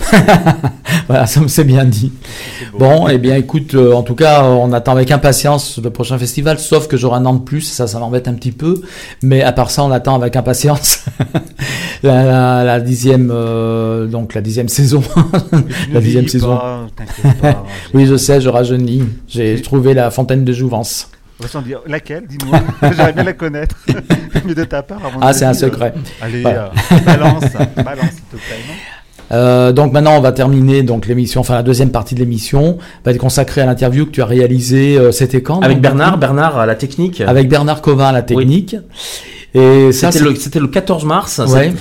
voilà, 1.07 1.25
ça 1.25 1.41
me 1.41 1.47
s'est 1.47 1.63
bien 1.63 1.85
dit. 1.85 2.11
Bon, 2.77 3.07
eh 3.07 3.17
bien, 3.17 3.35
écoute, 3.35 3.73
euh, 3.73 3.93
en 3.93 4.03
tout 4.03 4.15
cas, 4.15 4.43
on 4.43 4.71
attend 4.73 4.91
avec 4.93 5.11
impatience 5.11 5.79
le 5.81 5.89
prochain 5.89 6.17
festival, 6.17 6.59
sauf 6.59 6.87
que 6.87 6.97
j'aurai 6.97 7.17
un 7.17 7.25
an 7.25 7.33
de 7.35 7.43
plus, 7.43 7.61
ça, 7.61 7.87
ça 7.87 7.99
m'embête 7.99 8.27
un 8.27 8.33
petit 8.33 8.51
peu, 8.51 8.81
mais 9.21 9.41
à 9.41 9.51
part 9.51 9.71
ça, 9.71 9.83
on 9.83 9.91
attend 9.91 10.15
avec 10.15 10.35
impatience 10.35 11.05
la, 12.03 12.63
la, 12.63 12.79
dixième, 12.79 13.31
euh, 13.33 14.07
donc 14.07 14.33
la 14.33 14.41
dixième 14.41 14.69
saison. 14.69 15.01
la 15.91 16.01
dixième 16.01 16.27
saison. 16.27 16.59
oui, 17.93 18.05
je 18.05 18.17
sais, 18.17 18.41
je 18.41 18.49
rajeunis. 18.49 19.03
J'ai 19.27 19.61
trouvé 19.61 19.93
la 19.93 20.11
fontaine 20.11 20.43
de 20.43 20.53
Jouvence. 20.53 21.09
Dire, 21.63 21.81
laquelle 21.85 22.25
Dis-moi. 22.27 22.59
J'aimerais 22.81 23.13
bien 23.13 23.23
la 23.23 23.33
connaître. 23.33 23.75
Mieux 24.45 24.55
de 24.55 24.63
ta 24.63 24.81
part. 24.81 24.99
ah, 25.21 25.33
c'est 25.33 25.45
un 25.45 25.53
secret. 25.53 25.93
Allez, 26.19 26.43
euh, 26.43 26.67
balance, 27.05 27.43
balance, 27.75 28.11
s'il 28.11 28.23
te 28.23 28.35
plaît. 28.35 28.75
Euh, 29.31 29.73
donc 29.73 29.91
maintenant 29.91 30.15
on 30.17 30.21
va 30.21 30.31
terminer 30.31 30.83
donc 30.83 31.05
l'émission, 31.05 31.41
enfin 31.41 31.55
la 31.55 31.63
deuxième 31.63 31.91
partie 31.91 32.15
de 32.15 32.21
l'émission 32.21 32.77
va 33.03 33.11
être 33.11 33.17
consacrée 33.17 33.59
à 33.59 33.65
l'interview 33.65 34.05
que 34.05 34.11
tu 34.11 34.21
as 34.21 34.25
réalisée 34.25 34.97
euh, 34.97 35.11
c'était 35.11 35.41
quand 35.41 35.59
Avec 35.59 35.81
Bernard, 35.81 36.17
Bernard 36.17 36.57
à 36.57 36.65
la 36.65 36.75
technique. 36.75 37.19
Avec 37.19 37.49
Bernard 37.49 37.81
Covin 37.81 38.07
à 38.07 38.11
la 38.13 38.21
technique. 38.21 38.77
Et 39.57 39.91
c'était 39.91 40.19
le, 40.19 40.35
c'était 40.35 40.59
le 40.59 40.67
14 40.67 41.05
mars. 41.05 41.41
Ouais. 41.47 41.73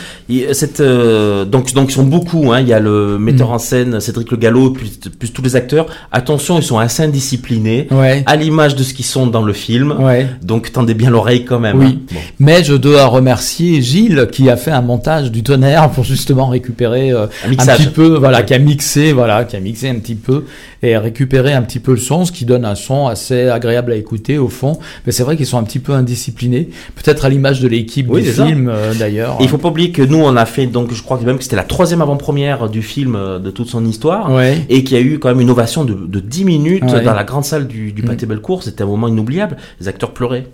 Cette, 0.53 0.81
euh, 0.81 1.45
donc, 1.45 1.73
donc 1.75 1.91
ils 1.91 1.95
sont 1.95 2.05
beaucoup. 2.05 2.53
Hein. 2.53 2.61
Il 2.61 2.69
y 2.69 2.73
a 2.73 2.81
le 2.81 3.19
metteur 3.19 3.51
mm. 3.51 3.53
en 3.53 3.59
scène 3.59 4.01
Cédric 4.01 4.31
Le 4.31 4.37
Gallo, 4.37 4.71
plus, 4.71 4.91
plus 5.19 5.33
tous 5.33 5.43
les 5.43 5.57
acteurs. 5.57 5.87
Attention, 6.11 6.59
ils 6.59 6.63
sont 6.63 6.79
assez 6.79 7.03
indisciplinés, 7.03 7.89
ouais. 7.91 8.23
à 8.27 8.37
l'image 8.37 8.77
de 8.77 8.83
ce 8.83 8.95
qu'ils 8.95 9.05
sont 9.05 9.27
dans 9.27 9.43
le 9.43 9.53
film. 9.53 9.95
Ouais. 10.01 10.27
Donc 10.43 10.73
tendez 10.73 10.95
bien 10.95 11.11
l'oreille 11.11 11.45
quand 11.45 11.61
même. 11.61 11.79
Oui. 11.79 11.99
Hein. 12.13 12.17
Mais 12.39 12.65
je 12.65 12.75
dois 12.75 13.07
remercier 13.07 13.83
Gilles 13.83 14.29
qui 14.33 14.49
a 14.49 14.57
fait 14.57 14.71
un 14.71 14.83
montage 14.83 15.31
du 15.31 15.43
tonnerre 15.43 15.91
pour 15.91 16.05
justement 16.05 16.49
récupérer 16.49 17.13
euh, 17.13 17.27
un, 17.45 17.53
un, 17.53 17.77
petit 17.77 17.89
peu, 17.89 18.17
voilà, 18.17 18.43
qui 18.43 18.55
a 18.55 18.59
mixé, 18.59 19.13
voilà, 19.13 19.45
qui 19.45 19.57
a 19.57 19.61
mixé 19.61 19.89
un 19.89 19.97
petit 19.97 20.15
peu 20.15 20.45
et 20.83 20.97
récupérer 20.97 21.53
un 21.53 21.63
petit 21.63 21.81
peu 21.81 21.93
le 21.93 21.99
son, 21.99 22.25
ce 22.25 22.33
qui 22.33 22.45
donne 22.45 22.65
un 22.65 22.75
son 22.75 23.07
assez 23.07 23.49
agréable 23.49 23.93
à 23.93 23.97
écouter 23.97 24.39
au 24.39 24.49
fond. 24.49 24.79
Mais 25.05 25.13
c'est 25.13 25.23
vrai 25.23 25.37
qu'ils 25.37 25.47
sont 25.47 25.59
un 25.59 25.65
petit 25.65 25.79
peu 25.79 25.93
indisciplinés, 25.93 26.69
peut-être 26.95 27.25
à 27.25 27.29
l'image 27.29 27.61
de 27.61 27.66
l'équipe 27.67 28.11
du 28.11 28.23
film 28.23 28.69
euh, 28.69 28.95
d'ailleurs. 28.95 29.39
Il 29.41 29.49
faut 29.49 29.59
pas 29.59 29.69
oublier 29.69 29.93
que 29.93 30.03
nous 30.03 30.19
on 30.19 30.37
a 30.37 30.47
fait 30.47 30.67
donc 30.67 30.93
je 30.93 31.03
crois 31.03 31.21
même 31.21 31.39
que 31.39 31.45
c'était 31.45 31.57
la 31.57 31.65
troisième 31.65 32.03
avant-première 32.03 32.69
du 32.69 32.83
film 32.83 33.17
euh, 33.17 33.39
de 33.39 33.51
toute 33.51 33.69
son 33.69 33.85
histoire 33.85 34.33
ouais. 34.33 34.65
et 34.69 34.85
qu'il 34.85 34.97
y 34.97 35.01
a 35.01 35.03
eu 35.03 35.19
quand 35.19 35.29
même 35.29 35.41
une 35.41 35.51
ovation 35.51 35.85
de, 35.85 35.95
de 35.95 36.21
10 36.21 36.45
minutes 36.45 36.85
dans 36.85 37.15
la 37.15 37.25
grande 37.25 37.45
salle 37.45 37.67
du, 37.67 37.93
du 37.93 38.03
Pâté 38.03 38.27
mm. 38.27 38.29
Bellecour. 38.31 38.63
C'était 38.63 38.83
un 38.83 38.87
moment 38.87 39.09
inoubliable. 39.09 39.57
Les 39.81 39.89
acteurs 39.89 40.13
pleuraient. 40.13 40.47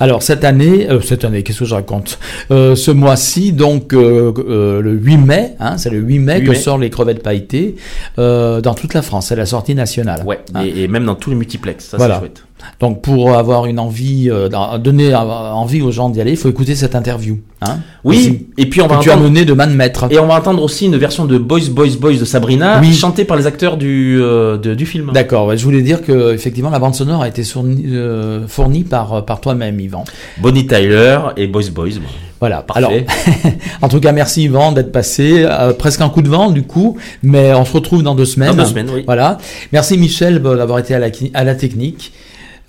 Alors 0.00 0.22
cette 0.22 0.44
année, 0.44 0.88
euh, 0.90 1.00
cette 1.00 1.24
année, 1.24 1.42
qu'est-ce 1.42 1.60
que 1.60 1.64
je 1.64 1.74
raconte? 1.74 2.18
Euh, 2.50 2.74
Ce 2.74 2.90
mois-ci, 2.90 3.52
donc 3.52 3.92
euh, 3.92 4.80
le 4.80 4.92
8 4.92 5.16
mai, 5.18 5.54
hein, 5.60 5.78
c'est 5.78 5.90
le 5.90 5.98
8 5.98 6.18
mai 6.18 6.38
8 6.40 6.44
que 6.44 6.50
mai. 6.50 6.56
sort 6.56 6.78
les 6.78 6.90
crevettes 6.90 7.22
pailletées 7.22 7.76
dans 8.16 8.74
toute 8.74 8.94
la 8.94 9.02
France. 9.02 9.28
C'est 9.28 9.36
la 9.36 9.46
sortie 9.46 9.74
nationale. 9.74 10.22
Ouais, 10.24 10.40
hein. 10.54 10.62
et, 10.64 10.84
et, 10.84 10.88
même 10.88 11.04
dans 11.04 11.14
tous 11.14 11.30
les 11.30 11.36
multiplex. 11.36 11.86
Ça, 11.86 11.96
voilà. 11.96 12.14
c'est 12.14 12.20
chouette. 12.20 12.44
Donc 12.80 13.02
pour 13.02 13.34
avoir 13.34 13.66
une 13.66 13.78
envie, 13.78 14.28
euh, 14.30 14.48
donner 14.78 15.14
envie 15.14 15.82
aux 15.82 15.90
gens 15.90 16.08
d'y 16.08 16.20
aller, 16.20 16.32
il 16.32 16.36
faut 16.36 16.48
écouter 16.48 16.74
cette 16.74 16.94
interview. 16.94 17.38
Hein 17.60 17.78
oui, 18.02 18.16
aussi, 18.16 18.46
et 18.58 18.66
puis 18.66 18.80
on 18.80 18.88
va 18.88 18.96
que 18.96 19.00
entendre, 19.02 19.04
tu 19.04 19.10
as 19.10 19.16
mené 19.16 19.44
de 19.44 19.52
main 19.52 19.68
de 19.68 19.74
maître. 19.74 20.06
Et 20.10 20.18
on 20.18 20.26
va 20.26 20.34
entendre 20.34 20.62
aussi 20.62 20.86
une 20.86 20.96
version 20.96 21.26
de 21.26 21.38
Boys 21.38 21.70
Boys 21.70 21.96
Boys 22.00 22.16
de 22.16 22.24
Sabrina, 22.24 22.80
oui. 22.80 22.92
chantée 22.92 23.24
par 23.24 23.36
les 23.36 23.46
acteurs 23.46 23.76
du 23.76 24.18
euh, 24.20 24.58
de, 24.58 24.74
du 24.74 24.86
film. 24.86 25.12
D'accord. 25.12 25.46
Ouais, 25.46 25.56
je 25.56 25.64
voulais 25.64 25.82
dire 25.82 26.02
que 26.02 26.34
effectivement 26.34 26.70
la 26.70 26.80
bande 26.80 26.94
sonore 26.94 27.22
a 27.22 27.28
été 27.28 27.44
fournie, 27.44 27.84
euh, 27.86 28.46
fournie 28.48 28.82
par 28.82 29.24
par 29.24 29.40
toi-même, 29.40 29.78
Yvan. 29.78 30.04
Bonnie 30.38 30.66
Tyler 30.66 31.18
et 31.36 31.46
Boys 31.46 31.70
Boys. 31.72 31.90
Bon. 31.96 32.08
Voilà. 32.42 32.62
Parfait. 32.62 32.82
Alors, 32.82 32.92
en 33.82 33.88
tout 33.88 34.00
cas, 34.00 34.10
merci 34.10 34.42
Yvan 34.42 34.72
d'être 34.72 34.90
passé. 34.90 35.46
Euh, 35.48 35.72
presque 35.72 36.00
un 36.00 36.08
coup 36.08 36.22
de 36.22 36.28
vent 36.28 36.50
du 36.50 36.64
coup, 36.64 36.98
mais 37.22 37.54
on 37.54 37.64
se 37.64 37.72
retrouve 37.72 38.02
dans 38.02 38.16
deux 38.16 38.24
semaines. 38.24 38.56
Dans 38.56 38.64
deux 38.64 38.68
semaines, 38.68 38.90
oui. 38.92 39.04
Voilà. 39.06 39.38
Merci 39.72 39.96
Michel 39.96 40.42
d'avoir 40.42 40.80
été 40.80 40.92
à 40.92 40.98
la, 40.98 41.06
à 41.34 41.44
la 41.44 41.54
technique. 41.54 42.12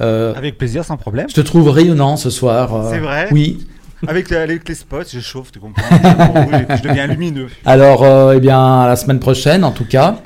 Euh, 0.01 0.33
avec 0.35 0.57
plaisir, 0.57 0.83
sans 0.83 0.97
problème. 0.97 1.27
Je 1.29 1.35
te 1.35 1.41
trouve 1.41 1.69
rayonnant 1.69 2.17
ce 2.17 2.29
soir. 2.29 2.75
Euh, 2.75 2.89
C'est 2.91 2.99
vrai 2.99 3.27
Oui. 3.31 3.65
Avec, 4.07 4.31
avec, 4.31 4.67
les 4.67 4.75
spots, 4.75 5.03
je 5.13 5.19
chauffe, 5.19 5.51
tu 5.51 5.59
comprends 5.59 5.81
Je 5.91 6.87
deviens 6.87 7.07
lumineux. 7.07 7.47
Alors, 7.63 8.03
euh, 8.03 8.33
eh 8.35 8.39
bien, 8.41 8.81
à 8.81 8.87
la 8.87 8.95
semaine 8.97 9.19
prochaine, 9.19 9.63
en 9.63 9.71
tout 9.71 9.85
cas, 9.85 10.17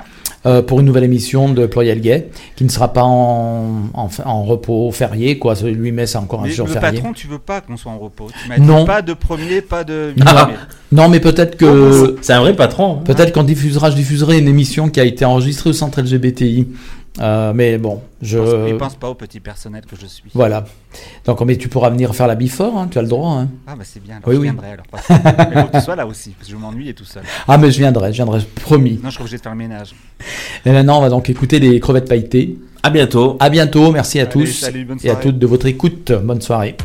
euh, 0.46 0.62
pour 0.62 0.80
une 0.80 0.86
nouvelle 0.86 1.04
émission 1.04 1.48
de 1.48 1.66
Pluriel 1.66 2.00
Gay, 2.00 2.30
qui 2.56 2.64
ne 2.64 2.68
sera 2.68 2.92
pas 2.92 3.02
en, 3.02 3.90
en, 3.92 4.08
en 4.24 4.42
repos 4.44 4.90
férié, 4.92 5.38
quoi. 5.38 5.54
Le 5.62 5.70
8 5.70 5.92
mai, 5.92 6.06
c'est 6.06 6.18
encore 6.18 6.42
mais 6.42 6.48
un 6.48 6.52
jour 6.52 6.66
le 6.66 6.72
férié. 6.72 6.90
Le 6.90 6.96
patron, 6.96 7.12
tu 7.12 7.26
veux 7.26 7.38
pas 7.38 7.60
qu'on 7.60 7.76
soit 7.76 7.90
en 7.92 7.98
repos. 7.98 8.28
Tu 8.30 8.60
dit 8.60 8.66
non. 8.66 8.84
pas 8.84 9.02
de 9.02 9.14
premier, 9.14 9.60
pas 9.60 9.84
de. 9.84 10.14
Ah. 10.26 10.48
Non, 10.90 11.08
mais 11.08 11.20
peut-être 11.20 11.56
que. 11.56 12.16
C'est 12.22 12.32
un 12.32 12.40
vrai 12.40 12.54
patron. 12.54 12.96
Peut-être 13.04 13.32
qu'on 13.32 13.42
diffusera, 13.42 13.90
je 13.90 13.96
diffuserai 13.96 14.38
une 14.38 14.48
émission 14.48 14.88
qui 14.88 15.00
a 15.00 15.04
été 15.04 15.24
enregistrée 15.24 15.70
au 15.70 15.74
centre 15.74 16.00
LGBTI. 16.00 16.68
Euh, 17.20 17.52
mais 17.54 17.78
bon, 17.78 18.00
je. 18.22 18.68
Il 18.68 18.76
pense 18.76 18.94
pas 18.94 19.08
au 19.08 19.14
petit 19.14 19.40
personnel 19.40 19.84
que 19.86 19.96
je 19.96 20.06
suis. 20.06 20.30
Voilà. 20.34 20.64
Donc, 21.24 21.40
mais 21.42 21.56
tu 21.56 21.68
pourras 21.68 21.90
venir 21.90 22.14
faire 22.14 22.26
la 22.26 22.34
bifort, 22.34 22.78
hein, 22.78 22.88
tu 22.90 22.98
as 22.98 23.02
le 23.02 23.08
droit. 23.08 23.32
Hein. 23.32 23.48
Ah, 23.66 23.74
bah 23.76 23.84
c'est 23.84 24.02
bien. 24.02 24.20
oui, 24.26 24.34
je 24.34 24.40
oui. 24.40 24.46
viendrai 24.46 24.72
alors. 24.72 24.86
mais 25.50 25.62
faut 25.62 25.68
que 25.68 25.78
tu 25.78 25.84
sois 25.84 25.96
là 25.96 26.06
aussi, 26.06 26.30
parce 26.30 26.48
que 26.48 26.54
je 26.54 26.58
m'ennuie 26.60 26.88
et 26.88 26.94
tout 26.94 27.04
seul. 27.04 27.22
Ah, 27.46 27.58
mais 27.58 27.70
je 27.70 27.78
viendrai, 27.78 28.12
je 28.12 28.16
viendrai, 28.16 28.40
promis. 28.62 29.00
Non, 29.02 29.10
je 29.10 29.14
suis 29.14 29.20
obligé 29.20 29.36
de 29.38 29.42
faire 29.42 29.52
le 29.52 29.58
ménage. 29.58 29.94
Et 30.64 30.70
maintenant, 30.70 30.98
on 30.98 31.02
va 31.02 31.10
donc 31.10 31.28
écouter 31.28 31.58
les 31.58 31.80
crevettes 31.80 32.08
pailletées. 32.08 32.58
À 32.82 32.90
bientôt. 32.90 33.36
À 33.40 33.50
bientôt, 33.50 33.90
merci 33.90 34.20
à 34.20 34.22
Allez, 34.22 34.30
tous 34.30 34.46
salut, 34.46 34.84
bonne 34.84 34.98
et 35.02 35.10
à 35.10 35.16
toutes 35.16 35.38
de 35.38 35.46
votre 35.46 35.66
écoute. 35.66 36.12
Bonne 36.12 36.40
soirée. 36.40 36.76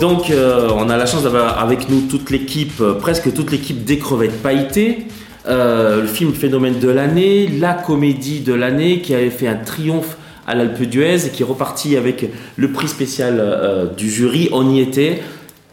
Donc, 0.00 0.30
euh, 0.30 0.68
on 0.76 0.88
a 0.90 0.96
la 0.96 1.06
chance 1.06 1.22
d'avoir 1.24 1.58
avec 1.58 1.88
nous 1.88 2.02
toute 2.02 2.30
l'équipe, 2.30 2.80
euh, 2.80 2.94
presque 2.94 3.32
toute 3.32 3.50
l'équipe 3.50 3.84
des 3.84 3.98
crevettes 3.98 4.42
pailletées. 4.42 5.06
Euh, 5.48 6.02
le 6.02 6.06
film 6.06 6.32
phénomène 6.32 6.78
de 6.78 6.88
l'année, 6.88 7.48
la 7.48 7.74
comédie 7.74 8.40
de 8.40 8.52
l'année 8.52 9.00
qui 9.00 9.14
avait 9.14 9.30
fait 9.30 9.48
un 9.48 9.56
triomphe 9.56 10.16
à 10.46 10.54
l'Alpe 10.54 10.82
d'Huez 10.82 11.26
et 11.26 11.30
qui 11.30 11.42
est 11.42 11.46
reparti 11.46 11.96
avec 11.96 12.30
le 12.56 12.70
prix 12.70 12.88
spécial 12.88 13.90
du 13.96 14.08
jury. 14.08 14.48
On 14.52 14.70
y 14.70 14.80
était, 14.80 15.20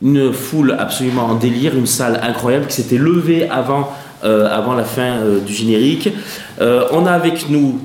une 0.02 0.34
foule 0.34 0.76
absolument 0.80 1.26
en 1.26 1.36
délire, 1.36 1.76
une 1.76 1.86
salle 1.86 2.20
incroyable 2.24 2.66
qui 2.68 2.76
s'était 2.78 2.98
levée 2.98 3.48
avant, 3.50 3.92
avant 4.24 4.74
la 4.74 4.84
fin 4.84 5.20
du 5.46 5.54
générique. 5.54 6.10
on 6.60 7.06
a 7.06 7.12
avec 7.12 7.50
nous 7.50 7.80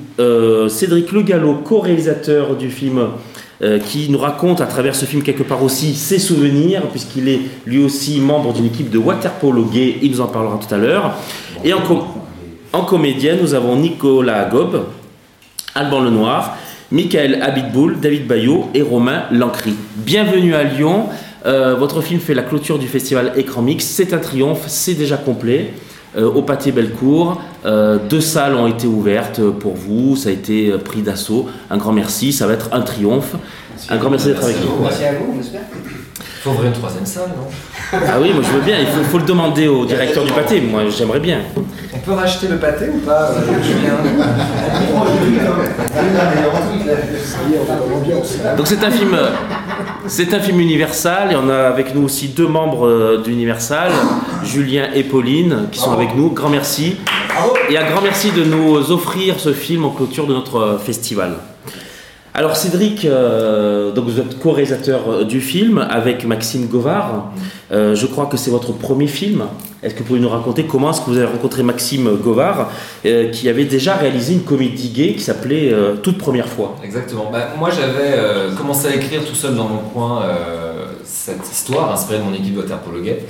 Cédric 0.67 1.11
Le 1.11 1.21
Gallo, 1.21 1.61
co-réalisateur 1.63 2.55
du 2.55 2.71
film 2.71 3.09
euh, 3.61 3.77
qui 3.77 4.09
nous 4.09 4.17
raconte 4.17 4.61
à 4.61 4.65
travers 4.65 4.95
ce 4.95 5.03
film 5.03 5.21
quelque 5.21 5.43
part 5.43 5.61
aussi 5.61 5.93
ses 5.93 6.17
souvenirs, 6.17 6.83
puisqu'il 6.83 7.27
est 7.27 7.41
lui 7.65 7.83
aussi 7.83 8.21
membre 8.21 8.53
d'une 8.53 8.67
équipe 8.67 8.89
de 8.89 8.97
waterpolo 8.97 9.65
gay, 9.65 9.97
il 10.01 10.11
nous 10.11 10.21
en 10.21 10.27
parlera 10.27 10.57
tout 10.57 10.73
à 10.73 10.77
l'heure. 10.77 11.17
Et 11.65 11.73
en, 11.73 12.85
comédien, 12.85 13.35
nous 13.35 13.53
avons 13.53 13.75
Nicolas 13.75 14.45
Gob, 14.45 14.85
Alban 15.75 15.99
Lenoir, 15.99 16.57
Michael 16.89 17.41
Habitboul, 17.41 17.99
David 17.99 18.27
Bayot 18.27 18.69
et 18.73 18.81
Romain 18.81 19.23
Lancry. 19.29 19.73
Bienvenue 19.97 20.55
à 20.55 20.63
Lyon. 20.63 21.07
Euh, 21.45 21.75
votre 21.75 21.99
film 21.99 22.21
fait 22.21 22.33
la 22.33 22.43
clôture 22.43 22.79
du 22.79 22.87
festival 22.87 23.33
Écran 23.35 23.61
Mix. 23.61 23.83
C'est 23.83 24.13
un 24.13 24.19
triomphe, 24.19 24.63
c'est 24.67 24.93
déjà 24.93 25.17
complet. 25.17 25.73
Euh, 26.17 26.27
au 26.27 26.41
Pâté 26.41 26.71
Bellecour. 26.71 27.39
Euh, 27.65 27.99
deux 28.09 28.21
salles 28.21 28.55
ont 28.55 28.65
été 28.65 28.87
ouvertes 28.87 29.41
pour 29.41 29.75
vous, 29.75 30.15
ça 30.15 30.29
a 30.29 30.31
été 30.31 30.71
euh, 30.71 30.79
pris 30.79 31.03
d'assaut. 31.03 31.47
Un 31.69 31.77
grand 31.77 31.93
merci, 31.93 32.33
ça 32.33 32.47
va 32.47 32.53
être 32.53 32.69
un 32.71 32.81
triomphe. 32.81 33.35
Un 33.89 33.97
grand 33.97 34.09
merci 34.09 34.27
d'être 34.27 34.43
avec 34.43 34.57
nous. 34.59 34.81
Merci 34.81 35.03
à 35.03 35.13
vous, 35.13 35.35
j'espère. 35.37 35.61
Il 36.39 36.43
faut 36.43 36.51
ouvrir 36.51 36.67
une 36.67 36.73
troisième 36.73 37.05
salle, 37.05 37.31
non 37.35 37.49
Ah 37.91 38.17
oui, 38.21 38.31
moi 38.33 38.41
je 38.41 38.49
veux 38.55 38.61
bien, 38.61 38.77
il 38.79 38.87
faut, 38.87 39.17
le 39.17 39.25
demander 39.25 39.67
au 39.67 39.83
directeur 39.83 40.23
du 40.23 40.31
pâté, 40.31 40.61
moi 40.61 40.83
j'aimerais 40.87 41.19
bien. 41.19 41.39
On 41.93 41.99
peut 41.99 42.13
racheter 42.13 42.47
le 42.47 42.55
pâté 42.55 42.85
ou 42.87 42.99
pas 42.99 43.31
Donc 48.55 48.67
c'est 48.67 48.81
un 48.85 48.89
film, 48.89 49.17
c'est 50.07 50.33
un 50.33 50.39
film 50.39 50.61
Universal 50.61 51.33
et 51.33 51.35
on 51.35 51.49
a 51.49 51.67
avec 51.67 51.93
nous 51.93 52.05
aussi 52.05 52.29
deux 52.29 52.47
membres 52.47 53.17
d'Universal, 53.17 53.91
Julien 54.45 54.87
et 54.95 55.03
Pauline, 55.03 55.67
qui 55.73 55.79
sont 55.79 55.91
avec 55.91 56.15
nous. 56.15 56.29
Grand 56.29 56.49
merci. 56.49 56.95
Et 57.69 57.77
un 57.77 57.91
grand 57.91 58.01
merci 58.01 58.31
de 58.31 58.45
nous 58.45 58.93
offrir 58.93 59.41
ce 59.41 59.51
film 59.51 59.83
en 59.83 59.89
clôture 59.89 60.25
de 60.25 60.33
notre 60.33 60.79
festival. 60.81 61.33
Alors 62.35 62.55
Cédric, 62.55 63.05
euh, 63.05 63.91
donc 63.91 64.05
vous 64.05 64.19
êtes 64.19 64.37
co-réalisateur 64.37 65.09
euh, 65.09 65.23
du 65.23 65.41
film 65.41 65.79
avec 65.89 66.25
Maxime 66.25 66.67
Govard. 66.67 67.31
Euh, 67.71 67.95
je 67.95 68.05
crois 68.05 68.27
que 68.27 68.37
c'est 68.37 68.51
votre 68.51 68.71
premier 68.71 69.07
film. 69.07 69.45
Est-ce 69.81 69.95
que 69.95 69.99
vous 69.99 70.05
pouvez 70.05 70.19
nous 70.19 70.29
raconter 70.29 70.65
comment 70.65 70.91
est-ce 70.91 71.01
que 71.01 71.09
vous 71.09 71.17
avez 71.17 71.25
rencontré 71.25 71.63
Maxime 71.63 72.17
Govard, 72.17 72.69
qui 73.31 73.47
avait 73.47 73.63
déjà 73.63 73.95
réalisé 73.95 74.33
une 74.33 74.43
comédie 74.43 74.89
gay 74.89 75.13
qui 75.13 75.21
s'appelait 75.21 75.73
Toute 76.03 76.17
première 76.17 76.49
fois? 76.49 76.75
Exactement. 76.83 77.29
Bah, 77.31 77.53
moi 77.57 77.69
j'avais 77.69 78.53
commencé 78.57 78.89
à 78.89 78.95
écrire 78.95 79.23
tout 79.23 79.35
seul 79.35 79.55
dans 79.55 79.69
mon 79.69 79.77
coin 79.77 80.23
cette 81.05 81.49
histoire 81.49 81.93
inspirée 81.93 82.19
de 82.19 82.23
mon 82.23 82.33
équipe 82.33 82.55
de 82.55 82.59
waterpolo 82.59 82.99
gay. 82.99 83.25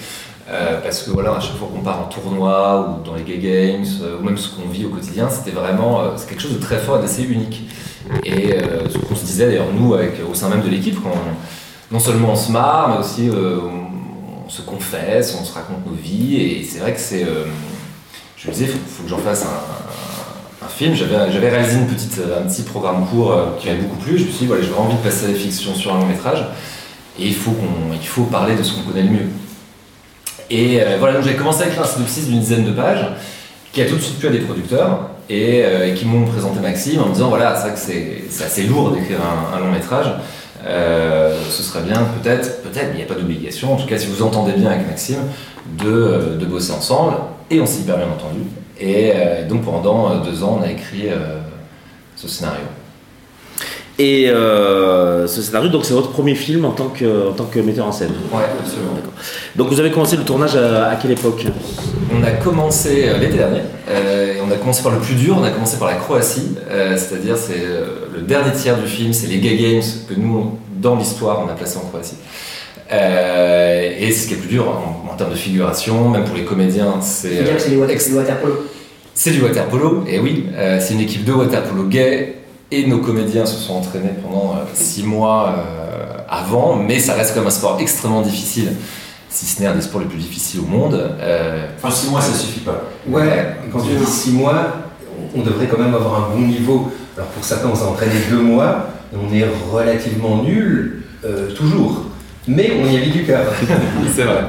parce 0.81 1.03
que 1.03 1.11
voilà, 1.11 1.35
à 1.35 1.39
chaque 1.39 1.57
fois 1.57 1.67
qu'on 1.71 1.81
part 1.81 1.99
en 1.99 2.05
tournoi 2.05 2.97
ou 2.97 3.07
dans 3.07 3.13
les 3.13 3.21
gay 3.21 3.37
games, 3.37 3.85
ou 4.19 4.25
même 4.25 4.37
ce 4.37 4.49
qu'on 4.49 4.67
vit 4.69 4.87
au 4.87 4.89
quotidien, 4.89 5.29
c'était 5.29 5.55
vraiment 5.55 6.01
quelque 6.27 6.41
chose 6.41 6.53
de 6.53 6.59
très 6.59 6.77
fort 6.77 6.97
et 6.97 7.01
d'assez 7.03 7.25
unique. 7.25 7.61
Et 8.23 8.53
euh, 8.53 8.89
ce 8.89 8.97
qu'on 8.97 9.15
se 9.15 9.25
disait 9.25 9.47
d'ailleurs 9.47 9.71
nous 9.73 9.93
au 9.93 10.33
sein 10.33 10.49
même 10.49 10.61
de 10.61 10.69
l'équipe, 10.69 10.97
non 11.91 11.99
seulement 11.99 12.31
on 12.31 12.35
se 12.35 12.51
marre, 12.51 12.89
mais 12.89 12.97
aussi 12.97 13.29
euh, 13.29 13.59
on, 14.45 14.49
se 14.49 14.61
confesse, 14.61 15.37
on 15.39 15.43
se 15.43 15.53
raconte 15.53 15.85
nos 15.85 15.93
vies. 15.93 16.37
Et 16.37 16.63
c'est 16.63 16.79
vrai 16.79 16.93
que 16.93 16.99
c'est... 16.99 17.23
Euh, 17.23 17.45
je 18.37 18.47
me 18.47 18.53
disais, 18.53 18.65
il 18.65 18.71
faut, 18.71 19.03
que 19.03 19.09
j'en 19.09 19.17
fasse 19.17 19.43
un, 19.43 20.67
film. 20.69 20.95
J'avais 20.95 21.49
réalisé 21.49 21.77
une 21.77 21.87
petite, 21.87 22.19
un 22.19 22.47
petit 22.47 22.61
programme 22.61 23.05
court 23.07 23.35
qui 23.59 23.67
m'avait 23.67 23.81
beaucoup 23.81 23.97
plu. 23.97 24.17
Je 24.17 24.23
me 24.23 24.29
suis 24.29 24.39
dit, 24.39 24.45
voilà, 24.45 24.63
j'ai 24.63 24.73
envie 24.73 24.95
de 24.95 25.01
passer 25.01 25.25
à 25.25 25.27
la 25.29 25.33
fiction 25.33 25.75
sur 25.75 25.93
un 25.93 25.99
long 25.99 26.05
métrage. 26.05 26.45
Et 27.19 27.25
il 27.25 27.35
faut, 27.35 27.51
qu'on, 27.51 27.93
il 27.93 28.07
faut 28.07 28.23
parler 28.23 28.55
de 28.55 28.63
ce 28.63 28.73
qu'on 28.73 28.83
connaît 28.83 29.03
le 29.03 29.09
mieux. 29.09 29.27
Et 30.49 30.79
voilà, 30.99 31.15
donc 31.15 31.23
j'ai 31.23 31.35
commencé 31.35 31.63
à 31.63 31.67
écrire 31.67 31.83
un 31.83 31.87
synopsis 31.87 32.27
d'une 32.27 32.39
dizaine 32.39 32.65
de 32.65 32.71
pages 32.71 33.05
qui 33.73 33.81
a 33.81 33.85
tout 33.85 33.95
de 33.95 34.01
suite 34.01 34.19
plu 34.19 34.29
à 34.29 34.31
des 34.31 34.39
producteurs 34.39 35.08
euh, 35.31 35.85
et, 35.85 35.93
qui 35.93 36.05
m'ont 36.05 36.25
présenté 36.25 36.59
Maxime 36.59 37.01
en 37.01 37.07
me 37.07 37.13
disant 37.13 37.29
voilà, 37.29 37.55
c'est 37.55 37.73
que 37.73 38.27
c'est 38.29 38.43
assez 38.43 38.63
lourd 38.63 38.91
d'écrire 38.91 39.19
un, 39.53 39.59
long 39.59 39.71
métrage. 39.71 40.07
Euh, 40.65 41.35
ce 41.49 41.63
serait 41.63 41.83
bien 41.83 42.07
peut-être, 42.21 42.61
peut-être, 42.63 42.87
mais 42.87 42.95
il 42.95 42.97
n'y 42.97 43.03
a 43.03 43.05
pas 43.05 43.15
d'obligation, 43.15 43.73
en 43.73 43.77
tout 43.77 43.87
cas 43.87 43.97
si 43.97 44.07
vous 44.07 44.23
entendez 44.23 44.53
bien 44.53 44.71
avec 44.71 44.87
Maxime, 44.87 45.19
de, 45.77 45.87
euh, 45.87 46.35
de 46.35 46.45
bosser 46.45 46.73
ensemble, 46.73 47.13
et 47.49 47.61
on 47.61 47.65
s'est 47.65 47.81
hyper 47.81 47.97
bien 47.97 48.07
entendu. 48.07 48.41
Et 48.81 49.11
donc 49.49 49.63
pendant 49.63 50.15
deux 50.19 50.41
ans, 50.41 50.59
on 50.61 50.63
a 50.63 50.71
écrit 50.71 51.09
ce 52.15 52.29
scénario. 52.29 52.61
Et 53.99 54.29
euh, 54.29 55.27
ce 55.27 55.41
scénario, 55.41 55.67
donc 55.69 55.83
c'est 55.83 55.93
votre 55.93 56.11
premier 56.11 56.33
film 56.33 56.63
en 56.63 56.71
tant 56.71 56.87
que, 56.87 57.31
en 57.31 57.33
tant 57.33 57.43
que 57.43 57.59
metteur 57.59 57.85
en 57.85 57.91
scène. 57.91 58.13
Ouais, 58.31 58.43
absolument. 58.57 58.93
Donc 59.57 59.67
vous 59.67 59.79
avez 59.81 59.91
commencé 59.91 60.15
le 60.15 60.23
tournage 60.23 60.55
à, 60.55 60.97
quelle 61.01 61.11
époque? 61.11 61.45
On 62.17 62.23
a 62.23 62.31
commencé 62.31 63.09
euh, 63.09 63.17
l'été 63.17 63.35
dernier. 63.35 63.59
Euh, 63.89 64.35
et 64.35 64.37
on 64.41 64.49
a 64.49 64.55
commencé 64.55 64.83
par 64.83 64.93
le 64.93 64.99
plus 64.99 65.15
dur. 65.15 65.35
On 65.37 65.43
a 65.43 65.49
commencé 65.49 65.77
par 65.77 65.89
la 65.89 65.95
Croatie, 65.95 66.55
c'est-à-dire 66.95 67.35
c'est 67.35 67.61
le 68.13 68.21
dernier 68.21 68.53
tiers 68.53 68.77
du 68.77 68.87
film, 68.87 69.11
c'est 69.11 69.27
les 69.27 69.39
Gay 69.39 69.57
Games 69.57 69.83
que 70.07 70.13
nous, 70.13 70.57
dans 70.77 70.95
l'histoire, 70.95 71.43
on 71.45 71.49
a 71.49 71.53
placé 71.53 71.77
en 71.77 71.81
Croatie. 71.81 72.15
et 72.89 74.11
c'est 74.11 74.13
ce 74.13 74.27
qui 74.27 74.33
est 74.33 74.37
le 74.37 74.43
plus 74.43 74.51
dur 74.51 74.65
en, 75.11 75.13
termes 75.17 75.31
de 75.31 75.35
figuration, 75.35 76.07
même 76.07 76.23
pour 76.23 76.37
les 76.37 76.45
comédiens. 76.45 77.01
C'est 77.01 77.43
c'est 77.57 77.71
du 77.71 77.77
waterpolo. 78.15 78.65
C'est 79.13 79.31
du 79.31 79.41
waterpolo, 79.41 80.05
et 80.07 80.19
oui, 80.19 80.45
c'est 80.79 80.93
une 80.93 81.01
équipe 81.01 81.25
de 81.25 81.33
waterpolo 81.33 81.83
gay 81.83 82.38
et 82.71 82.85
nos 82.85 82.99
comédiens 82.99 83.45
se 83.45 83.57
sont 83.57 83.73
entraînés 83.73 84.13
pendant 84.23 84.53
euh, 84.53 84.63
six 84.73 85.03
mois 85.03 85.55
euh, 85.57 86.17
avant, 86.29 86.75
mais 86.75 86.99
ça 86.99 87.13
reste 87.13 87.33
comme 87.33 87.47
un 87.47 87.51
sport 87.51 87.77
extrêmement 87.79 88.21
difficile, 88.21 88.73
si 89.29 89.45
ce 89.45 89.61
n'est 89.61 89.67
un 89.67 89.75
des 89.75 89.81
sports 89.81 90.01
les 90.01 90.07
plus 90.07 90.19
difficiles 90.19 90.61
au 90.61 90.65
monde. 90.65 90.93
Euh, 91.19 91.65
enfin, 91.81 91.93
six 91.93 92.09
mois, 92.09 92.21
ça 92.21 92.33
suffit 92.33 92.59
pas. 92.59 92.83
Ouais, 93.07 93.55
quand 93.71 93.79
tu 93.81 93.93
dis 93.93 94.05
six 94.05 94.31
mois, 94.31 94.67
on 95.35 95.41
devrait 95.41 95.67
quand 95.67 95.79
même 95.79 95.95
avoir 95.95 96.25
un 96.25 96.35
bon 96.35 96.41
niveau. 96.47 96.91
Alors 97.17 97.29
pour 97.29 97.43
certains, 97.43 97.69
on 97.69 97.75
s'est 97.75 97.85
entraîné 97.85 98.13
deux 98.29 98.41
mois, 98.41 98.87
et 99.11 99.17
on 99.17 99.33
est 99.33 99.45
relativement 99.71 100.43
nul, 100.43 101.03
toujours. 101.55 102.05
Mais 102.47 102.71
on 102.81 102.89
y 102.89 102.97
a 102.97 102.99
mis 103.01 103.11
du 103.11 103.25
cœur. 103.25 103.41
c'est 104.15 104.23
vrai. 104.23 104.45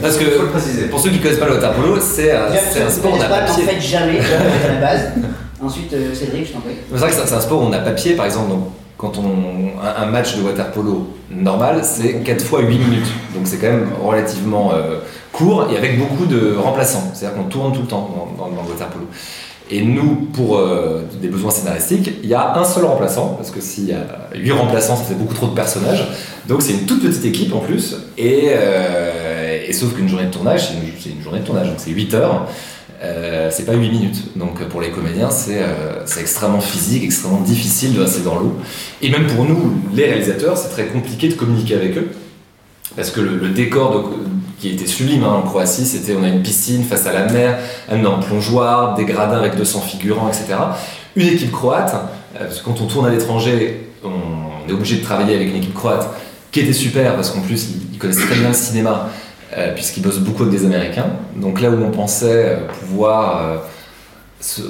Parce 0.00 0.16
que, 0.16 0.24
faut 0.24 0.42
le 0.42 0.48
préciser. 0.48 0.86
pour 0.86 1.00
ceux 1.00 1.10
qui 1.10 1.18
ne 1.18 1.22
connaissent 1.22 1.38
pas 1.38 1.46
le 1.46 1.54
water 1.54 1.72
polo, 1.74 1.98
c'est 2.00 2.32
un, 2.32 2.44
un 2.46 2.90
sport 2.90 3.12
on 3.14 3.20
a 3.20 3.24
pas. 3.24 3.50
En 3.50 3.54
fait, 3.54 3.80
jamais, 3.80 4.20
à 4.20 4.72
la 4.72 4.80
base. 4.80 5.12
Ensuite, 5.62 5.92
euh, 5.92 6.14
Cédric, 6.14 6.46
je 6.46 6.52
t'en 6.52 6.60
prie. 6.60 6.74
C'est 6.90 6.98
vrai 6.98 7.10
que 7.10 7.16
c'est 7.16 7.34
un 7.34 7.40
sport 7.40 7.62
où 7.62 7.64
on 7.64 7.72
a 7.72 7.78
papier, 7.78 8.14
par 8.14 8.26
exemple. 8.26 8.52
Quand 8.96 9.16
on 9.16 9.78
un, 9.80 10.06
match 10.06 10.36
de 10.36 10.42
water 10.42 10.72
polo 10.72 11.06
normal, 11.30 11.82
c'est 11.84 12.20
4 12.20 12.44
fois 12.44 12.62
8 12.62 12.78
minutes. 12.78 13.06
Donc 13.32 13.46
c'est 13.46 13.58
quand 13.58 13.68
même 13.68 13.90
relativement 14.02 14.72
euh, 14.74 14.98
court 15.32 15.68
et 15.72 15.76
avec 15.76 16.00
beaucoup 16.00 16.26
de 16.26 16.56
remplaçants. 16.56 17.12
C'est-à-dire 17.14 17.38
qu'on 17.38 17.48
tourne 17.48 17.72
tout 17.72 17.82
le 17.82 17.86
temps 17.86 18.28
dans, 18.36 18.46
le 18.46 18.68
water 18.68 18.88
polo. 18.88 19.06
Et 19.70 19.82
nous, 19.82 20.28
pour 20.32 20.58
euh, 20.58 21.04
des 21.22 21.28
besoins 21.28 21.52
scénaristiques, 21.52 22.10
il 22.24 22.28
y 22.28 22.34
a 22.34 22.58
un 22.58 22.64
seul 22.64 22.86
remplaçant, 22.86 23.34
parce 23.36 23.52
que 23.52 23.60
s'il 23.60 23.84
y 23.84 23.92
a 23.92 24.04
8 24.34 24.50
remplaçants, 24.50 24.96
ça 24.96 25.04
fait 25.04 25.14
beaucoup 25.14 25.34
trop 25.34 25.46
de 25.46 25.54
personnages. 25.54 26.04
Donc 26.48 26.62
c'est 26.62 26.72
une 26.72 26.86
toute 26.86 27.02
petite 27.02 27.24
équipe 27.24 27.54
en 27.54 27.60
plus. 27.60 27.98
Et, 28.16 28.48
et 29.68 29.72
sauf 29.72 29.94
qu'une 29.94 30.08
journée 30.08 30.26
de 30.26 30.32
tournage, 30.32 30.70
c'est 30.70 30.74
une, 30.74 31.18
une, 31.18 31.22
journée 31.22 31.38
de 31.38 31.44
tournage, 31.44 31.68
donc 31.68 31.76
c'est 31.78 31.90
8 31.90 32.14
heures. 32.14 32.48
Euh, 33.02 33.48
c'est 33.52 33.64
pas 33.64 33.74
8 33.74 33.90
minutes. 33.90 34.36
Donc 34.36 34.62
pour 34.64 34.80
les 34.80 34.90
comédiens, 34.90 35.28
euh, 35.50 36.02
c'est 36.04 36.20
extrêmement 36.20 36.60
physique, 36.60 37.04
extrêmement 37.04 37.40
difficile 37.40 37.94
de 37.94 38.00
rester 38.00 38.22
dans 38.22 38.36
l'eau. 38.36 38.56
Et 39.02 39.10
même 39.10 39.26
pour 39.26 39.44
nous, 39.44 39.74
les 39.94 40.06
réalisateurs, 40.06 40.56
c'est 40.56 40.70
très 40.70 40.86
compliqué 40.86 41.28
de 41.28 41.34
communiquer 41.34 41.74
avec 41.76 41.96
eux. 41.96 42.10
Parce 42.96 43.10
que 43.10 43.20
le, 43.20 43.48
décor 43.50 44.10
qui 44.58 44.70
était 44.70 44.86
sublime 44.86 45.22
hein, 45.22 45.32
en 45.32 45.42
Croatie, 45.42 45.86
c'était 45.86 46.16
on 46.18 46.24
a 46.24 46.28
une 46.28 46.42
piscine 46.42 46.82
face 46.82 47.06
à 47.06 47.12
la 47.12 47.30
mer, 47.30 47.58
un 47.88 48.04
en 48.04 48.18
plongeoir, 48.18 48.96
des 48.96 49.04
gradins 49.04 49.38
avec 49.38 49.56
200 49.56 49.80
figurants, 49.82 50.28
etc. 50.28 50.58
Une 51.14 51.28
équipe 51.28 51.52
croate, 51.52 51.94
euh, 52.34 52.46
parce 52.46 52.58
que 52.60 52.64
quand 52.64 52.80
on 52.80 52.86
tourne 52.86 53.06
à 53.06 53.10
l'étranger, 53.10 53.88
on 54.02 54.68
est 54.68 54.72
obligé 54.72 54.96
de 54.96 55.04
travailler 55.04 55.36
avec 55.36 55.50
une 55.50 55.56
équipe 55.56 55.74
croate 55.74 56.08
qui 56.50 56.60
était 56.60 56.72
super 56.72 57.14
parce 57.14 57.30
qu'en 57.30 57.40
plus 57.40 57.68
ils 57.92 57.98
connaissent 57.98 58.24
très 58.24 58.36
bien 58.36 58.48
le 58.48 58.54
cinéma 58.54 59.10
euh, 59.56 59.72
puisqu'ils 59.74 60.02
bossent 60.02 60.18
beaucoup 60.18 60.42
avec 60.42 60.58
des 60.58 60.66
Américains. 60.66 61.06
Donc 61.36 61.60
là 61.60 61.70
où 61.70 61.82
on 61.82 61.90
pensait 61.90 62.26
euh, 62.26 62.56
pouvoir 62.80 63.40
euh, 63.42 63.56
se, 64.40 64.60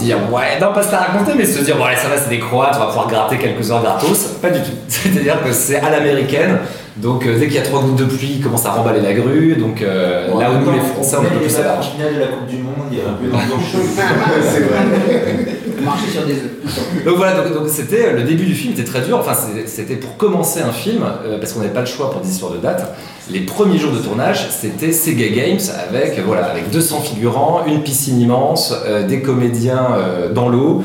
dire, 0.00 0.16
ouais, 0.32 0.58
non 0.60 0.72
pas 0.72 0.82
se 0.82 0.90
la 0.90 0.98
raconter, 0.98 1.32
mais 1.36 1.44
se 1.44 1.62
dire, 1.62 1.76
bon 1.76 1.84
allez 1.84 1.96
ça 1.96 2.08
va, 2.08 2.18
c'est 2.18 2.28
des 2.28 2.40
Croates, 2.40 2.74
on 2.76 2.80
va 2.80 2.86
pouvoir 2.86 3.08
gratter 3.08 3.38
quelques 3.38 3.70
heures 3.70 3.80
gratos, 3.80 4.24
pas 4.42 4.50
du 4.50 4.60
tout. 4.60 4.72
C'est-à-dire 4.88 5.42
que 5.44 5.52
c'est 5.52 5.76
à 5.76 5.90
l'américaine, 5.90 6.58
Donc 6.96 7.24
dès 7.26 7.46
qu'il 7.46 7.54
y 7.54 7.58
a 7.58 7.62
trois 7.62 7.80
gouttes 7.80 7.96
de 7.96 8.04
pluie, 8.06 8.34
il 8.38 8.42
commence 8.42 8.66
à 8.66 8.72
remballer 8.72 9.00
la 9.00 9.14
grue. 9.14 9.54
Donc 9.54 9.80
là 9.80 10.50
où 10.50 10.64
nous 10.64 10.72
les 10.72 10.80
Français 10.80 11.16
on 11.20 11.22
est 11.22 11.26
un 11.26 11.30
peu 11.30 11.38
plus 11.38 11.56
à 11.56 11.62
la 11.62 11.80
finale 11.80 12.14
de 12.16 12.20
la 12.20 12.26
Coupe 12.26 12.46
du 12.46 12.56
Monde, 12.56 12.88
il 12.90 12.98
y 12.98 13.00
a 13.00 13.04
un 13.08 13.12
peu 13.12 13.26
d'ambiance 13.28 13.62
C'est 14.52 14.60
vrai. 14.60 15.58
Marcher 15.84 16.10
sur 16.10 16.24
des 16.24 16.34
œufs. 16.34 17.04
Donc 17.04 17.16
voilà, 17.16 17.34
donc 17.48 17.68
c'était 17.68 18.12
le 18.12 18.22
début 18.22 18.46
du 18.46 18.54
film 18.54 18.72
était 18.72 18.84
très 18.84 19.00
dur. 19.02 19.18
Enfin 19.18 19.32
c'était 19.66 19.96
pour 19.96 20.16
commencer 20.16 20.60
un 20.60 20.72
film 20.72 21.04
parce 21.40 21.52
qu'on 21.52 21.60
n'avait 21.60 21.72
pas 21.72 21.80
le 21.80 21.86
choix 21.86 22.10
pour 22.10 22.20
des 22.20 22.28
histoires 22.28 22.52
de 22.52 22.58
date. 22.58 22.94
Les 23.30 23.40
premiers 23.40 23.78
jours 23.78 23.92
de 23.92 23.98
tournage, 23.98 24.48
c'était 24.50 24.92
Sega 24.92 25.28
Games 25.28 25.60
avec 25.88 26.18
voilà 26.24 26.46
avec 26.46 26.70
200 26.70 27.00
figurants, 27.00 27.62
une 27.66 27.82
piscine 27.82 28.20
immense, 28.20 28.74
des 29.06 29.20
comédiens 29.20 29.88
dans 30.34 30.48
l'eau, 30.48 30.82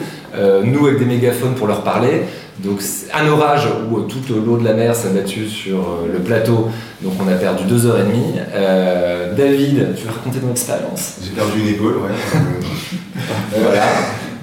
nous 0.63 0.87
avec 0.87 0.99
des 0.99 1.05
mégaphones 1.05 1.55
pour 1.55 1.67
leur 1.67 1.83
parler. 1.83 2.23
Donc 2.59 2.81
un 3.13 3.27
orage 3.27 3.67
où 3.89 4.01
toute 4.01 4.29
l'eau 4.29 4.57
de 4.57 4.63
la 4.63 4.73
mer 4.73 4.95
s'est 4.95 5.09
battue 5.09 5.47
sur 5.47 5.79
euh, 5.79 6.13
le 6.13 6.19
plateau, 6.19 6.69
donc 7.01 7.13
on 7.19 7.27
a 7.27 7.35
perdu 7.35 7.63
deux 7.63 7.85
heures 7.87 7.99
et 7.99 8.03
demie. 8.03 8.35
Euh, 8.53 9.33
David, 9.35 9.95
tu 9.95 10.05
veux 10.05 10.11
raconter 10.11 10.39
ton 10.39 10.51
expérience? 10.51 11.15
J'ai 11.23 11.31
perdu 11.31 11.61
une 11.61 11.69
épaule, 11.69 11.95
ouais. 11.97 12.39
voilà. 13.59 13.81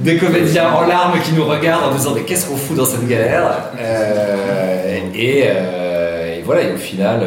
Des 0.01 0.17
comédiens 0.17 0.71
en 0.71 0.87
larmes 0.87 1.21
qui 1.21 1.33
nous 1.33 1.45
regardent 1.45 1.93
en 1.93 1.95
disant 1.95 2.13
mais 2.15 2.23
qu'est-ce 2.23 2.47
qu'on 2.47 2.57
fout 2.57 2.77
dans 2.77 2.85
cette 2.85 3.07
galère 3.07 3.71
euh, 3.79 4.99
et, 5.15 6.43
voilà, 6.45 6.63
et 6.63 6.73
au 6.73 6.77
final 6.77 7.21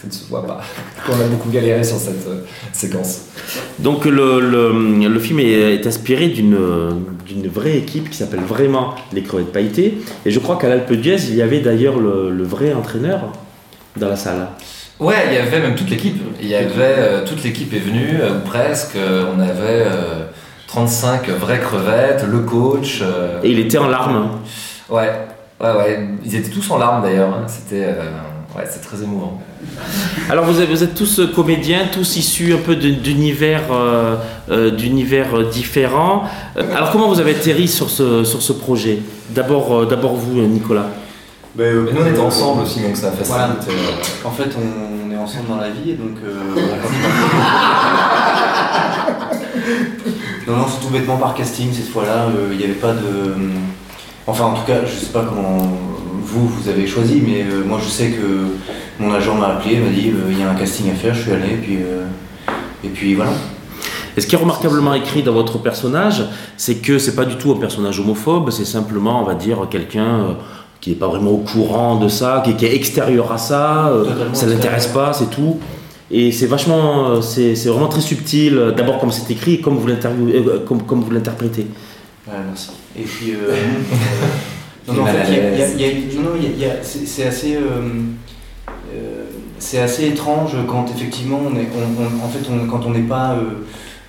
ça 0.00 0.06
ne 0.06 0.12
se 0.12 0.28
voit 0.28 0.46
pas. 0.46 0.60
On 1.10 1.20
a 1.20 1.24
beaucoup 1.24 1.50
galéré 1.50 1.84
sur 1.84 1.96
cette 1.96 2.26
euh, 2.26 2.44
séquence. 2.72 3.26
Donc 3.78 4.06
le, 4.06 4.40
le, 4.40 5.08
le 5.08 5.20
film 5.20 5.40
est, 5.40 5.86
inspiré 5.86 6.28
d'une 6.28 6.56
vraie 7.52 7.76
équipe 7.76 8.08
qui 8.08 8.16
s'appelle 8.16 8.40
vraiment 8.40 8.94
les 9.12 9.22
Crevettes 9.22 9.52
Pailletées. 9.52 9.98
Et 10.24 10.30
je 10.30 10.38
crois 10.38 10.56
qu'à 10.56 10.68
l'Alpe 10.68 10.92
d'Huez, 10.92 11.28
il 11.28 11.34
y 11.34 11.42
avait 11.42 11.60
d'ailleurs 11.60 11.98
le, 11.98 12.42
vrai 12.44 12.72
entraîneur 12.72 13.32
dans 13.96 14.08
la 14.08 14.16
salle. 14.16 14.48
Ouais, 14.98 15.16
il 15.28 15.34
y 15.34 15.38
avait 15.38 15.60
même 15.60 15.74
toute 15.74 15.90
l'équipe. 15.90 16.20
Il 16.40 16.48
y 16.48 16.54
avait 16.54 16.70
euh, 16.78 17.26
toute 17.26 17.42
l'équipe 17.44 17.72
est 17.74 17.78
venue, 17.78 18.18
euh, 18.20 18.38
presque. 18.40 18.96
on 18.96 19.40
avait 19.40 19.86
35 20.70 21.28
vraies 21.30 21.60
crevettes, 21.60 22.24
le 22.30 22.40
coach. 22.40 23.02
Et 23.42 23.50
il 23.50 23.58
était 23.58 23.78
en 23.78 23.88
larmes. 23.88 24.38
Ouais, 24.88 25.10
ouais, 25.60 25.72
ouais. 25.72 26.08
Ils 26.24 26.36
étaient 26.36 26.50
tous 26.50 26.70
en 26.70 26.78
larmes 26.78 27.02
d'ailleurs. 27.02 27.30
Hein. 27.30 27.44
C'était 27.46 27.86
ouais, 28.56 28.64
c'est 28.68 28.80
très 28.80 29.02
émouvant. 29.02 29.40
Alors 30.28 30.44
vous 30.44 30.60
êtes, 30.60 30.68
vous 30.68 30.82
êtes, 30.82 30.94
tous 30.94 31.20
comédiens, 31.34 31.86
tous 31.92 32.16
issus 32.16 32.54
un 32.54 32.58
peu 32.58 32.76
d'univers 32.76 33.64
euh, 33.72 34.16
euh, 34.50 34.70
d'univers 34.70 35.48
différents. 35.50 36.24
Euh, 36.56 36.76
alors 36.76 36.92
comment 36.92 37.08
vous 37.08 37.20
avez 37.20 37.32
atterri 37.32 37.68
sur 37.68 37.90
ce, 37.90 38.24
sur 38.24 38.42
ce 38.42 38.52
projet? 38.52 39.00
D'abord 39.30 39.86
d'abord 39.86 40.14
vous, 40.14 40.40
Nicolas. 40.42 40.88
Ben, 41.54 41.84
nous 41.84 42.00
on 42.00 42.06
était 42.06 42.20
ensemble 42.20 42.62
aussi, 42.62 42.80
donc 42.80 42.96
ça 42.96 43.08
a 43.08 43.10
fait 43.10 43.28
En 44.24 44.30
fait, 44.30 44.50
on, 44.56 45.10
est 45.10 45.16
ensemble 45.16 45.48
dans 45.48 45.56
la 45.56 45.70
vie, 45.70 45.94
donc. 45.94 46.16
non, 50.46 50.56
non, 50.56 50.64
c'est 50.68 50.86
tout 50.86 50.92
bêtement 50.92 51.16
par 51.16 51.34
casting 51.34 51.72
cette 51.72 51.88
fois-là. 51.88 52.26
Il 52.50 52.58
n'y 52.58 52.64
avait 52.64 52.72
pas 52.74 52.92
de. 52.92 53.34
Enfin, 54.26 54.44
en 54.44 54.54
tout 54.54 54.64
cas, 54.66 54.84
je 54.84 54.92
sais 54.92 55.12
pas 55.12 55.24
comment 55.24 55.58
vous, 56.30 56.46
vous 56.48 56.68
avez 56.68 56.86
choisi, 56.86 57.20
mais 57.24 57.42
euh, 57.42 57.64
moi 57.64 57.78
je 57.82 57.88
sais 57.88 58.10
que 58.10 59.02
mon 59.02 59.12
agent 59.12 59.34
m'a 59.34 59.48
appelé, 59.48 59.78
m'a 59.78 59.90
dit 59.90 60.10
euh, 60.10 60.30
il 60.30 60.38
y 60.38 60.42
a 60.42 60.50
un 60.50 60.54
casting 60.54 60.90
à 60.90 60.94
faire, 60.94 61.14
je 61.14 61.22
suis 61.22 61.32
allé, 61.32 61.54
et 61.54 61.56
puis, 61.56 61.76
euh, 61.76 62.04
et 62.84 62.88
puis 62.88 63.14
voilà. 63.14 63.32
Et 64.16 64.20
ce 64.20 64.26
qui 64.26 64.34
est 64.34 64.38
remarquablement 64.38 64.94
écrit 64.94 65.22
dans 65.22 65.32
votre 65.32 65.58
personnage, 65.58 66.24
c'est 66.56 66.76
que 66.76 66.98
c'est 66.98 67.14
pas 67.14 67.24
du 67.24 67.36
tout 67.36 67.52
un 67.52 67.56
personnage 67.56 67.98
homophobe, 68.00 68.50
c'est 68.50 68.64
simplement, 68.64 69.20
on 69.20 69.24
va 69.24 69.34
dire, 69.34 69.66
quelqu'un 69.70 70.36
qui 70.80 70.90
n'est 70.90 70.96
pas 70.96 71.08
vraiment 71.08 71.30
au 71.30 71.38
courant 71.38 71.96
de 71.96 72.08
ça, 72.08 72.42
qui, 72.44 72.64
est 72.64 72.74
extérieur 72.74 73.32
à 73.32 73.38
ça, 73.38 73.92
ça 74.32 74.46
ne 74.46 74.52
l'intéresse 74.52 74.88
pas, 74.88 75.12
c'est 75.12 75.30
tout. 75.30 75.58
Et 76.10 76.32
c'est 76.32 76.46
vachement, 76.46 77.22
c'est 77.22 77.54
vraiment 77.66 77.88
très 77.88 78.00
subtil, 78.00 78.72
d'abord 78.76 78.98
comme 78.98 79.12
c'est 79.12 79.30
écrit, 79.30 79.60
comme 79.60 79.76
vous 79.78 79.86
l'interprétez. 79.86 81.66
merci. 82.26 82.70
Et 82.98 83.02
puis, 83.02 83.32
non, 84.88 85.04
c'est 86.82 87.26
assez, 87.26 87.56
euh, 87.56 87.60
euh, 88.94 89.24
c'est 89.58 89.80
assez 89.80 90.06
étrange 90.06 90.56
quand 90.68 90.86
effectivement 90.94 91.40
on 91.44 91.56
est, 91.56 91.68
en 92.24 92.28
fait, 92.28 92.48
quand 92.68 92.86
on 92.86 92.90
n'est 92.90 93.00
pas, 93.00 93.36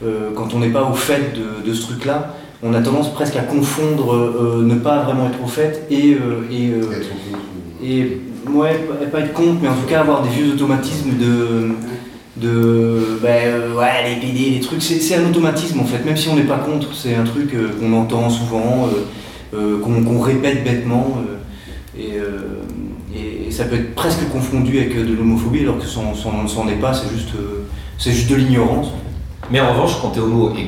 euh, 0.04 0.32
quand 0.36 0.54
on 0.54 0.60
n'est 0.60 0.70
pas 0.70 0.84
au 0.84 0.94
fait 0.94 1.34
de, 1.66 1.74
ce 1.74 1.82
truc-là, 1.84 2.36
on 2.64 2.74
a 2.74 2.82
tendance 2.82 3.14
presque 3.14 3.36
à 3.36 3.42
confondre 3.42 4.62
ne 4.62 4.76
pas 4.76 5.04
vraiment 5.04 5.28
être 5.28 5.44
au 5.44 5.48
fait 5.48 5.86
et 5.90 6.18
et, 6.52 6.72
et 7.84 8.22
ouais, 8.50 8.88
pas 9.12 9.20
être 9.20 9.34
contre, 9.34 9.60
mais 9.62 9.68
en 9.68 9.76
tout 9.76 9.88
cas 9.88 10.02
avoir 10.02 10.24
des 10.24 10.30
vieux 10.30 10.54
automatismes 10.54 11.12
de 11.18 11.70
de 12.38 13.20
ben, 13.22 13.74
ouais 13.78 14.10
les 14.10 14.16
PD 14.16 14.52
les 14.52 14.62
trucs 14.62 14.82
c'est 14.82 15.16
un 15.16 15.30
automatisme 15.30 15.82
en 15.82 15.84
fait 15.84 16.04
même 16.06 16.16
si 16.16 16.30
on 16.30 16.36
n'est 16.38 16.44
pas 16.44 16.60
contre 16.60 16.96
c'est 16.96 17.14
un 17.14 17.26
truc 17.26 17.54
qu'on 17.78 17.92
entend 17.92 18.30
souvent 18.30 18.90
euh, 19.54 19.80
qu'on 19.82 20.22
répète 20.22 20.64
bêtement. 20.64 21.18
Euh, 21.18 22.00
euh, 22.00 22.62
et, 23.14 23.48
et, 23.48 23.52
ça 23.52 23.66
peut 23.66 23.76
être 23.76 23.96
presque 23.96 24.30
confondu 24.32 24.78
avec 24.78 24.96
de 24.96 25.14
l'homophobie 25.14 25.60
alors 25.60 25.78
que 25.78 25.86
ça 25.86 26.00
n'en 26.00 26.68
est 26.70 26.80
pas, 26.80 26.94
c'est 26.94 27.10
juste, 27.14 27.34
juste 28.00 28.30
de 28.30 28.36
l'ignorance. 28.36 28.88
Mais 29.52 29.60
en 29.60 29.74
revanche, 29.74 29.98
quand 30.02 30.12
tu 30.12 30.20
es 30.20 30.22
homo 30.22 30.54
et 30.56 30.66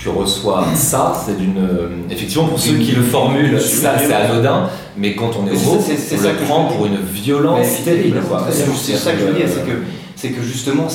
tu 0.00 0.08
reçois 0.08 0.64
ça, 0.74 1.12
c'est 1.24 1.36
d'une. 1.36 1.62
Effectivement, 2.10 2.46
pour 2.46 2.58
ceux 2.58 2.78
qui 2.78 2.92
le 2.92 3.02
formulent, 3.02 3.60
ça 3.60 3.92
c'est 3.98 4.12
anodin, 4.12 4.68
mais 4.96 5.14
quand 5.14 5.30
on 5.36 5.46
est 5.46 5.50
homo, 5.50 5.78
c'est 5.78 5.96
ça 5.96 6.32
le 6.32 6.38
prend 6.38 6.64
pour 6.64 6.86
une 6.86 6.96
violence 6.96 7.84
terrible. 7.84 8.20
C'est 8.50 8.96
ça 8.96 9.12
que 9.12 9.20
je 9.20 9.24
veux 9.26 9.34
dire, 9.34 9.46
c'est 9.46 9.66
que 9.66 9.76
c'est 10.16 10.30
que 10.30 10.42
justement 10.42 10.88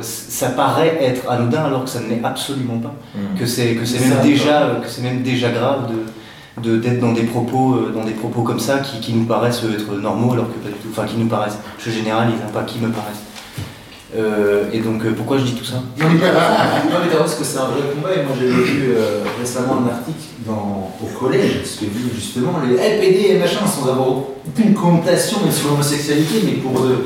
ça 0.00 0.48
paraît 0.50 0.98
être 1.00 1.30
anodin 1.30 1.64
alors 1.64 1.84
que 1.84 1.90
ça 1.90 2.00
ne 2.00 2.08
l'est 2.08 2.24
absolument 2.24 2.78
pas. 2.78 2.94
Mm. 3.14 3.38
Que 3.38 3.46
c'est 3.46 3.74
que 3.74 3.84
c'est 3.84 4.00
même 4.00 4.20
déjà 4.22 4.80
que 4.82 4.88
c'est 4.88 5.02
même 5.02 5.22
déjà 5.22 5.50
grave 5.50 5.90
de 5.90 6.76
d'être 6.76 6.98
dans 7.00 7.12
des 7.12 7.22
propos 7.22 7.74
euh, 7.74 7.92
dans 7.94 8.04
des 8.04 8.12
propos 8.12 8.42
comme 8.42 8.58
ça 8.58 8.80
qui, 8.80 8.98
qui, 8.98 9.12
nous 9.12 9.26
paraissent 9.26 9.62
être 9.62 9.94
normaux 10.00 10.32
alors 10.32 10.48
que 10.48 10.58
pas 10.58 10.70
du 10.70 10.74
tout 10.74 10.88
enfin 10.90 11.04
qui 11.04 11.16
nous 11.16 11.28
paraissent 11.28 11.58
je 11.78 11.88
généralise 11.88 12.34
hein, 12.44 12.50
pas 12.52 12.64
qui 12.64 12.80
me 12.80 12.88
paraissent 12.88 13.22
euh, 14.16 14.64
et 14.72 14.78
donc 14.78 15.04
euh, 15.04 15.12
pourquoi 15.14 15.38
je 15.38 15.44
dis 15.44 15.54
tout 15.54 15.64
ça 15.64 15.82
non 15.98 16.06
mais 16.10 17.16
parce 17.16 17.34
que 17.34 17.44
c'est 17.44 17.58
un 17.58 17.66
vrai 17.66 17.82
combat 17.94 18.14
et 18.14 18.24
moi 18.24 18.34
j'ai 18.38 18.48
lu 18.48 18.94
récemment 19.38 19.82
un 19.84 19.88
article 19.88 20.16
au 20.48 21.18
collège 21.18 21.58
parce 21.58 21.74
que 21.74 21.84
justement 22.14 22.54
les 22.66 22.76
LPD 22.76 23.34
et 23.34 23.38
machin 23.38 23.66
sans 23.66 23.90
avoir 23.90 24.08
aucune 24.08 24.72
connotation 24.74 25.38
sur 25.50 25.70
l'homosexualité 25.70 26.42
mais 26.44 26.52
pour 26.52 26.80
de 26.80 27.04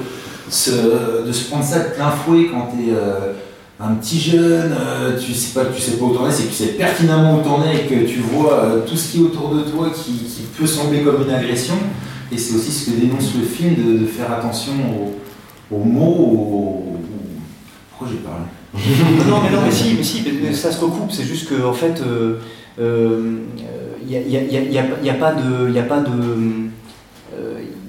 se, 0.48 1.48
prendre 1.48 1.64
ça 1.64 1.80
de 1.80 1.94
plein 1.94 2.10
fouet 2.10 2.46
quand 2.52 2.68
t'es 2.76 2.92
un 3.84 3.94
petit 3.94 4.20
jeune, 4.20 4.72
euh, 4.72 5.18
tu 5.18 5.34
sais 5.34 5.58
pas, 5.58 5.66
tu 5.66 5.80
sais 5.80 5.96
pas 5.96 6.04
où 6.04 6.14
t'en 6.14 6.28
es, 6.28 6.32
c'est 6.32 6.44
que 6.44 6.50
tu 6.50 6.54
sais 6.54 6.66
pertinemment 6.72 7.38
où 7.38 7.42
t'en 7.42 7.64
es 7.64 7.76
et 7.76 7.88
que 7.88 8.06
tu 8.06 8.20
vois 8.20 8.52
euh, 8.52 8.80
tout 8.86 8.96
ce 8.96 9.10
qui 9.10 9.18
est 9.18 9.22
autour 9.22 9.54
de 9.54 9.62
toi 9.62 9.90
qui, 9.90 10.12
peut 10.56 10.66
sembler 10.66 11.00
comme 11.00 11.22
une 11.22 11.34
agression. 11.34 11.74
Et 12.30 12.38
c'est 12.38 12.54
aussi 12.54 12.70
ce 12.70 12.90
que 12.90 12.96
dénonce 12.96 13.34
le 13.34 13.44
film 13.44 13.74
de, 14.00 14.06
faire 14.06 14.30
attention 14.30 14.72
aux, 15.70 15.78
mots, 15.78 16.04
aux, 16.04 16.91
Pourquoi 18.02 18.08
j'ai 18.10 18.18
parlé 18.22 19.30
Non, 19.30 19.40
mais 19.42 19.50
non, 19.50 19.62
mais 19.64 19.70
si, 19.70 19.94
mais 19.94 20.02
si, 20.02 20.24
ça 20.54 20.72
se 20.72 20.80
recoupe. 20.80 21.12
C'est 21.12 21.24
juste 21.24 21.48
que 21.48 21.64
en 21.64 21.72
fait, 21.72 22.02
il 22.78 24.08
n'y 24.08 25.08
a, 25.10 25.14
pas 25.14 25.32
de, 25.32 25.68
il 25.70 25.78
a 25.78 25.82
pas 25.82 26.00
de 26.00 26.10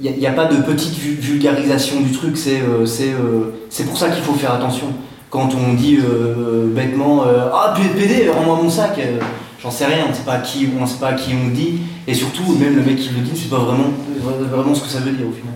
il 0.01 0.19
n'y 0.19 0.27
a, 0.27 0.33
pas 0.33 0.45
de 0.45 0.57
petite 0.57 0.97
vulgarisation 0.97 2.01
du 2.01 2.11
truc, 2.11 2.37
c'est 2.37 3.85
pour 3.85 3.97
ça 3.97 4.09
qu'il 4.09 4.23
faut 4.23 4.33
faire 4.33 4.53
attention 4.53 4.87
quand 5.33 5.49
on 5.55 5.73
dit 5.73 5.97
euh, 5.97 6.67
bêtement 6.67 7.25
euh, 7.25 7.49
Ah, 7.51 7.73
PD, 7.75 8.29
rends-moi 8.29 8.59
mon 8.61 8.69
sac 8.69 8.99
euh, 8.99 9.19
J'en 9.59 9.71
sais 9.71 9.87
rien, 9.87 10.03
on 10.05 10.09
ne 10.09 10.13
sait 10.13 10.21
pas 10.21 10.33
à 10.33 10.39
qui 10.41 10.69
on 10.79 10.85
sait 10.85 10.99
pas 10.99 11.07
à 11.07 11.13
qui 11.13 11.31
on 11.33 11.49
dit, 11.49 11.79
et 12.05 12.13
surtout, 12.13 12.53
même 12.53 12.75
le 12.75 12.83
mec 12.83 12.97
qui 12.97 13.09
le 13.09 13.21
dit 13.21 13.31
ne 13.31 13.35
sait 13.35 13.49
pas 13.49 13.57
vraiment, 13.57 13.89
vraiment 14.21 14.75
ce 14.75 14.81
que 14.83 14.89
ça 14.89 14.99
veut 14.99 15.11
dire 15.11 15.25
au 15.25 15.31
final. 15.31 15.55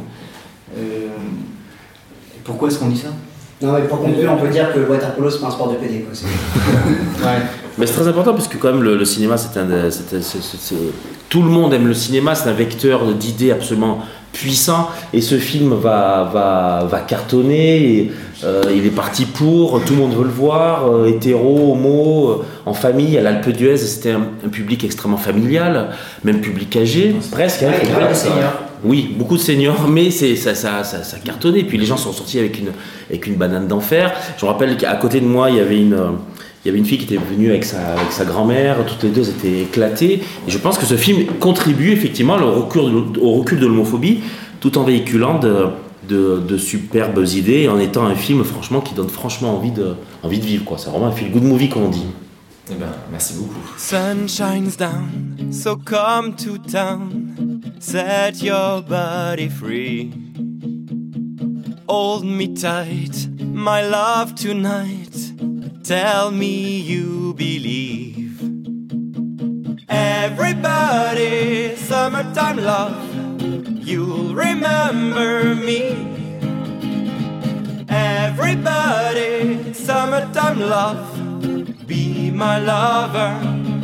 pourquoi 2.43 2.69
est-ce 2.69 2.79
qu'on 2.79 2.87
dit 2.87 2.97
ça? 2.97 3.09
Non, 3.61 3.73
mais 3.73 3.87
pour 3.87 4.01
conclure, 4.01 4.31
on 4.31 4.37
peut 4.37 4.49
dire 4.49 4.71
que 4.71 4.79
le 4.79 4.87
water 4.87 5.15
polo, 5.15 5.31
c'est 5.31 5.39
pas 5.39 5.47
un 5.47 5.51
sport 5.51 5.71
de 5.71 5.75
PD. 5.77 6.01
Quoi. 6.05 6.13
ouais. 7.27 7.41
Mais 7.77 7.87
c'est 7.87 7.93
très 7.93 8.07
important 8.07 8.33
parce 8.33 8.47
que, 8.47 8.57
quand 8.57 8.71
même, 8.71 8.83
le, 8.83 9.03
cinéma, 9.03 9.35
c'est 9.37 9.59
un. 9.59 9.67
tout 11.29 11.41
le 11.41 11.49
monde 11.49 11.73
aime 11.73 11.87
le 11.87 11.93
cinéma, 11.95 12.35
c'est 12.35 12.49
un 12.49 12.53
vecteur 12.53 13.05
d'idées 13.13 13.51
absolument 13.51 13.99
puissant. 14.31 14.89
Et 15.11 15.21
ce 15.21 15.39
film 15.39 15.73
va, 15.73 16.29
va, 16.31 16.87
va 16.87 16.99
cartonner. 16.99 18.11
Euh, 18.43 18.61
il 18.75 18.85
est 18.85 18.91
parti 18.91 19.25
pour, 19.25 19.83
tout 19.83 19.93
le 19.93 20.01
monde 20.01 20.15
veut 20.15 20.23
le 20.23 20.29
voir, 20.29 20.87
euh, 20.91 21.07
hétéro, 21.07 21.71
homo, 21.73 22.29
euh, 22.29 22.45
en 22.67 22.73
famille. 22.73 23.17
À 23.17 23.23
l'Alpe 23.23 23.49
d'Huez, 23.49 23.77
c'était 23.77 24.11
un, 24.11 24.49
public 24.51 24.83
extrêmement 24.83 25.17
familial, 25.17 25.89
même 26.23 26.41
public 26.41 26.75
âgé, 26.75 27.15
presque. 27.31 27.63
Hein, 27.63 27.71
oui, 28.83 29.15
beaucoup 29.17 29.35
de 29.35 29.41
seniors, 29.41 29.87
mais 29.89 30.11
c'est 30.11 30.35
ça, 30.35 30.55
ça, 30.55 30.83
ça, 30.83 31.03
ça, 31.03 31.17
cartonnait. 31.17 31.63
Puis 31.63 31.77
les 31.77 31.85
gens 31.85 31.97
sont 31.97 32.13
sortis 32.13 32.39
avec 32.39 32.59
une, 32.59 32.71
avec 33.09 33.27
une 33.27 33.35
banane 33.35 33.67
d'enfer. 33.67 34.13
Je 34.37 34.45
me 34.45 34.51
rappelle 34.51 34.77
qu'à 34.77 34.95
côté 34.95 35.19
de 35.19 35.25
moi, 35.25 35.49
il 35.49 35.57
y 35.57 35.59
avait 35.59 35.79
une 35.79 35.97
il 36.67 36.67
y 36.67 36.71
avait 36.71 36.79
une 36.79 36.85
fille 36.85 36.97
qui 36.97 37.05
était 37.05 37.23
venue 37.23 37.49
avec 37.49 37.63
sa, 37.63 37.93
avec 37.93 38.11
sa 38.11 38.25
grand-mère, 38.25 38.85
toutes 38.85 39.03
les 39.03 39.09
deux 39.09 39.29
étaient 39.29 39.61
éclatées. 39.61 40.21
Et 40.47 40.51
je 40.51 40.57
pense 40.57 40.77
que 40.77 40.85
ce 40.85 40.97
film 40.97 41.25
contribue 41.39 41.91
effectivement 41.91 42.35
au 42.35 42.63
recul 42.63 42.81
de, 43.13 43.19
au 43.21 43.35
recul 43.35 43.59
de 43.59 43.67
l'homophobie, 43.67 44.19
tout 44.59 44.77
en 44.77 44.83
véhiculant 44.83 45.39
de, 45.39 45.69
de, 46.09 46.57
superbes 46.57 47.25
idées 47.25 47.61
et 47.61 47.69
en 47.69 47.79
étant 47.79 48.05
un 48.05 48.15
film 48.15 48.43
franchement 48.43 48.81
qui 48.81 48.93
donne 48.95 49.07
franchement 49.07 49.55
envie 49.55 49.71
de, 49.71 49.93
envie 50.23 50.39
de 50.39 50.45
vivre. 50.45 50.65
Quoi. 50.65 50.77
C'est 50.77 50.89
vraiment 50.89 51.07
un 51.07 51.11
feel 51.11 51.31
good 51.31 51.43
movie 51.43 51.69
comme 51.69 51.83
on 51.83 51.89
dit. 51.89 52.03
Eh 52.69 52.75
ben, 52.75 52.87
merci 53.11 53.35
beaucoup. 53.35 53.61
Sun 53.77 54.27
shines 54.27 54.75
down, 54.77 55.53
so 55.53 55.77
come 55.77 56.35
to 56.35 56.57
town, 56.57 57.56
set 57.79 58.41
your 58.41 58.81
body 58.81 59.49
free. 59.49 60.13
Hold 61.87 62.25
me 62.25 62.55
tight, 62.55 63.27
my 63.39 63.81
love 63.81 64.35
tonight. 64.35 65.33
Tell 65.83 66.31
me 66.31 66.79
you 66.79 67.33
believe. 67.33 68.41
Everybody, 69.89 71.75
summertime 71.75 72.57
love, 72.57 73.87
you'll 73.87 74.35
remember 74.35 75.55
me. 75.55 75.91
Everybody, 77.89 79.73
summertime 79.73 80.59
love 80.59 81.17
be 81.87 82.31
my 82.31 82.59
lover, 82.59 83.39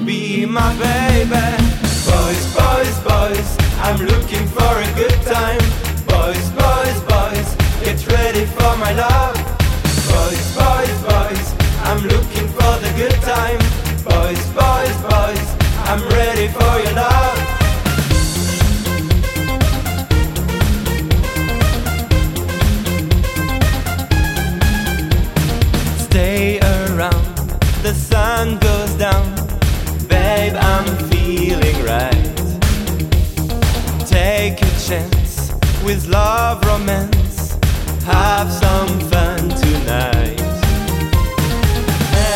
be 0.06 0.46
my 0.46 0.78
baby. 0.78 1.73
Boys, 2.14 2.46
boys, 2.56 2.96
boys, 3.10 3.50
I'm 3.88 4.00
looking 4.06 4.46
for 4.56 4.74
a 4.88 4.90
good 5.02 5.20
time. 5.26 5.64
Boys, 6.14 6.46
boys, 6.62 7.00
boys, 7.12 7.50
get 7.84 8.00
ready 8.16 8.46
for 8.46 8.72
my 8.78 8.94
love. 8.94 9.36
Boys, 10.14 10.46
boys, 10.60 10.98
boys, 11.10 11.46
I'm 11.88 12.02
looking 12.14 12.48
for 12.58 12.74
the 12.86 12.92
good 13.02 13.18
time. 13.34 13.62
Boys, 14.10 14.44
boys, 14.60 14.98
boys, 15.10 15.48
I'm 15.90 16.02
ready 16.20 16.48
for 16.50 16.74
your 16.84 16.96
love. 17.04 17.38
Stay 26.06 26.60
around 26.60 27.26
the 27.82 27.94
sun 27.94 28.60
goes 28.60 28.94
down, 28.94 29.36
babe, 30.08 30.54
I'm 30.56 31.13
feeling 31.24 31.78
right. 31.86 32.36
Take 34.06 34.62
a 34.62 34.72
chance 34.88 35.54
with 35.86 36.06
love, 36.08 36.64
romance, 36.66 37.58
have 38.04 38.52
some 38.52 39.00
fun 39.10 39.40
tonight. 39.64 40.42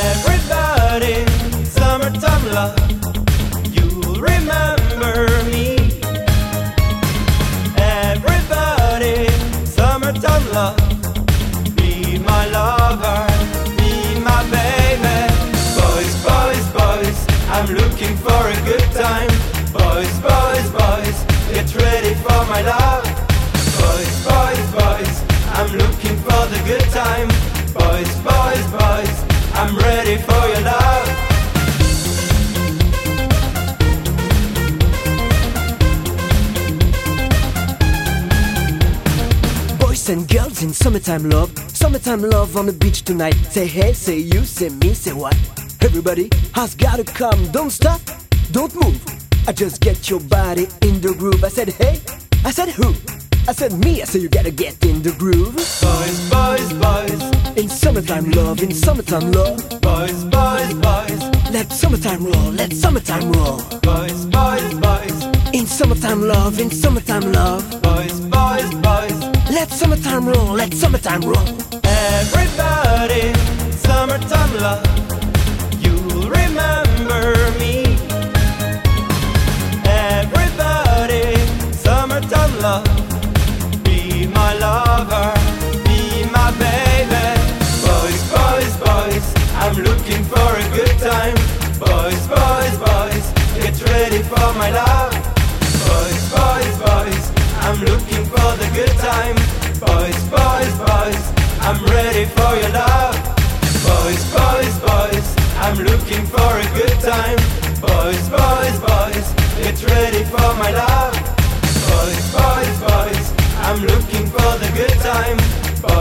Everybody, 0.08 1.18
summertime 1.66 2.46
love, 2.58 2.80
you'll 3.76 4.22
remember 4.22 5.14
me. 5.52 5.68
Everybody, 7.78 9.28
summertime 9.66 10.46
love, 10.54 10.87
my 22.58 22.64
love. 22.64 23.03
Boys, 23.78 24.14
boys, 24.26 24.66
boys, 24.72 25.16
I'm 25.58 25.70
looking 25.78 26.18
for 26.26 26.43
the 26.53 26.60
good 26.66 26.86
time. 26.91 27.28
Boys, 27.74 28.12
boys, 28.26 28.66
boys, 28.78 29.16
I'm 29.53 29.76
ready 29.78 30.18
for 30.28 30.41
your 30.51 30.62
love. 30.62 31.08
Boys 39.80 40.10
and 40.10 40.28
girls 40.28 40.64
in 40.64 40.74
summertime 40.74 41.30
love, 41.30 41.51
summertime 41.70 42.22
love 42.22 42.58
on 42.58 42.66
the 42.66 42.74
beach 42.74 43.03
tonight. 43.03 43.36
Say 43.51 43.68
hey, 43.68 43.93
say 43.93 44.18
you, 44.18 44.43
say 44.45 44.70
me, 44.70 44.93
say 44.95 45.14
what? 45.14 45.36
Everybody 45.82 46.30
has 46.53 46.74
gotta 46.74 47.03
come, 47.03 47.51
don't 47.51 47.70
stop, 47.70 48.01
don't 48.51 48.74
move. 48.74 48.99
I 49.47 49.53
just 49.53 49.80
get 49.80 50.10
your 50.10 50.20
body 50.22 50.68
in 50.82 50.99
the 51.01 51.14
groove. 51.14 51.43
I 51.43 51.49
said, 51.49 51.70
hey, 51.70 52.01
I 52.48 52.52
said, 52.52 52.70
who? 52.70 52.95
I 53.45 53.52
said, 53.52 53.74
me, 53.74 54.02
I 54.02 54.06
said, 54.06 54.22
you 54.22 54.30
gotta 54.30 54.52
get 54.52 54.82
in 54.86 55.04
the 55.04 55.12
groove. 55.12 55.54
Boys, 55.54 56.30
boys, 56.30 56.72
boys. 56.80 57.58
In 57.58 57.68
summertime 57.68 58.32
love, 58.32 58.64
in 58.64 58.72
summertime 58.72 59.34
love. 59.34 59.58
Boys, 59.82 60.24
boys, 60.24 60.74
boys. 60.76 61.52
Let 61.52 61.70
summertime 61.74 62.24
roll, 62.26 62.52
let 62.54 62.72
summertime 62.72 63.34
roll. 63.34 63.58
Boys, 63.82 64.26
boys, 64.28 64.74
boys. 64.76 65.26
In 65.52 65.66
summertime 65.66 66.22
love, 66.22 66.58
in 66.62 66.72
summertime 66.72 67.34
love. 67.34 67.70
Boys, 67.82 68.18
boys, 68.22 68.74
boys. 68.76 69.20
Let 69.52 69.70
summertime 69.70 70.30
roll, 70.30 70.54
let 70.54 70.74
summertime 70.74 71.24
roll. 71.24 71.48
Everybody, 71.84 73.34
summertime 73.74 74.54
love 74.62 75.07
summertime 82.30 82.62
love, 82.62 83.84
be 83.84 84.28
my 84.28 84.54
lover, 84.56 85.34
be 85.86 86.26
my 86.32 86.52
baby. 86.60 87.26
Boys, 87.86 88.22
boys, 88.32 88.74
boys, 88.78 89.26
I'm 89.56 89.76
looking 89.76 90.24
for 90.26 90.50
a 90.62 90.66
good 90.76 90.98
time. 91.00 91.36
Boys, 91.80 92.28
boys, 92.28 92.76
boys, 92.78 93.26
get 93.56 93.76
ready 93.90 94.22
for 94.24 94.48
my 94.60 94.72
love. 94.72 95.14
Boys, 95.88 96.24
boys, 96.34 96.76
boys, 96.86 97.24
I'm 97.66 97.80
looking 97.82 98.26
for 98.26 98.50
the 98.62 98.70
good 98.74 98.96
time. 98.98 99.36
Boys, 99.80 100.20
boys, 100.30 100.74
boys, 100.84 101.24
I'm 101.62 101.80
ready 101.86 102.26
for 102.26 102.52
your 102.62 102.72
love. 102.72 103.16
Boys, 103.88 104.24
boys, 104.34 104.80
boys. 104.80 105.28
I'm 105.60 105.78
looking 105.78 106.26
for 106.28 106.52
a 106.60 106.68
good 106.76 107.00
time. 107.02 107.38
Boys, 107.82 108.30
boys, 108.30 108.80
boys, 108.80 109.28
get 109.58 109.84
ready 109.90 110.24
for 110.26 110.54
my 110.56 110.72
love. 110.72 110.97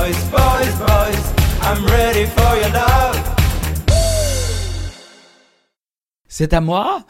Boys, 0.07 0.25
boys, 0.31 0.75
boys, 0.79 1.25
I'm 1.63 1.85
ready 1.87 2.27
for 2.27 2.57
your 2.61 2.71
love. 2.71 3.19
C'est 6.29 6.53
à 6.53 6.61
moi? 6.61 7.03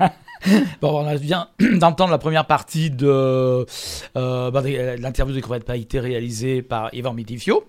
bon, 0.80 1.06
on 1.06 1.14
vient 1.16 1.48
d'entendre 1.74 2.10
la 2.10 2.18
première 2.18 2.46
partie 2.46 2.90
de, 2.90 3.06
euh, 4.16 4.50
bah, 4.50 4.62
l'interview 4.98 5.34
de 5.34 5.40
crevettes 5.40 5.64
pailletées 5.64 6.00
réalisée 6.00 6.62
par 6.62 6.92
Yvan 6.94 7.12
Mitifio. 7.12 7.64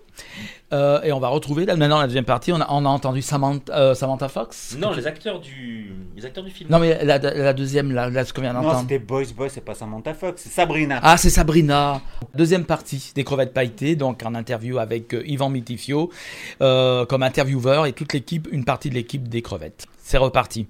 Euh, 0.72 1.02
et 1.02 1.12
on 1.12 1.20
va 1.20 1.28
retrouver 1.28 1.66
là, 1.66 1.76
maintenant 1.76 2.00
la 2.00 2.06
deuxième 2.06 2.24
partie. 2.24 2.52
On 2.52 2.60
a, 2.60 2.66
on 2.70 2.84
a 2.86 2.88
entendu 2.88 3.20
Samantha, 3.20 3.72
euh, 3.74 3.94
Samantha, 3.94 4.28
Fox. 4.28 4.76
Non, 4.78 4.92
les 4.92 5.06
acteurs 5.06 5.40
du, 5.40 5.92
les 6.16 6.24
acteurs 6.24 6.44
du 6.44 6.50
film. 6.50 6.70
Non, 6.70 6.78
mais 6.78 7.04
la, 7.04 7.18
la 7.18 7.52
deuxième, 7.52 7.92
là, 7.92 8.08
là, 8.08 8.24
ce 8.24 8.32
qu'on 8.32 8.40
vient 8.40 8.54
d'entendre. 8.54 8.74
Non, 8.74 8.80
c'était 8.80 8.98
Boys 8.98 9.24
Boys, 9.36 9.50
c'est 9.50 9.64
pas 9.64 9.74
Samantha 9.74 10.14
Fox, 10.14 10.42
c'est 10.42 10.50
Sabrina. 10.50 10.98
Ah, 11.02 11.16
c'est 11.18 11.30
Sabrina. 11.30 12.00
Deuxième 12.34 12.64
partie 12.64 13.12
des 13.14 13.24
crevettes 13.24 13.52
pailletées, 13.52 13.96
donc 13.96 14.22
en 14.24 14.34
interview 14.34 14.78
avec 14.78 15.14
euh, 15.14 15.22
Yvan 15.26 15.50
Mitifio 15.50 16.10
comme 16.58 17.22
intervieweur 17.22 17.86
et 17.86 17.92
toute 17.92 18.12
l'équipe, 18.12 18.48
une 18.50 18.64
partie 18.64 18.88
de 18.88 18.94
l'équipe 18.94 19.28
des 19.28 19.42
crevettes. 19.42 19.86
C'est 20.02 20.18
reparti. 20.18 20.66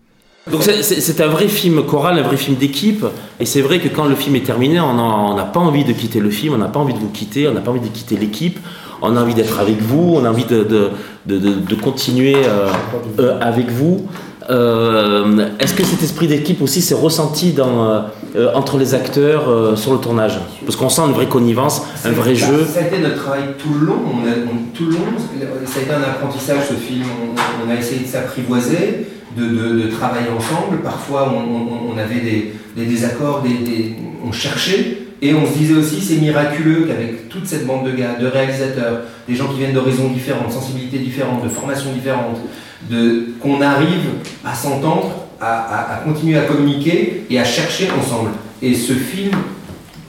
Donc 0.51 0.63
c'est 0.63 1.21
un 1.21 1.29
vrai 1.29 1.47
film 1.47 1.85
choral, 1.85 2.19
un 2.19 2.23
vrai 2.23 2.37
film 2.37 2.57
d'équipe. 2.57 3.05
Et 3.39 3.47
c'est 3.47 3.61
vrai 3.61 3.79
que 3.79 3.89
quand 3.89 4.07
le 4.07 4.17
film 4.17 4.35
est 4.37 4.45
terminé, 4.45 4.81
on 4.81 5.35
n'a 5.35 5.45
pas 5.45 5.61
envie 5.61 5.85
de 5.85 5.93
quitter 5.93 6.19
le 6.19 6.31
film, 6.31 6.55
on 6.55 6.59
n'a 6.59 6.67
pas 6.67 6.81
envie 6.81 6.95
de 6.95 6.99
vous 6.99 7.11
quitter, 7.11 7.47
on 7.47 7.53
n'a 7.53 7.61
pas 7.61 7.71
envie 7.71 7.81
de 7.81 7.87
quitter 7.87 8.17
l'équipe. 8.17 8.59
On 9.03 9.17
a 9.17 9.21
envie 9.23 9.35
d'être 9.35 9.59
avec 9.59 9.81
vous, 9.81 10.15
on 10.17 10.25
a 10.25 10.31
envie 10.31 10.45
de, 10.45 10.63
de, 10.63 10.91
de, 11.27 11.39
de 11.39 11.75
continuer 11.75 12.37
euh, 12.37 12.69
euh, 13.19 13.39
avec 13.41 13.69
vous. 13.69 14.07
Euh, 14.51 15.49
Est-ce 15.59 15.75
que 15.75 15.85
cet 15.85 16.03
esprit 16.03 16.27
d'équipe 16.27 16.61
aussi 16.63 16.83
s'est 16.83 16.95
ressenti 16.95 17.53
dans, 17.53 18.05
euh, 18.37 18.53
entre 18.55 18.79
les 18.79 18.95
acteurs 18.95 19.49
euh, 19.49 19.77
sur 19.77 19.93
le 19.93 19.99
tournage? 19.99 20.39
Parce 20.65 20.77
qu'on 20.77 20.89
sent 20.89 21.03
une 21.03 21.13
vraie 21.13 21.29
connivence, 21.29 21.83
un 22.05 22.11
vrai 22.11 22.35
jeu. 22.35 22.65
Ça 22.73 22.81
a 22.81 22.87
été 22.89 22.99
notre 22.99 23.23
travail 23.23 23.43
tout 23.59 23.75
le 23.81 23.87
long. 23.87 23.99
On 24.13 24.29
a, 24.29 24.35
tout 24.75 24.87
le 24.87 24.93
long, 24.93 25.13
ça 25.67 25.79
a 25.79 25.83
été 25.83 25.93
un 25.93 26.03
apprentissage 26.03 26.69
ce 26.69 26.75
film. 26.75 27.07
On, 27.23 27.67
on 27.67 27.71
a 27.71 27.79
essayé 27.79 28.03
de 28.03 28.07
s'apprivoiser 28.09 29.07
de, 29.37 29.89
travailler 29.89 30.29
ensemble. 30.31 30.79
Parfois, 30.83 31.33
on, 31.33 31.99
avait 31.99 32.21
des, 32.77 32.85
désaccords, 32.85 33.45
on 34.27 34.33
cherchait, 34.33 34.99
et 35.21 35.35
on 35.35 35.47
se 35.47 35.57
disait 35.57 35.75
aussi, 35.75 36.01
c'est 36.01 36.17
miraculeux 36.17 36.85
qu'avec 36.87 37.29
toute 37.29 37.47
cette 37.47 37.67
bande 37.67 37.87
de 37.87 37.93
gars, 37.93 38.17
de 38.21 38.27
réalisateurs, 38.27 39.03
des 39.29 39.37
gens 39.37 39.47
qui 39.49 39.59
viennent 39.59 39.73
d'horizons 39.73 40.09
différents, 40.09 40.49
de 40.49 40.53
sensibilités 40.53 40.99
différentes, 40.99 41.45
de 41.45 41.49
formations 41.49 41.93
différentes, 41.93 42.39
qu'on 43.41 43.61
arrive 43.61 44.09
à 44.45 44.55
s'entendre, 44.55 45.13
à, 45.41 46.03
continuer 46.05 46.39
à 46.39 46.43
communiquer 46.43 47.25
et 47.31 47.39
à 47.39 47.45
chercher 47.45 47.89
ensemble. 47.91 48.31
Et 48.61 48.75
ce 48.75 48.93
film, 48.93 49.33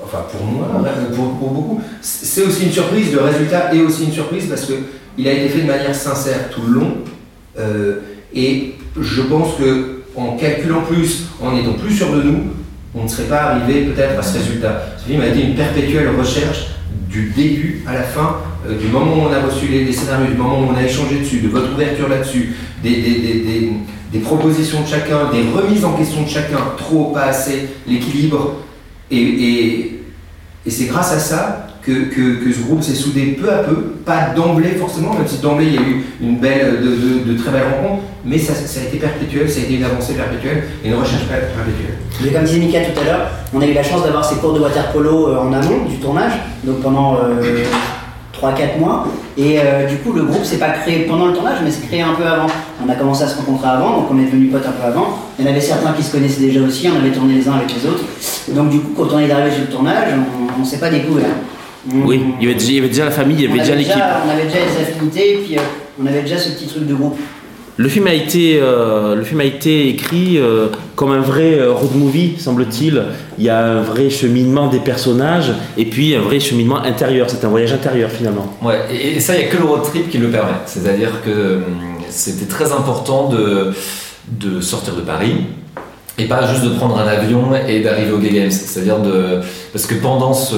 enfin 0.04 0.26
pour 0.32 0.46
moi, 0.46 0.68
pour, 1.16 1.50
beaucoup, 1.50 1.82
c'est 2.02 2.42
aussi 2.42 2.66
une 2.66 2.72
surprise. 2.72 3.14
Le 3.14 3.22
résultat 3.22 3.74
est 3.74 3.82
aussi 3.82 4.06
une 4.06 4.12
surprise 4.12 4.48
parce 4.48 4.66
qu'il 4.66 5.28
a 5.28 5.32
été 5.32 5.50
fait 5.50 5.62
de 5.62 5.68
manière 5.68 5.96
sincère 5.96 6.50
tout 6.50 6.62
le 6.68 6.74
long. 6.74 6.98
Euh, 7.60 8.00
et 8.34 8.76
je 9.00 9.22
pense 9.24 9.56
que 9.56 10.04
en 10.16 10.38
calculant 10.38 10.82
plus, 10.82 11.26
en 11.41 11.58
étant 11.58 11.74
plus 11.74 11.94
sûr 11.94 12.12
de 12.16 12.22
nous, 12.22 12.44
on 12.96 13.04
ne 13.04 13.08
serait 13.08 13.28
pas 13.28 13.41
arrivé 13.41 13.86
peut-être 13.86 14.20
à 14.20 14.22
ce 14.22 14.38
résultat. 14.38 14.84
Ce 14.98 15.10
film 15.10 15.22
a 15.22 15.28
été 15.28 15.41
une 15.44 15.56
perpétuelle 15.56 16.10
recherche 16.18 16.68
du 17.10 17.32
début 17.36 17.84
à 17.88 17.94
la 17.94 18.04
fin, 18.04 18.38
euh, 18.68 18.78
du 18.78 18.88
moment 18.88 19.14
où 19.16 19.28
on 19.30 19.34
a 19.34 19.39
reçu 19.41 19.68
les, 19.68 19.91
scénarios, 19.91 20.28
du 20.28 20.38
moment 20.38 20.62
où 20.62 20.72
on 20.72 20.76
a 20.76 20.84
échangé 20.84 21.20
dessus, 21.20 21.39
de 21.39 21.48
votre 21.48 21.74
ouverture 21.74 22.10
là-dessus, 22.10 22.54
des, 22.84 23.72
propositions 24.24 24.82
de 24.82 24.88
chacun, 24.88 25.32
des 25.32 25.44
remises 25.50 25.84
en 25.86 25.94
question 25.94 26.24
de 26.24 26.30
chacun, 26.30 26.58
trop, 26.78 27.06
pas 27.06 27.26
assez, 27.26 27.68
l'équilibre. 27.88 28.58
Et, 29.10 29.89
c'est 30.68 30.86
grâce 30.86 31.12
à 31.12 31.20
ça 31.20 31.68
que, 31.82 32.10
ce 32.16 32.62
groupe 32.62 32.84
s'est 32.84 32.96
soudé 32.96 33.38
peu 33.39 33.52
à 33.52 33.58
peu, 33.58 33.76
pas 34.06 34.30
d'emblée 34.36 34.72
forcément, 34.72 35.14
même 35.14 35.28
si 35.28 35.39
d'emblée 35.39 35.66
il 35.66 35.74
y 35.74 35.78
a 35.78 35.82
eu 35.82 36.04
une 36.22 36.38
belle, 36.38 36.80
de, 37.26 37.38
très 37.38 37.52
belles 37.52 37.68
rencontres, 37.76 38.04
mais 38.26 38.38
ça, 38.38 38.54
ça, 38.54 38.80
a 38.80 38.84
été 38.84 38.98
perpétuel, 38.98 39.50
ça 39.50 39.60
a 39.60 39.64
été 39.64 39.74
une 39.74 39.84
avancée 39.84 40.14
perpétuelle 40.14 40.64
et 40.84 40.88
une 40.88 40.96
recherche 40.96 41.26
perpétuelle. 41.28 41.98
Mais 42.24 42.32
comme 42.32 42.44
disait 42.44 42.60
Mika 42.60 42.80
tout 42.82 43.00
à 43.02 43.04
l'heure, 43.04 43.28
on 43.54 43.62
a 43.62 43.66
eu 43.66 43.74
la 43.74 43.84
chance 43.84 44.04
d'avoir 44.04 44.24
ces 44.24 44.36
cours 44.36 44.54
de 44.54 44.60
water 44.60 44.92
polo 44.92 45.28
euh, 45.28 45.40
en 45.40 45.52
amont 45.52 45.86
du 45.90 45.98
tournage, 45.98 46.34
donc 46.64 46.82
pendant 46.82 47.16
3-4 47.16 47.18
euh, 47.18 48.80
mois. 48.80 49.08
Et 49.38 49.60
euh, 49.60 49.88
du 49.88 49.98
coup, 49.98 50.14
le 50.14 50.24
groupe 50.24 50.46
s'est 50.46 50.58
pas 50.58 50.70
créé 50.70 51.00
pendant 51.00 51.28
le 51.28 51.34
tournage, 51.34 51.58
mais 51.64 51.72
s'est 51.72 51.86
créé 51.86 52.02
un 52.02 52.14
peu 52.14 52.24
avant. 52.26 52.48
On 52.86 52.90
a 52.90 52.96
commencé 52.96 53.24
à 53.24 53.28
se 53.28 53.38
rencontrer 53.38 53.68
avant, 53.68 53.98
donc 53.98 54.06
on 54.12 54.20
est 54.20 54.26
devenus 54.26 54.52
potes 54.52 54.66
un 54.66 54.72
peu 54.72 54.88
avant. 54.88 55.18
Il 55.38 55.46
y 55.46 55.48
en 55.48 55.52
avait 55.52 55.62
certains 55.62 55.92
qui 55.92 56.04
se 56.04 56.12
connaissaient 56.12 56.42
déjà 56.42 56.62
aussi, 56.62 56.88
on 56.88 56.98
avait 57.04 57.12
tourné 57.14 57.36
les 57.36 57.48
uns 57.48 57.54
avec 57.54 57.74
les 57.76 57.86
autres. 57.90 58.04
Donc 58.50 58.70
du 58.70 58.80
coup, 58.80 58.94
quand 58.96 59.16
on 59.16 59.20
est 59.20 59.30
arrivé 59.32 59.52
sur 59.52 59.62
le 59.62 59.70
tournage, 59.70 60.14
on 60.56 60.62
ne 60.62 60.66
s'est 60.66 60.80
pas 60.80 60.90
découvert. 60.90 61.26
oui, 62.06 62.24
il 62.40 62.48
y, 62.48 62.50
avait 62.50 62.58
déjà, 62.58 62.72
il 62.72 62.76
y 62.76 62.80
avait 62.80 62.88
déjà 62.88 63.06
la 63.06 63.12
famille, 63.12 63.38
il 63.38 63.44
y 63.44 63.50
avait 63.50 63.60
déjà 63.60 63.76
l'équipe. 63.76 63.94
On 64.26 64.30
avait 64.30 64.46
déjà 64.46 64.60
les 64.60 64.82
affinités, 64.82 65.34
et 65.34 65.38
puis 65.40 65.58
on 66.02 66.06
avait 66.06 66.22
déjà 66.22 66.38
ce 66.38 66.52
petit 66.52 66.68
truc 66.68 66.88
de 66.88 66.94
groupe. 66.94 67.18
Le 67.76 67.90
film 67.90 68.06
a 68.06 68.14
été, 68.14 68.60
euh, 68.62 69.16
le 69.16 69.24
film 69.24 69.40
a 69.40 69.46
été 69.46 69.90
écrit 69.90 70.38
euh, 70.38 70.68
comme 70.96 71.12
un 71.12 71.22
vrai 71.22 71.60
euh, 71.60 71.72
road 71.72 71.96
movie, 71.96 72.36
semble-t-il. 72.38 73.04
Il 73.40 73.44
y 73.44 73.50
a 73.50 73.66
un 73.66 73.82
vrai 73.82 74.12
cheminement 74.12 74.68
des 74.68 74.78
personnages 74.78 75.52
et 75.76 75.86
puis 75.86 76.16
un 76.16 76.22
vrai 76.22 76.40
cheminement 76.40 76.84
intérieur. 76.84 77.28
C'est 77.32 77.44
un 77.44 77.50
voyage 77.50 77.74
intérieur 77.74 78.12
finalement. 78.12 78.56
Ouais, 78.62 78.80
et, 78.92 79.20
ça, 79.20 79.34
il 79.36 79.40
n'y 79.40 79.46
a 79.46 79.48
que 79.48 79.58
le 79.58 79.64
road 79.64 79.82
trip 79.82 80.10
qui 80.12 80.20
le 80.20 80.30
permet. 80.30 80.52
C'est-à-dire 80.68 81.24
que 81.26 81.62
c'était 82.10 82.46
très 82.46 82.72
important 82.72 83.30
de, 83.30 83.74
de 84.28 84.62
sortir 84.62 84.96
de 84.96 85.02
Paris, 85.02 85.38
et 86.20 86.26
pas 86.26 86.46
juste 86.46 86.64
de 86.64 86.76
prendre 86.76 87.00
un 87.00 87.08
avion 87.08 87.56
et 87.68 87.80
d'arriver 87.80 88.12
au 88.12 88.20
Gay 88.20 88.30
Games. 88.30 88.52
C'est-à-dire 88.52 89.00
de. 89.00 89.40
Parce 89.72 89.88
que 89.88 89.96
pendant 89.96 90.36
ce, 90.36 90.56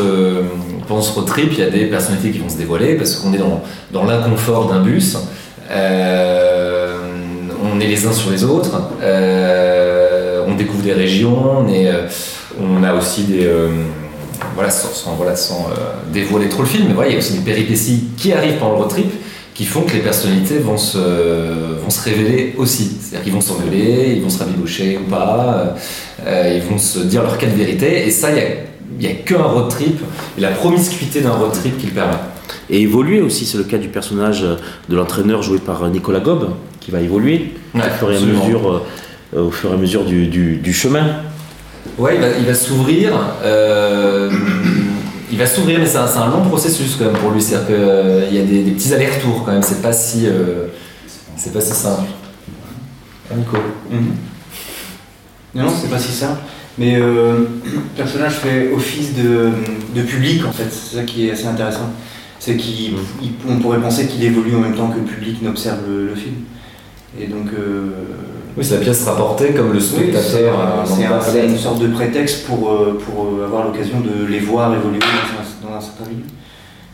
pendant 0.85 1.01
ce 1.01 1.13
road 1.13 1.27
trip, 1.27 1.53
il 1.53 1.59
y 1.59 1.63
a 1.63 1.69
des 1.69 1.85
personnalités 1.85 2.31
qui 2.31 2.39
vont 2.39 2.49
se 2.49 2.57
dévoiler 2.57 2.95
parce 2.95 3.15
qu'on 3.15 3.33
est 3.33 3.37
dans, 3.37 3.63
dans 3.93 4.03
l'inconfort 4.03 4.67
d'un 4.67 4.81
bus. 4.81 5.17
On 7.75 7.79
est 7.79 7.87
les 7.87 8.07
uns 8.07 8.13
sur 8.13 8.31
les 8.31 8.43
autres, 8.43 8.81
euh, 9.01 10.45
on 10.47 10.55
découvre 10.55 10.83
des 10.83 10.93
régions, 10.93 11.59
on, 11.59 11.67
euh, 11.69 12.07
on 12.59 12.83
a 12.83 12.93
aussi 12.93 13.23
des. 13.23 13.45
Euh, 13.45 13.69
voilà, 14.53 14.69
sans, 14.69 15.15
voilà, 15.15 15.35
sans 15.35 15.69
dévoiler 16.13 16.49
trop 16.49 16.61
le 16.61 16.67
film, 16.67 16.85
mais 16.87 16.93
voilà, 16.93 17.09
il 17.09 17.13
y 17.13 17.15
a 17.15 17.19
aussi 17.19 17.33
des 17.33 17.43
péripéties 17.43 18.09
qui 18.17 18.31
arrivent 18.31 18.57
pendant 18.57 18.73
le 18.73 18.77
road 18.79 18.89
trip 18.89 19.11
qui 19.53 19.65
font 19.65 19.81
que 19.81 19.93
les 19.93 19.99
personnalités 19.99 20.59
vont 20.59 20.77
se, 20.77 20.97
vont 20.97 21.89
se 21.89 22.03
révéler 22.03 22.53
aussi. 22.57 22.97
C'est-à-dire 22.99 23.23
qu'ils 23.23 23.33
vont 23.33 23.41
s'engueuler, 23.41 24.13
ils 24.15 24.21
vont 24.21 24.29
se 24.29 24.39
rabibocher 24.39 24.97
ou 24.97 25.09
pas, 25.09 25.75
ils 26.27 26.61
vont 26.61 26.77
se 26.77 26.99
dire 26.99 27.23
leur 27.23 27.37
cas 27.37 27.47
de 27.47 27.55
vérité, 27.55 28.05
et 28.05 28.11
ça, 28.11 28.29
il 28.31 28.99
n'y 28.99 29.07
a, 29.07 29.09
a 29.09 29.13
qu'un 29.13 29.43
road 29.43 29.69
trip, 29.69 29.99
et 30.37 30.41
la 30.41 30.51
promiscuité 30.51 31.21
d'un 31.21 31.31
road 31.31 31.53
trip 31.53 31.77
qui 31.77 31.87
le 31.87 31.93
permet. 31.93 32.17
Et 32.69 32.81
évoluer 32.81 33.21
aussi, 33.21 33.45
c'est 33.45 33.57
le 33.57 33.63
cas 33.63 33.77
du 33.77 33.87
personnage 33.87 34.41
de 34.89 34.95
l'entraîneur 34.95 35.41
joué 35.41 35.59
par 35.59 35.87
Nicolas 35.89 36.19
Gob, 36.19 36.49
qui 36.85 36.91
va 36.91 37.01
évoluer 37.01 37.53
au, 37.73 37.79
fur 37.79 38.11
et 38.11 38.17
à 38.17 38.19
mesure, 38.19 38.83
euh, 39.33 39.41
au 39.47 39.49
fur 39.49 39.71
et 39.71 39.73
à 39.73 39.77
mesure 39.77 40.05
du, 40.05 40.27
du, 40.27 40.73
chemin. 40.73 41.21
Ouais, 41.97 42.19
il 42.39 42.45
va, 42.45 42.53
s'ouvrir. 42.53 43.11
Euh, 43.43 44.31
il 45.31 45.37
va 45.37 45.47
s'ouvrir, 45.47 45.79
mais 45.79 45.87
c'est 45.87 45.97
un, 45.97 46.05
un, 46.05 46.29
long 46.29 46.43
processus 46.47 46.95
quand 46.97 47.05
même 47.05 47.15
pour 47.15 47.31
lui. 47.31 47.41
C'est-à-dire 47.41 47.67
qu'il 47.67 47.75
euh, 47.75 48.29
y 48.31 48.37
a 48.37 48.43
des, 48.43 48.71
petits 48.71 48.93
allers-retours 48.93 49.43
quand 49.43 49.51
même. 49.51 49.63
C'est 49.63 49.81
pas 49.81 49.93
si, 49.93 50.27
c'est 51.35 51.51
pas 51.51 51.61
si 51.61 51.73
simple. 51.73 52.07
Ah, 53.31 53.35
Nico. 53.35 53.57
Mhm. 53.89 54.15
Non, 55.55 55.69
c'est 55.69 55.89
pas 55.89 55.99
si 55.99 56.11
simple. 56.11 56.41
Mais 56.77 56.99
le 56.99 57.47
personnage 57.95 58.33
fait 58.33 58.71
office 58.71 59.15
de, 59.15 59.49
de 59.95 60.01
public 60.03 60.45
en 60.45 60.51
fait. 60.51 60.67
C'est 60.69 60.97
ça 60.97 61.03
qui 61.03 61.27
est 61.27 61.31
assez 61.31 61.47
intéressant. 61.47 61.89
C'est 62.37 62.57
qu'on 62.57 63.57
pourrait 63.59 63.81
penser 63.81 64.05
qu'il 64.05 64.23
évolue 64.23 64.55
en 64.55 64.59
même 64.59 64.75
temps 64.75 64.89
que 64.89 64.99
le 64.99 65.05
public 65.05 65.41
n'observe 65.41 65.79
le 65.87 66.13
film. 66.13 66.35
Et 67.19 67.27
donc. 67.27 67.47
Euh, 67.57 67.89
oui, 68.57 68.63
c'est 68.63 68.75
la 68.75 68.81
pièce 68.81 69.03
rapportée 69.03 69.49
comme 69.49 69.73
le 69.73 69.79
spectateur. 69.79 70.85
c'est 70.85 71.45
une 71.45 71.57
sorte 71.57 71.81
de 71.81 71.87
prétexte 71.87 72.45
pour, 72.45 72.71
euh, 72.71 72.97
pour 73.05 73.25
euh, 73.25 73.45
avoir 73.45 73.65
l'occasion 73.65 73.99
de 73.99 74.25
les 74.25 74.39
voir 74.39 74.73
évoluer 74.73 74.99
dans 75.61 75.75
un, 75.75 75.81
certain 75.81 76.09
milieu. 76.09 76.23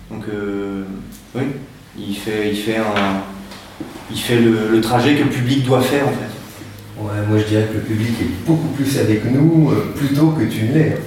Donc, 0.10 0.24
oui, 1.36 1.44
il 1.98 2.16
fait, 2.16 2.50
il 2.50 2.58
fait, 2.58 2.78
un, 2.78 3.22
il 4.10 4.18
fait 4.18 4.40
le, 4.40 4.82
trajet 4.82 5.16
que 5.16 5.24
le 5.24 5.30
public 5.30 5.64
doit 5.64 5.82
faire 5.82 6.08
en 6.08 6.12
fait. 6.12 7.00
Ouais, 7.00 7.26
moi 7.30 7.38
je 7.38 7.46
dirais 7.46 7.68
que 7.70 7.76
le 7.76 7.82
public 7.82 8.10
est 8.22 8.46
beaucoup 8.46 8.68
plus 8.70 9.00
avec 9.00 9.24
nous 9.32 9.72
plutôt 9.96 10.30
que 10.30 10.44
tu 10.46 10.64
ne 10.64 10.74
l'es. 10.74 10.98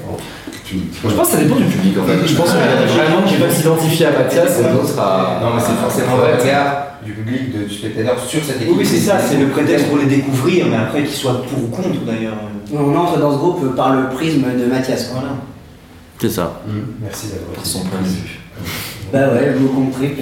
Je 0.72 1.14
pense 1.14 1.28
que 1.28 1.36
ça 1.36 1.42
dépend 1.42 1.56
du 1.56 1.64
public 1.64 1.98
en 1.98 2.04
fait. 2.04 2.26
Je 2.26 2.34
pense 2.34 2.50
qu'il 2.50 2.60
y 2.60 2.62
a 2.62 3.04
vraiment 3.04 3.22
qui 3.26 3.36
va 3.36 3.50
s'identifier 3.50 4.06
à 4.06 4.12
Mathias 4.12 4.60
et 4.60 4.72
d'autres 4.72 4.98
à. 4.98 5.40
Non, 5.42 5.54
mais 5.54 5.60
c'est 5.60 5.74
forcément 5.80 6.16
regard 6.16 6.93
du 7.04 7.12
public, 7.12 7.56
de, 7.56 7.64
du 7.64 7.74
spectateur 7.74 8.18
sur 8.18 8.42
cette 8.42 8.62
équipe. 8.62 8.74
Oui, 8.76 8.86
c'est 8.86 8.98
ça, 8.98 9.18
c'est 9.18 9.36
le 9.36 9.48
prétexte 9.48 9.88
pour 9.88 9.98
les 9.98 10.06
découvrir, 10.06 10.66
mais 10.66 10.76
après 10.76 11.02
qu'ils 11.02 11.14
soient 11.14 11.42
pour 11.42 11.64
ou 11.64 11.68
contre 11.68 12.04
d'ailleurs. 12.04 12.34
On 12.72 12.96
entre 12.96 13.18
dans 13.18 13.32
ce 13.32 13.38
groupe 13.38 13.76
par 13.76 13.94
le 13.94 14.08
prisme 14.08 14.44
de 14.58 14.64
Mathias. 14.66 15.10
Voilà. 15.12 15.34
C'est 16.20 16.30
ça. 16.30 16.60
Mmh. 16.66 16.70
Merci 17.02 17.26
d'avoir 17.28 17.64
son 17.64 17.80
point 17.80 18.00
de 18.00 18.06
vue. 18.06 18.40
Bah 19.12 19.28
ouais, 19.32 19.52
vous 19.56 19.68
compris. 19.68 20.08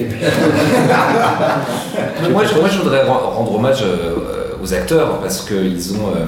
moi, 2.31 2.43
je, 2.45 2.59
moi, 2.59 2.69
je 2.69 2.79
voudrais 2.79 3.05
rendre 3.05 3.55
hommage 3.55 3.83
euh, 3.83 4.57
aux 4.63 4.75
acteurs 4.75 5.21
parce 5.21 5.43
qu'ils 5.43 5.95
ont. 5.95 6.09
Euh, 6.15 6.27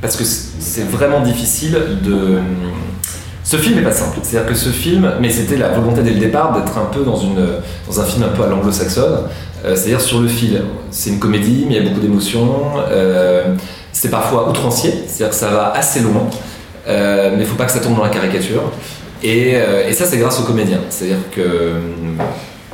parce 0.00 0.16
que 0.16 0.24
c'est 0.24 0.88
vraiment 0.88 1.20
difficile 1.20 1.78
de 2.02 2.40
ce 3.46 3.56
film 3.56 3.76
n'est 3.76 3.84
pas 3.84 3.92
simple. 3.92 4.18
C'est-à-dire 4.22 4.50
que 4.50 4.56
ce 4.56 4.70
film, 4.70 5.08
mais 5.20 5.30
c'était 5.30 5.56
la 5.56 5.68
volonté 5.68 6.02
dès 6.02 6.10
le 6.10 6.18
départ 6.18 6.52
d'être 6.52 6.76
un 6.78 6.86
peu 6.86 7.04
dans, 7.04 7.16
une, 7.16 7.46
dans 7.86 8.00
un 8.00 8.04
film 8.04 8.24
un 8.24 8.36
peu 8.36 8.42
à 8.42 8.48
l'anglo-saxonne, 8.48 9.20
euh, 9.64 9.76
c'est-à-dire 9.76 10.00
sur 10.00 10.20
le 10.20 10.26
fil. 10.26 10.62
C'est 10.90 11.10
une 11.10 11.20
comédie, 11.20 11.64
mais 11.68 11.76
il 11.76 11.84
y 11.84 11.86
a 11.86 11.88
beaucoup 11.88 12.00
d'émotions. 12.00 12.72
Euh, 12.90 13.54
c'est 13.92 14.10
parfois 14.10 14.50
outrancier, 14.50 14.92
c'est-à-dire 15.06 15.30
que 15.30 15.36
ça 15.36 15.50
va 15.50 15.70
assez 15.70 16.00
loin, 16.00 16.28
euh, 16.88 17.34
mais 17.36 17.44
il 17.44 17.46
faut 17.46 17.54
pas 17.54 17.66
que 17.66 17.72
ça 17.72 17.78
tombe 17.78 17.94
dans 17.94 18.02
la 18.02 18.10
caricature. 18.10 18.64
Et, 19.22 19.52
et 19.88 19.92
ça, 19.92 20.04
c'est 20.04 20.18
grâce 20.18 20.40
aux 20.40 20.44
comédiens. 20.44 20.80
C'est-à-dire 20.90 21.30
que 21.34 21.72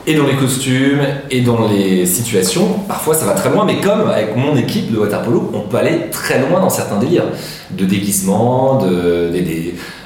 et 0.06 0.14
dans 0.14 0.26
les 0.26 0.34
costumes 0.34 1.00
et 1.30 1.42
dans 1.42 1.68
les 1.68 2.06
situations. 2.06 2.80
Parfois 2.88 3.14
ça 3.14 3.24
va 3.24 3.34
très 3.34 3.50
loin, 3.50 3.64
mais 3.64 3.76
comme 3.76 4.08
avec 4.08 4.36
mon 4.36 4.56
équipe 4.56 4.92
de 4.92 4.98
waterpolo, 4.98 5.52
on 5.54 5.60
peut 5.60 5.76
aller 5.76 6.10
très 6.10 6.40
loin 6.40 6.60
dans 6.60 6.70
certains 6.70 6.98
délires 6.98 7.26
de 7.70 7.84
déguisement, 7.84 8.78
de, 8.78 9.30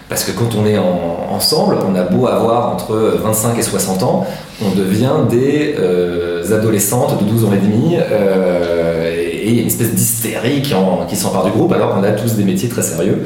parce 0.08 0.24
que 0.24 0.30
quand 0.30 0.54
on 0.54 0.66
est 0.66 0.78
ensemble, 0.78 1.78
on 1.86 1.94
a 1.96 2.02
beau 2.02 2.28
avoir 2.28 2.72
entre 2.72 2.94
25 2.94 3.58
et 3.58 3.62
60 3.62 4.02
ans, 4.04 4.26
on 4.64 4.70
devient 4.70 5.14
des 5.28 5.74
euh, 5.78 6.56
adolescentes 6.56 7.18
de 7.18 7.28
12 7.28 7.44
ans 7.44 7.52
et 7.52 7.58
demi, 7.58 7.96
euh, 7.98 9.12
et 9.12 9.48
il 9.48 9.54
y 9.56 9.58
a 9.58 9.62
une 9.62 9.66
espèce 9.66 9.92
d'hystérie 9.92 10.62
qui, 10.62 10.74
qui 11.08 11.16
s'empare 11.16 11.44
du 11.44 11.50
groupe, 11.50 11.72
alors 11.72 11.94
qu'on 11.94 12.04
a 12.04 12.12
tous 12.12 12.34
des 12.34 12.44
métiers 12.44 12.68
très 12.68 12.82
sérieux. 12.82 13.24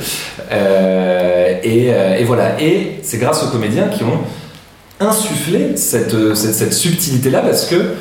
Euh, 0.50 1.58
et, 1.62 2.24
voilà. 2.24 2.60
Et 2.60 3.00
c'est 3.02 3.18
grâce 3.18 3.42
aux 3.44 3.48
comédiens 3.48 3.88
qui 3.88 4.02
ont 4.02 4.18
insufflé 5.00 5.76
cette, 5.76 6.34
cette 6.34 6.72
subtilité-là, 6.72 7.40
parce 7.40 7.66
que 7.66 7.94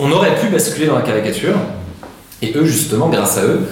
on 0.00 0.12
aurait 0.12 0.36
pu 0.36 0.48
basculer 0.48 0.86
dans 0.86 0.96
la 0.96 1.02
caricature, 1.02 1.54
et 2.42 2.52
eux, 2.54 2.64
justement, 2.64 3.08
grâce 3.08 3.38
à 3.38 3.42
eux, 3.42 3.62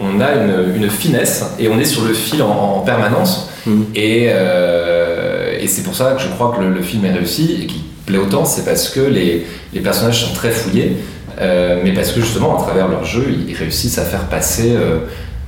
on 0.00 0.20
a 0.20 0.34
une, 0.34 0.88
finesse 0.90 1.44
et 1.58 1.68
on 1.68 1.78
est 1.78 1.84
sur 1.84 2.04
le 2.04 2.12
fil 2.12 2.42
en, 2.42 2.80
permanence. 2.80 3.50
Mm. 3.66 3.82
Euh, 3.96 5.58
et, 5.60 5.66
c'est 5.66 5.82
pour 5.82 5.94
ça 5.94 6.12
que 6.12 6.22
je 6.22 6.28
crois 6.28 6.54
que 6.56 6.62
le, 6.62 6.82
film 6.82 7.04
est 7.04 7.12
réussi 7.12 7.60
et 7.62 7.66
qu'il 7.66 7.82
plaît 8.06 8.18
autant, 8.18 8.44
c'est 8.44 8.64
parce 8.64 8.88
que 8.88 9.00
les, 9.00 9.46
personnages 9.82 10.24
sont 10.24 10.34
très 10.34 10.50
fouillés, 10.50 10.96
euh, 11.40 11.80
mais 11.84 11.92
parce 11.92 12.12
que 12.12 12.20
justement, 12.20 12.58
à 12.58 12.62
travers 12.62 12.88
leur 12.88 13.04
jeu, 13.04 13.26
ils 13.48 13.54
réussissent 13.54 13.98
à 13.98 14.04
faire 14.04 14.24
passer 14.24 14.72
euh, 14.74 15.00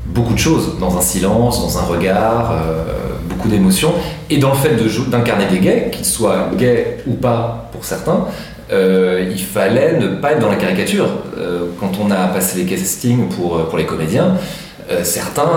beaucoup 0.06 0.34
de 0.34 0.38
choses 0.38 0.78
dans 0.78 0.96
un 0.96 1.00
silence, 1.00 1.60
dans 1.60 1.78
un 1.78 1.82
regard, 1.82 2.54
beaucoup 3.28 3.48
d'émotions. 3.48 3.92
Et 4.30 4.38
dans 4.38 4.50
le 4.50 4.56
fait 4.56 4.76
d'incarner 5.10 5.46
des 5.46 5.58
gays, 5.58 5.90
qu'ils 5.92 6.04
soient 6.04 6.50
gays 6.56 6.98
ou 7.06 7.14
pas 7.14 7.70
pour 7.72 7.84
certains, 7.84 8.26
euh, 8.72 9.28
il 9.30 9.42
fallait 9.42 9.98
ne 9.98 10.08
pas 10.08 10.32
être 10.32 10.40
dans 10.40 10.50
la 10.50 10.56
caricature. 10.56 11.08
Euh, 11.38 11.66
quand 11.78 11.92
on 12.02 12.10
a 12.10 12.28
passé 12.28 12.58
les 12.58 12.64
castings 12.64 13.28
pour, 13.28 13.68
pour 13.68 13.78
les 13.78 13.86
comédiens, 13.86 14.36
euh, 14.90 15.04
certains 15.04 15.50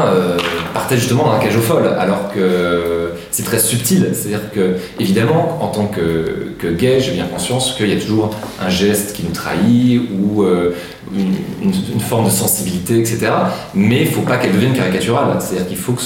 partaient 0.73 0.97
justement 0.97 1.31
la 1.31 1.39
cage 1.39 1.55
aux 1.55 1.61
folles, 1.61 1.95
alors 1.97 2.31
que 2.33 3.11
c'est 3.31 3.43
très 3.43 3.59
subtil. 3.59 4.11
C'est-à-dire 4.13 4.51
que, 4.53 4.75
évidemment, 4.99 5.59
en 5.61 5.67
tant 5.67 5.87
que, 5.87 6.53
que 6.57 6.67
gay, 6.67 6.99
j'ai 6.99 7.11
bien 7.11 7.25
conscience 7.25 7.73
qu'il 7.75 7.89
y 7.89 7.97
a 7.97 7.99
toujours 7.99 8.33
un 8.61 8.69
geste 8.69 9.13
qui 9.13 9.23
nous 9.23 9.31
trahit 9.31 10.01
ou 10.17 10.43
euh, 10.43 10.75
une, 11.13 11.99
forme 11.99 12.25
de 12.25 12.29
sensibilité, 12.29 12.99
etc. 12.99 13.27
Mais 13.73 14.01
il 14.01 14.07
faut 14.07 14.21
pas 14.21 14.37
qu'elle 14.37 14.53
devienne 14.53 14.73
caricaturale. 14.73 15.35
C'est-à-dire 15.39 15.67
qu'il 15.67 15.77
faut 15.77 15.93
qu'on 15.93 15.99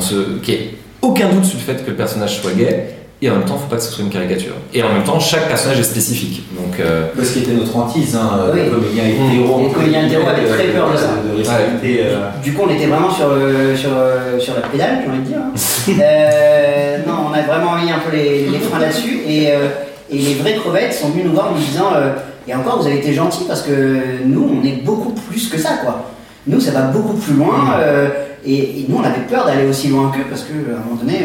se, 0.00 0.38
qu'il 0.42 0.54
y 0.54 0.56
ait 0.56 0.74
aucun 1.02 1.30
doute 1.30 1.44
sur 1.44 1.58
le 1.58 1.64
fait 1.64 1.84
que 1.84 1.90
le 1.90 1.96
personnage 1.96 2.40
soit 2.40 2.52
gay. 2.52 2.97
Et 3.20 3.28
en 3.28 3.34
même 3.34 3.44
temps, 3.44 3.56
il 3.56 3.62
faut 3.62 3.66
pas 3.68 3.76
que 3.76 3.82
ce 3.82 3.90
soit 3.90 4.04
une 4.04 4.10
caricature. 4.10 4.52
Et 4.72 4.80
en 4.80 4.92
même 4.92 5.02
temps, 5.02 5.18
chaque 5.18 5.48
personnage 5.48 5.80
est 5.80 5.82
spécifique. 5.82 6.44
Donc, 6.56 6.78
euh, 6.78 7.06
Ce 7.20 7.32
qui 7.32 7.38
était 7.40 7.52
notre 7.52 7.76
hantise, 7.76 8.14
hein, 8.14 8.30
Oui. 8.54 8.60
les 8.62 8.68
comédiens 8.70 9.02
Mmh. 9.04 9.32
hétéros. 9.32 9.60
Les 9.66 9.72
comédiens 9.72 10.06
hétéros 10.06 10.28
avaient 10.28 10.46
très 10.48 10.64
peur 10.68 10.92
de 10.92 10.96
ça. 10.96 11.08
De 11.28 11.36
respecter, 11.36 12.00
euh, 12.04 12.28
Du 12.44 12.52
coup, 12.52 12.62
on 12.68 12.72
était 12.72 12.86
vraiment 12.86 13.10
sur, 13.10 13.26
euh, 13.28 13.74
sur, 13.74 13.90
euh, 13.92 14.38
sur 14.38 14.54
la 14.54 14.60
pédale, 14.68 14.98
j'ai 15.04 15.10
envie 15.10 15.18
de 15.18 15.24
dire. 15.24 15.38
hein. 15.38 15.52
Euh, 16.00 16.98
non, 17.08 17.14
on 17.30 17.32
a 17.34 17.42
vraiment 17.42 17.76
mis 17.82 17.90
un 17.90 17.98
peu 17.98 18.14
les, 18.16 18.46
les 18.50 18.58
freins 18.58 18.78
là-dessus. 18.78 19.20
Et, 19.26 19.50
euh, 19.50 19.68
et 20.10 20.18
les 20.18 20.34
vraies 20.34 20.54
crevettes 20.54 20.94
sont 20.94 21.08
venues 21.10 21.24
nous 21.24 21.32
voir 21.32 21.48
en 21.48 21.54
nous 21.56 21.58
disant 21.60 21.90
euh, 21.96 22.12
Et 22.46 22.54
encore, 22.54 22.80
vous 22.80 22.86
avez 22.86 22.98
été 22.98 23.12
gentils 23.14 23.44
parce 23.48 23.62
que 23.62 23.98
nous, 24.24 24.48
on 24.62 24.64
est 24.64 24.84
beaucoup 24.84 25.10
plus 25.12 25.48
que 25.48 25.58
ça, 25.58 25.70
quoi. 25.82 26.12
Nous, 26.46 26.60
ça 26.60 26.70
va 26.70 26.82
beaucoup 26.82 27.14
plus 27.14 27.34
loin. 27.34 27.72
euh, 27.80 28.08
et, 28.46 28.54
et 28.58 28.86
nous, 28.88 28.96
on 28.98 29.02
avait 29.02 29.26
peur 29.28 29.44
d'aller 29.46 29.66
aussi 29.68 29.88
loin 29.88 30.12
qu'eux 30.14 30.24
parce 30.30 30.42
qu'à 30.42 30.52
un 30.54 30.84
moment 30.88 31.00
donné, 31.00 31.18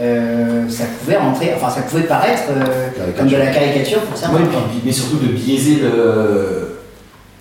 euh, 0.00 0.68
ça 0.68 0.84
pouvait 1.00 1.16
rentrer, 1.18 1.52
enfin, 1.54 1.68
ça 1.70 1.82
pouvait 1.82 2.04
paraître 2.04 2.42
euh, 2.50 2.88
comme 3.16 3.28
de 3.28 3.36
la 3.36 3.46
caricature 3.46 4.00
pour 4.00 4.16
certains. 4.16 4.34
Puis- 4.70 4.80
mais 4.86 4.92
surtout 4.92 5.16
de 5.18 5.26
biaiser 5.32 5.80
le. 5.82 6.68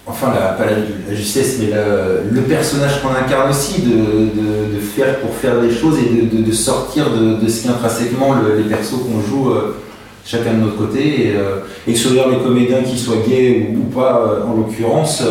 Enfin, 0.08 0.34
la, 0.34 0.48
pas 0.54 0.66
la, 0.66 0.72
la 1.10 1.16
justesse, 1.16 1.58
mais 1.60 1.68
le, 1.68 2.30
le 2.36 2.42
personnage 2.42 3.02
qu'on 3.02 3.10
incarne 3.10 3.52
aussi, 3.52 3.82
de, 3.84 3.92
de, 3.92 4.76
de 4.76 4.80
faire 4.82 5.20
pour 5.20 5.34
faire 5.36 5.62
des 5.62 5.72
choses 5.72 5.98
et 6.00 6.26
de, 6.26 6.52
sortir 6.52 7.06
de, 7.12 7.48
ce 7.48 7.64
qu'intrinsèquement 7.68 8.34
le- 8.34 8.58
les 8.58 8.64
persos 8.68 8.96
qu'on 9.04 9.22
joue 9.22 9.52
euh, 9.52 9.78
chacun 10.26 10.54
de 10.56 10.58
notre 10.66 10.76
côté. 10.78 11.28
Et, 11.28 11.36
euh, 11.36 11.60
et 11.88 11.94
que 11.94 12.00
ce 12.00 12.10
soit 12.10 12.26
les 12.32 12.40
comédiens 12.40 12.82
qui 12.82 12.98
soient 12.98 13.18
gays 13.26 13.70
ou, 13.74 13.78
ou 13.82 13.84
pas, 13.84 14.44
en 14.46 14.58
l'occurrence, 14.58 15.24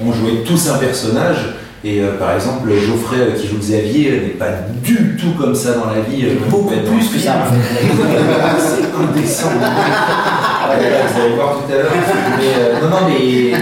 on 0.00 0.12
jouait 0.12 0.42
tous 0.46 0.70
un 0.70 0.78
personnage. 0.78 1.38
Et 1.84 2.00
euh, 2.00 2.16
par 2.18 2.34
exemple, 2.34 2.70
Geoffrey 2.70 3.16
euh, 3.18 3.32
qui 3.32 3.48
joue 3.48 3.58
Xavier 3.58 4.10
euh, 4.10 4.22
n'est 4.22 4.34
pas 4.34 4.50
du 4.82 5.16
tout 5.16 5.32
comme 5.38 5.54
ça 5.54 5.72
dans 5.72 5.86
la 5.90 6.00
vie. 6.00 6.24
Beaucoup 6.48 6.70
plus 6.70 7.08
que 7.08 7.18
ça. 7.18 7.44
C'est 8.58 8.84
indécent. 9.02 9.48
Ah, 10.64 10.76
là, 10.80 10.88
vous 11.06 11.20
allez 11.20 11.34
voir 11.34 11.56
tout 11.58 11.72
à 11.72 11.76
l'heure. 11.76 11.92
Mais, 12.38 12.44
euh, 12.58 12.80
non, 12.80 12.88
non, 12.88 12.96
mais. 13.08 13.52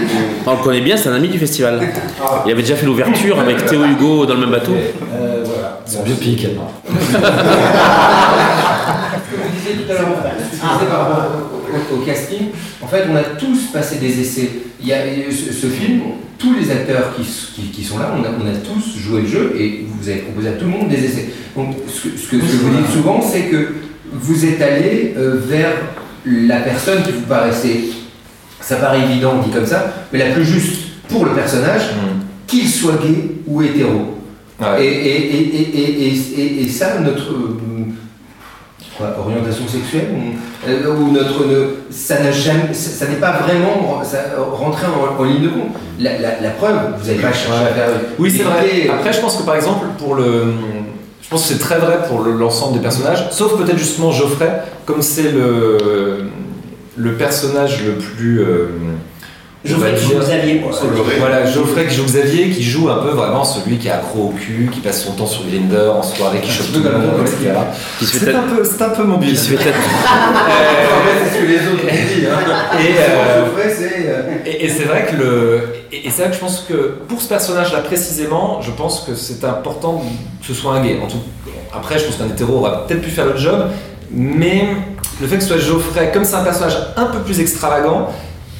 On 0.45 0.51
le 0.55 0.63
connaît 0.63 0.81
bien, 0.81 0.95
c'est 0.95 1.09
un 1.09 1.15
ami 1.15 1.27
du 1.29 1.39
festival. 1.39 1.79
Ah. 2.21 2.43
Il 2.45 2.51
avait 2.51 2.61
déjà 2.61 2.75
fait 2.75 2.85
l'ouverture 2.85 3.39
avec 3.39 3.65
Théo 3.65 3.83
Hugo 3.83 4.25
dans 4.25 4.35
le 4.35 4.41
même 4.41 4.51
bateau. 4.51 4.73
Euh, 4.73 5.43
voilà. 5.43 5.79
Son 5.85 6.03
biopic. 6.03 6.41
Ce 6.41 6.45
que 6.45 6.55
vous 9.37 9.49
disiez 9.55 9.73
tout 9.83 9.91
à 9.91 9.93
l'heure, 9.93 10.07
ce 10.13 10.57
que 10.57 10.61
vous 10.61 10.73
disiez 10.73 10.87
par 10.87 10.99
rapport 10.99 11.31
au, 11.93 11.97
casting, 12.05 12.49
en 12.81 12.87
fait, 12.87 13.05
on 13.11 13.15
a 13.15 13.23
tous 13.37 13.71
passé 13.73 13.97
des 13.97 14.21
essais. 14.21 14.49
Il 14.79 14.87
y 14.87 14.93
a 14.93 14.99
ce, 15.29 15.53
ce 15.53 15.67
film, 15.67 16.01
tous 16.41 16.53
les 16.53 16.71
acteurs 16.71 17.13
qui, 17.15 17.23
qui- 17.23 17.69
qui 17.69 17.83
sont 17.83 17.99
là, 17.99 18.13
on 18.17 18.23
a, 18.23 18.27
on 18.29 18.47
a 18.47 18.55
tous 18.57 18.97
joué 18.99 19.21
le 19.21 19.27
jeu 19.27 19.53
et 19.59 19.85
vous 19.87 20.09
avez 20.09 20.19
proposé 20.19 20.49
à 20.49 20.53
tout 20.53 20.65
le 20.65 20.71
monde 20.71 20.89
des 20.89 21.03
essais. 21.05 21.29
Donc, 21.55 21.75
ce 21.87 22.07
que, 22.09 22.17
ce 22.17 22.23
ce 22.25 22.29
que 22.31 22.35
vous 22.37 22.77
dites 22.77 22.91
souvent, 22.91 23.21
c'est 23.21 23.43
que 23.43 23.67
vous 24.11 24.45
êtes 24.45 24.61
allé 24.61 25.13
euh, 25.17 25.39
vers 25.45 25.71
la 26.25 26.57
personne 26.61 27.03
qui 27.03 27.11
vous 27.11 27.21
paraissait, 27.27 27.81
ça 28.59 28.75
paraît 28.77 29.01
évident 29.03 29.39
dit 29.43 29.51
comme 29.51 29.65
ça, 29.65 30.07
mais 30.11 30.19
la 30.19 30.33
plus 30.33 30.45
juste 30.45 30.81
pour 31.07 31.25
le 31.25 31.31
personnage, 31.31 31.81
qu'il 32.47 32.67
soit 32.67 32.99
gay 33.01 33.31
ou 33.47 33.61
hétéro. 33.61 34.17
Ouais. 34.59 34.85
Et, 34.85 35.17
et, 35.17 35.55
et, 36.09 36.63
et, 36.63 36.67
ça, 36.69 36.99
notre 36.99 37.31
euh, 37.31 37.57
orientation 39.19 39.67
sexuelle, 39.67 40.09
ou, 40.15 40.69
euh, 40.69 40.95
ou 40.95 41.11
notre, 41.11 41.45
ne- 41.45 41.67
ça 41.89 42.19
n'a 42.21 42.31
jamais, 42.31 42.73
ça, 42.73 42.89
ça 43.05 43.07
n'est 43.11 43.17
pas 43.19 43.31
vraiment 43.43 44.01
ça, 44.03 44.19
rentré 44.51 44.85
en, 44.87 45.19
en 45.21 45.23
ligne 45.23 45.43
de 45.43 45.49
compte. 45.49 45.71
La, 45.99 46.17
la, 46.19 46.41
la 46.41 46.49
preuve, 46.51 46.75
vous 46.99 47.07
n'avez 47.07 47.19
pas 47.21 47.31
cherché 47.33 47.63
à 47.63 47.73
faire. 47.73 47.89
Oui, 48.19 48.31
c'est 48.35 48.43
vrai. 48.43 48.89
Après, 48.93 49.13
je 49.13 49.19
pense 49.19 49.37
que 49.37 49.43
par 49.43 49.55
exemple, 49.55 49.85
pour 49.97 50.15
le. 50.15 50.45
Je 51.21 51.29
pense 51.29 51.47
que 51.47 51.53
c'est 51.53 51.59
très 51.59 51.77
vrai 51.77 51.99
pour 52.09 52.21
le- 52.23 52.33
l'ensemble 52.33 52.73
des 52.77 52.81
personnages, 52.83 53.29
sauf 53.31 53.55
peut-être 53.57 53.77
justement 53.77 54.11
Geoffrey, 54.11 54.51
comme 54.85 55.01
c'est 55.01 55.31
le, 55.31 55.77
le 56.97 57.13
personnage 57.13 57.83
le 57.85 57.93
plus. 57.93 58.41
euh, 58.41 58.67
Geoffrey 59.63 59.91
Xavier, 60.19 60.55
pour 60.55 60.73
ceux 60.73 60.87
qui- 60.87 61.19
Voilà, 61.19 61.45
Geoffrey 61.45 61.85
qui 61.87 61.95
joue 61.95 62.03
Xavier, 62.05 62.49
qui 62.49 62.63
joue 62.63 62.89
un 62.89 62.97
peu 62.97 63.09
vraiment 63.09 63.43
celui 63.43 63.77
qui 63.77 63.87
est 63.89 63.91
accro 63.91 64.29
au 64.29 64.29
cul, 64.29 64.69
qui 64.73 64.79
passe 64.79 65.03
son 65.05 65.11
temps 65.13 65.27
sur 65.27 65.43
Grinder 65.45 65.89
en 65.95 66.01
soirée, 66.01 66.39
qui 66.41 66.49
chope 66.51 66.67
tout 66.73 66.79
le 66.83 66.89
monde, 66.91 67.11
etc. 67.21 67.51
C'est 68.01 68.33
un 68.33 68.41
peu, 68.41 68.63
c'est 68.63 68.81
un 68.81 68.89
peu 68.89 69.03
se 69.35 69.49
fait 69.51 69.57
tête- 69.63 69.73
c'est 71.23 71.37
ce 71.37 71.41
que 71.43 71.47
les 71.47 71.57
autres 71.57 71.83
ont 71.83 71.87
dit. 71.87 72.25
Hein. 72.25 72.79
Et, 72.79 72.93
euh, 72.99 73.45
c'est. 73.69 74.09
euh, 74.09 74.21
Et, 74.45 74.67
c'est 74.69 74.83
vrai 74.85 75.05
que 75.09 75.15
le 75.15 75.59
et, 75.91 76.07
et 76.07 76.09
c'est 76.09 76.21
vrai 76.23 76.29
que 76.31 76.35
je 76.35 76.39
pense 76.41 76.65
que 76.67 76.73
pour 77.07 77.21
ce 77.21 77.27
personnage-là 77.29 77.79
précisément, 77.81 78.61
je 78.63 78.71
pense 78.71 79.01
que 79.01 79.13
c'est 79.13 79.43
important 79.43 80.03
que 80.41 80.47
ce 80.47 80.53
soit 80.53 80.73
un 80.73 80.83
gay. 80.83 80.97
En 81.03 81.07
tout, 81.07 81.17
après, 81.73 81.99
je 81.99 82.05
pense 82.05 82.15
qu'un 82.15 82.27
hétéro 82.27 82.57
aurait 82.57 82.71
peut-être 82.87 83.01
pu 83.01 83.09
faire 83.11 83.25
le 83.27 83.37
job, 83.37 83.65
mais 84.11 84.69
le 85.21 85.27
fait 85.27 85.35
que 85.37 85.43
ce 85.43 85.49
soit 85.49 85.57
Geoffrey, 85.59 86.09
comme 86.11 86.23
c'est 86.25 86.35
un 86.35 86.43
personnage 86.43 86.77
un 86.97 87.05
peu 87.05 87.19
plus 87.19 87.39
extravagant, 87.39 88.07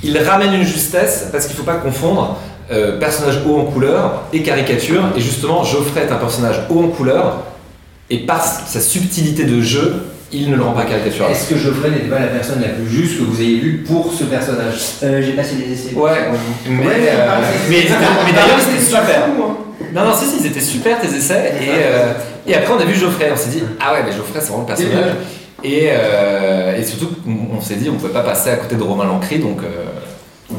il 0.04 0.18
ramène 0.18 0.54
une 0.54 0.64
justesse 0.66 1.28
parce 1.32 1.46
qu'il 1.48 1.56
faut 1.56 1.64
pas 1.64 1.76
confondre 1.76 2.38
euh, 2.72 2.98
personnage 3.00 3.40
haut 3.48 3.58
en 3.60 3.66
couleur 3.66 4.24
et 4.34 4.42
caricature. 4.44 5.04
Et 5.16 5.22
justement, 5.22 5.64
Geoffrey 5.64 6.02
est 6.08 6.12
un 6.12 6.16
personnage 6.18 6.62
haut 6.70 6.84
en 6.84 6.88
couleur 6.88 7.44
et 8.10 8.20
par 8.20 8.44
sa 8.44 8.80
subtilité 8.82 9.44
de 9.44 9.62
jeu, 9.62 10.04
il 10.34 10.50
ne 10.50 10.56
le 10.56 10.64
rend 10.64 10.72
pas 10.72 10.84
caricatural. 10.86 11.32
Est-ce 11.32 11.50
que 11.50 11.58
Geoffrey 11.58 11.90
n'était 11.92 12.08
pas 12.08 12.20
la 12.20 12.28
personne 12.28 12.62
la 12.62 12.70
plus 12.70 12.88
juste 12.90 13.18
que 13.20 13.24
vous 13.24 13.42
ayez 13.42 13.60
vue 13.60 13.84
pour 13.86 14.14
ce 14.14 14.24
personnage? 14.24 14.76
Euh, 15.04 15.22
J'ai 15.22 15.34
passé 15.34 15.56
des 15.56 15.74
essais. 15.74 15.94
Ouais, 15.94 16.12
mais, 16.70 16.86
Ouais, 16.86 16.94
euh, 17.10 17.42
mais, 17.70 17.76
mais 18.26 18.34
d'ailleurs 18.34 18.60
c'était 18.60 18.84
super. 18.84 19.26
hein. 19.26 19.56
Non, 19.94 20.06
non, 20.06 20.14
si, 20.16 20.26
si, 20.26 20.38
ils 20.40 20.46
étaient 20.48 20.62
super 20.62 21.02
tes 21.02 21.08
essais. 21.14 21.54
Et, 21.62 21.68
euh, 21.70 22.14
et 22.48 22.56
après, 22.56 22.74
on 22.74 22.80
a 22.80 22.86
vu 22.86 22.96
Geoffrey. 22.98 23.30
On 23.34 23.36
s'est 23.36 23.50
dit, 23.50 23.62
ah 23.82 23.92
ouais, 23.94 24.00
mais 24.06 24.12
Geoffrey, 24.14 24.40
c'est 24.40 24.48
vraiment 24.48 24.62
le 24.62 24.68
personnage. 24.68 25.16
Et, 25.64 25.90
euh, 25.92 26.78
et 26.78 26.84
surtout, 26.84 27.10
on, 27.56 27.62
s'est 27.62 27.76
dit, 27.76 27.90
on 27.90 27.96
pouvait 27.96 28.14
pas 28.14 28.22
passer 28.24 28.50
à 28.50 28.56
côté 28.58 28.76
de 28.76 28.84
Romain 28.84 29.06
Lancry. 29.06 29.40
Donc, 29.40 29.58
euh, 29.64 29.68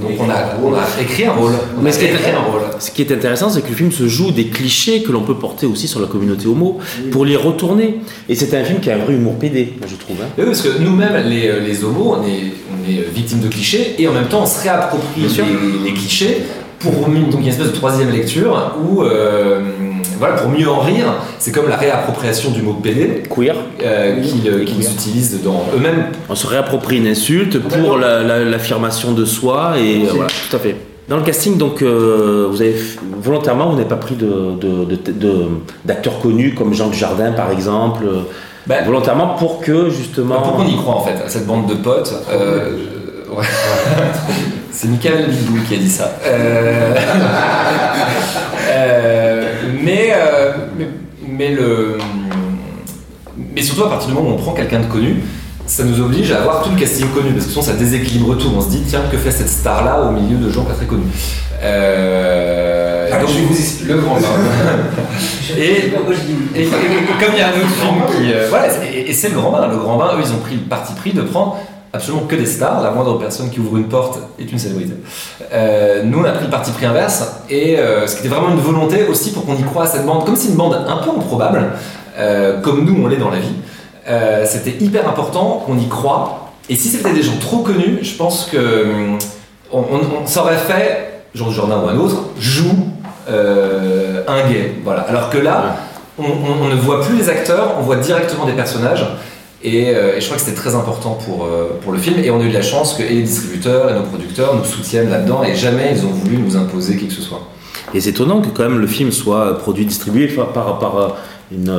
donc 0.00 0.12
on, 0.20 0.30
a, 0.30 0.56
on 0.64 0.74
a 0.74 1.02
écrit 1.02 1.24
un 1.26 1.32
rôle. 1.32 1.52
On 1.78 1.82
Mais 1.82 1.90
a 1.90 1.92
ce 1.92 1.98
qui, 1.98 2.04
est, 2.06 2.10
écrit 2.12 2.30
un 2.30 2.40
rôle. 2.40 2.62
ce 2.78 2.90
qui 2.90 3.02
est 3.02 3.12
intéressant, 3.12 3.50
c'est 3.50 3.60
que 3.62 3.68
le 3.68 3.74
film 3.74 3.92
se 3.92 4.08
joue 4.08 4.30
des 4.30 4.46
clichés 4.46 5.02
que 5.02 5.12
l'on 5.12 5.22
peut 5.22 5.34
porter 5.34 5.66
aussi 5.66 5.86
sur 5.86 6.00
la 6.00 6.06
communauté 6.06 6.46
homo 6.46 6.78
pour 7.10 7.24
les 7.24 7.36
retourner. 7.36 7.96
Et 8.28 8.34
c'est 8.34 8.56
un 8.58 8.64
film 8.64 8.80
qui 8.80 8.90
a 8.90 8.94
un 8.94 8.98
vrai 8.98 9.14
humour 9.14 9.34
pédé, 9.34 9.74
moi, 9.78 9.86
je 9.90 9.96
trouve. 9.96 10.16
hein. 10.22 10.28
Oui, 10.38 10.44
parce 10.46 10.62
que 10.62 10.78
nous-mêmes, 10.80 11.28
les, 11.28 11.48
euh, 11.48 11.60
les 11.60 11.84
homos, 11.84 12.16
on 12.18 12.26
est, 12.26 12.52
on 12.72 12.90
est 12.90 13.02
victimes 13.12 13.40
de 13.40 13.48
clichés 13.48 13.94
et 13.98 14.08
en 14.08 14.12
même 14.12 14.28
temps, 14.28 14.42
on 14.44 14.46
se 14.46 14.62
réapproprie 14.62 15.22
les, 15.22 15.90
les 15.90 15.94
clichés 15.94 16.38
pour 16.78 16.92
donc 16.92 17.06
il 17.08 17.14
y 17.14 17.36
a 17.36 17.40
une 17.42 17.48
espèce 17.48 17.68
de 17.68 17.76
troisième 17.76 18.10
lecture 18.10 18.72
où 18.84 19.02
euh, 19.02 19.60
voilà 20.22 20.36
pour 20.36 20.50
mieux 20.50 20.68
en 20.68 20.78
rire, 20.78 21.06
c'est 21.40 21.50
comme 21.50 21.68
la 21.68 21.74
réappropriation 21.76 22.52
du 22.52 22.62
mot 22.62 22.74
PD 22.74 23.24
Queer. 23.28 23.56
euh, 23.82 24.20
qu'ils 24.22 24.48
euh, 24.48 24.62
utilisent 24.62 25.42
dans 25.42 25.64
eux-mêmes. 25.76 26.04
On 26.28 26.36
se 26.36 26.46
réapproprie 26.46 26.98
une 26.98 27.08
insulte 27.08 27.58
pour 27.58 27.98
la- 27.98 28.22
la- 28.22 28.44
l'affirmation 28.44 29.10
de 29.12 29.24
soi 29.24 29.72
et 29.80 30.04
euh, 30.04 30.10
voilà, 30.14 30.28
tout 30.48 30.54
à 30.54 30.60
fait. 30.60 30.76
Dans 31.08 31.16
le 31.16 31.24
casting, 31.24 31.58
donc, 31.58 31.82
euh, 31.82 32.46
vous 32.48 32.62
avez 32.62 32.76
volontairement, 33.20 33.66
vous 33.70 33.76
n'avez 33.76 33.88
pas 33.88 33.96
pris 33.96 34.14
de, 34.14 34.52
de- 34.60 34.84
de- 34.84 35.10
de- 35.12 35.48
d'acteurs 35.84 36.20
connus 36.20 36.54
comme 36.54 36.72
Jean 36.72 36.86
Dujardin, 36.88 37.32
par 37.32 37.50
exemple, 37.50 38.04
Bah, 38.68 38.76
volontairement 38.86 39.34
pour 39.34 39.60
que 39.60 39.90
justement. 39.90 40.40
pour 40.40 40.54
qu'on 40.58 40.66
y 40.68 40.76
croit 40.76 40.94
en 40.94 41.00
fait, 41.00 41.16
à 41.26 41.28
cette 41.28 41.46
bande 41.48 41.66
de 41.66 41.74
potes. 41.74 42.14
euh, 42.30 42.76
ouais. 43.36 43.44
C'est 44.70 44.88
Michael 44.88 45.26
Bilboul 45.28 45.64
qui 45.68 45.74
a 45.74 45.78
dit 45.78 45.90
ça. 45.90 46.12
Euh, 46.24 46.94
euh, 48.70 49.31
mais, 49.82 50.12
euh, 50.14 50.52
mais, 50.78 50.88
mais 51.28 51.50
le, 51.50 51.98
mais 53.54 53.62
surtout 53.62 53.84
à 53.84 53.88
partir 53.90 54.08
du 54.08 54.14
moment 54.14 54.30
où 54.30 54.32
on 54.34 54.36
prend 54.36 54.52
quelqu'un 54.52 54.80
de 54.80 54.86
connu, 54.86 55.16
ça 55.66 55.84
nous 55.84 56.00
oblige 56.00 56.30
à 56.32 56.38
avoir 56.40 56.62
tout 56.62 56.70
le 56.70 56.78
casting 56.80 57.06
connu 57.08 57.30
parce 57.32 57.46
que 57.46 57.50
sinon 57.52 57.62
ça 57.64 57.72
déséquilibre 57.74 58.36
tout. 58.36 58.48
On 58.54 58.60
se 58.60 58.68
dit 58.70 58.82
tiens 58.86 59.02
que 59.10 59.16
fait 59.16 59.30
cette 59.30 59.48
star 59.48 59.84
là 59.84 60.02
au 60.02 60.10
milieu 60.10 60.36
de 60.36 60.50
gens 60.50 60.64
pas 60.64 60.74
très 60.74 60.86
connus. 60.86 61.04
Euh, 61.62 63.08
donc- 63.20 63.28
je 63.30 63.38
vous 63.44 63.88
le 63.94 63.98
grand 64.00 64.16
bain. 64.16 64.22
et, 65.56 65.60
et- 65.62 65.66
et- 65.66 66.62
et 66.62 66.66
comme 66.66 67.32
il 67.34 67.38
y 67.38 67.42
a 67.42 67.48
un 67.48 67.50
autre 67.50 67.68
film 67.68 67.94
qui. 68.10 68.32
euh, 68.32 68.46
voilà, 68.50 68.66
et, 68.92 69.10
et 69.10 69.12
c'est 69.12 69.28
le 69.28 69.34
grand 69.36 69.50
bain. 69.52 69.68
Le 69.68 69.76
grand 69.76 69.96
bain, 69.96 70.10
eux, 70.16 70.22
ils 70.24 70.32
ont 70.32 70.38
pris 70.38 70.54
le 70.56 70.62
parti 70.62 70.92
pris 70.94 71.12
de 71.12 71.22
prendre 71.22 71.56
absolument 71.92 72.26
que 72.26 72.36
des 72.36 72.46
stars. 72.46 72.82
La 72.82 72.90
moindre 72.90 73.18
personne 73.18 73.50
qui 73.50 73.60
ouvre 73.60 73.76
une 73.76 73.88
porte 73.88 74.18
est 74.38 74.50
une 74.50 74.58
célébrité. 74.58 74.94
Euh, 75.52 76.02
nous, 76.04 76.20
on 76.20 76.24
a 76.24 76.32
pris 76.32 76.44
le 76.44 76.50
parti 76.50 76.70
pris 76.72 76.86
inverse. 76.86 77.42
Et 77.50 77.78
euh, 77.78 78.06
ce 78.06 78.14
qui 78.14 78.20
était 78.20 78.34
vraiment 78.34 78.50
une 78.50 78.60
volonté 78.60 79.06
aussi 79.08 79.32
pour 79.32 79.44
qu'on 79.44 79.56
y 79.56 79.62
croit 79.62 79.84
à 79.84 79.86
cette 79.86 80.06
bande, 80.06 80.24
comme 80.24 80.36
c'est 80.36 80.48
une 80.48 80.56
bande 80.56 80.74
un 80.74 80.96
peu 80.96 81.10
improbable, 81.10 81.72
euh, 82.18 82.60
comme 82.60 82.84
nous, 82.84 83.02
on 83.02 83.08
l'est 83.08 83.16
dans 83.16 83.30
la 83.30 83.38
vie. 83.38 84.46
c'était 84.46 84.82
hyper 84.84 85.08
important 85.08 85.62
qu'on 85.66 85.78
y 85.78 85.88
croit. 85.88 86.50
Et 86.68 86.76
si 86.76 86.88
c'était 86.88 87.12
des 87.12 87.22
gens 87.22 87.36
trop 87.40 87.58
connus, 87.58 87.98
je 88.02 88.16
pense 88.16 88.48
que 88.50 88.86
on, 89.72 89.78
on, 89.78 90.00
on 90.22 90.26
s'aurait 90.26 90.56
fait, 90.56 91.22
Jean 91.34 91.50
Jordan 91.50 91.80
ou 91.84 91.88
un 91.88 91.96
autre, 91.96 92.24
joue 92.38 92.88
un 93.28 94.48
gay. 94.48 94.74
Voilà. 94.84 95.02
Alors 95.02 95.30
que 95.30 95.38
là, 95.38 95.76
on, 96.18 96.68
ne 96.68 96.74
voit 96.74 97.02
plus 97.02 97.16
les 97.16 97.28
acteurs, 97.28 97.74
on 97.78 97.82
voit 97.82 97.96
directement 97.96 98.44
des 98.44 98.52
personnages. 98.52 99.06
Et, 99.64 99.88
et 99.90 100.20
je 100.20 100.24
crois 100.24 100.36
que 100.36 100.42
c'était 100.42 100.56
très 100.56 100.74
important 100.74 101.18
pour, 101.24 101.48
pour 101.82 101.92
le 101.92 101.98
film. 101.98 102.18
Et 102.22 102.30
on 102.30 102.40
a 102.40 102.44
eu 102.44 102.48
de 102.48 102.54
la 102.54 102.62
chance 102.62 102.94
que 102.94 103.02
et 103.02 103.14
les 103.14 103.22
distributeurs 103.22 103.90
et 103.90 103.94
nos 103.94 104.02
producteurs 104.02 104.54
nous 104.56 104.64
soutiennent 104.64 105.10
là-dedans. 105.10 105.42
Et 105.44 105.54
jamais 105.54 105.92
ils 105.94 106.04
ont 106.04 106.10
voulu 106.10 106.38
nous 106.38 106.56
imposer 106.56 106.96
qui 106.96 107.06
que 107.06 107.14
ce 107.14 107.22
soit. 107.22 107.42
Et 107.94 108.00
c'est 108.00 108.10
étonnant 108.10 108.40
que 108.40 108.48
quand 108.48 108.62
même 108.64 108.80
le 108.80 108.86
film 108.86 109.12
soit 109.12 109.58
produit, 109.58 109.84
distribué 109.84 110.26
par, 110.26 110.78
par 110.78 111.16
une, 111.52 111.72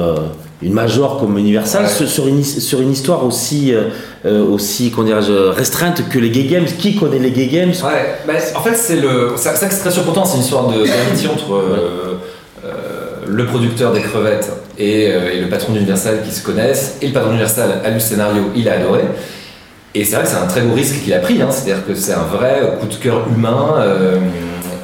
une 0.61 0.73
major 0.73 1.19
comme 1.19 1.37
Universal 1.37 1.89
sur, 1.89 2.27
une, 2.27 2.43
sur 2.43 2.79
une 2.81 2.91
histoire 2.91 3.25
aussi, 3.25 3.73
euh, 3.73 4.45
aussi 4.45 4.93
restreinte 4.95 6.07
que 6.09 6.19
les 6.19 6.29
Gay 6.29 6.43
Games. 6.43 6.65
Qui 6.65 6.95
connaît 6.95 7.19
les 7.19 7.31
Gay 7.31 7.47
Games? 7.47 7.73
Ouais, 7.83 8.15
bah, 8.27 8.33
En 8.55 8.61
fait, 8.61 8.75
c'est 8.75 8.97
le, 8.97 9.33
ça, 9.35 9.55
c'est 9.55 9.67
très 9.67 9.91
surprenant. 9.91 10.23
C'est 10.23 10.37
une 10.37 10.43
histoire 10.43 10.67
d'amitié 10.67 11.29
entre 11.29 11.53
euh, 11.53 12.19
euh, 12.63 12.69
le 13.27 13.45
producteur 13.45 13.91
des 13.91 14.01
crevettes 14.01 14.51
et, 14.77 15.03
et 15.05 15.41
le 15.41 15.49
patron 15.49 15.73
d'Universal 15.73 16.23
qui 16.23 16.31
se 16.33 16.43
connaissent. 16.43 16.97
Et 17.01 17.07
le 17.07 17.13
patron 17.13 17.29
d'Universal 17.29 17.81
a 17.83 17.87
lu 17.89 17.95
le 17.95 17.99
scénario, 17.99 18.43
il 18.55 18.67
a 18.69 18.73
adoré. 18.73 19.01
Et 19.95 20.03
c'est 20.03 20.15
vrai 20.15 20.23
que 20.23 20.29
c'est 20.29 20.37
un 20.37 20.47
très 20.47 20.61
beau 20.61 20.73
risque 20.73 21.03
qu'il 21.03 21.13
a 21.13 21.19
pris. 21.19 21.41
Hein. 21.41 21.49
C'est-à-dire 21.51 21.85
que 21.85 21.93
c'est 21.93 22.13
un 22.13 22.23
vrai 22.23 22.77
coup 22.79 22.87
de 22.87 22.95
cœur 22.95 23.27
humain. 23.35 23.75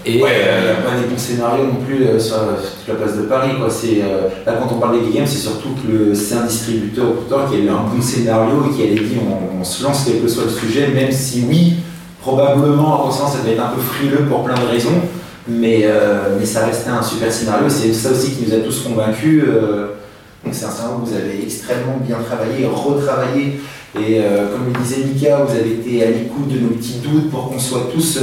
Et 0.06 0.22
ouais, 0.22 0.32
il 0.60 0.66
n'y 0.66 0.72
a 0.72 0.90
pas 0.90 0.98
des 1.00 1.08
bons 1.08 1.18
scénarios 1.18 1.66
non 1.66 1.86
plus 1.86 2.04
euh, 2.06 2.20
sur, 2.20 2.38
toute 2.38 2.88
la 2.88 2.96
place 2.96 3.18
de 3.18 3.24
Paris. 3.24 3.52
Quoi. 3.58 3.68
Euh, 3.68 4.30
là, 4.46 4.54
quand 4.54 4.74
on 4.74 4.80
parle 4.80 5.04
des 5.04 5.12
games, 5.14 5.28
c'est 5.28 5.38
surtout 5.38 5.76
que 5.76 6.14
c'est 6.14 6.36
un 6.36 6.46
distributeur 6.46 7.08
qui 7.50 7.58
a 7.58 7.60
eu 7.60 7.70
un 7.70 7.84
bon 7.94 8.02
scénario 8.02 8.66
et 8.70 8.76
qui 8.76 8.84
a 8.84 8.86
dit 8.88 9.18
on, 9.60 9.64
se 9.64 9.84
lance 9.84 10.06
quel 10.08 10.22
que 10.22 10.28
soit 10.28 10.46
le 10.46 10.50
sujet, 10.50 10.88
même 10.88 11.12
si 11.12 11.44
oui, 11.48 11.76
probablement, 12.22 13.06
en 13.06 13.12
sens, 13.12 13.34
ça 13.34 13.40
devait 13.40 13.54
être 13.54 13.64
un 13.64 13.76
peu 13.76 13.82
frileux 13.82 14.26
pour 14.30 14.46
plein 14.46 14.56
de 14.56 14.72
raisons, 14.72 15.02
mais, 15.50 15.82
euh, 15.86 16.38
mais 16.40 16.46
ça 16.46 16.66
restait 16.66 16.90
un 16.90 17.02
super 17.02 17.32
scénario. 17.32 17.68
C'est 17.70 17.94
ça 17.94 18.12
aussi 18.12 18.32
qui 18.32 18.46
nous 18.48 18.54
a 18.54 18.60
tous 18.60 18.82
convaincus. 18.82 19.44
donc 19.46 20.54
c'est 20.54 20.66
un 20.66 20.72
scénario 20.72 21.00
que 21.00 21.10
vous 21.10 21.16
avez 21.16 21.44
extrêmement 21.44 21.98
bien 22.06 22.18
travaillé, 22.18 22.66
retravaillé. 22.66 23.60
Et 23.96 24.22
comme 24.52 24.72
le 24.72 24.80
disait 24.84 25.04
Mika, 25.04 25.44
vous 25.44 25.56
avez 25.56 25.72
été 25.72 26.04
à 26.04 26.12
l'écoute 26.12 26.48
de 26.48 26.60
nos 26.60 26.70
petits 26.70 27.00
doutes 27.04 27.32
pour 27.32 27.50
qu'on 27.50 27.60
soit 27.60 27.90
tous 27.92 28.20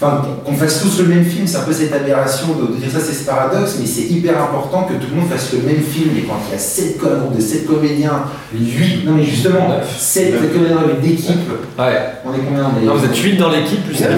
enfin, 0.00 0.22
qu'on 0.44 0.54
fasse 0.54 0.80
tous 0.80 1.00
le 1.00 1.06
même 1.06 1.24
film, 1.24 1.46
c'est 1.46 1.56
un 1.56 1.62
peu 1.62 1.72
cette 1.72 1.92
aberration 1.92 2.48
de, 2.54 2.76
dire 2.76 2.90
ça, 2.90 3.00
c'est 3.00 3.14
ce 3.14 3.24
paradoxe, 3.24 3.76
mais 3.80 3.86
c'est 3.86 4.02
hyper 4.02 4.40
important 4.42 4.84
que 4.84 4.94
tout 4.94 5.10
le 5.10 5.20
monde 5.20 5.30
fasse 5.30 5.52
le 5.52 5.60
même 5.60 5.82
film. 5.82 6.10
Et 6.16 6.22
quand 6.22 6.38
il 6.48 6.52
y 6.52 6.56
a 6.56 6.58
7 6.58 6.98
groupes 6.98 7.36
de 7.36 7.40
7 7.40 7.66
comédiens, 7.66 8.22
8, 8.54 9.04
non 9.04 9.14
mais 9.14 9.24
justement, 9.24 9.80
7 9.98 10.52
comédiens 10.52 10.78
avec 10.78 11.00
d'équipe, 11.00 11.50
ouais. 11.78 11.84
on 12.24 12.34
est 12.34 12.44
combien 12.46 12.70
Non, 12.84 12.94
vous 12.94 13.04
êtes 13.04 13.16
8 13.16 13.36
dans 13.36 13.50
l'équipe, 13.50 13.84
plus 13.84 14.00
9. 14.00 14.10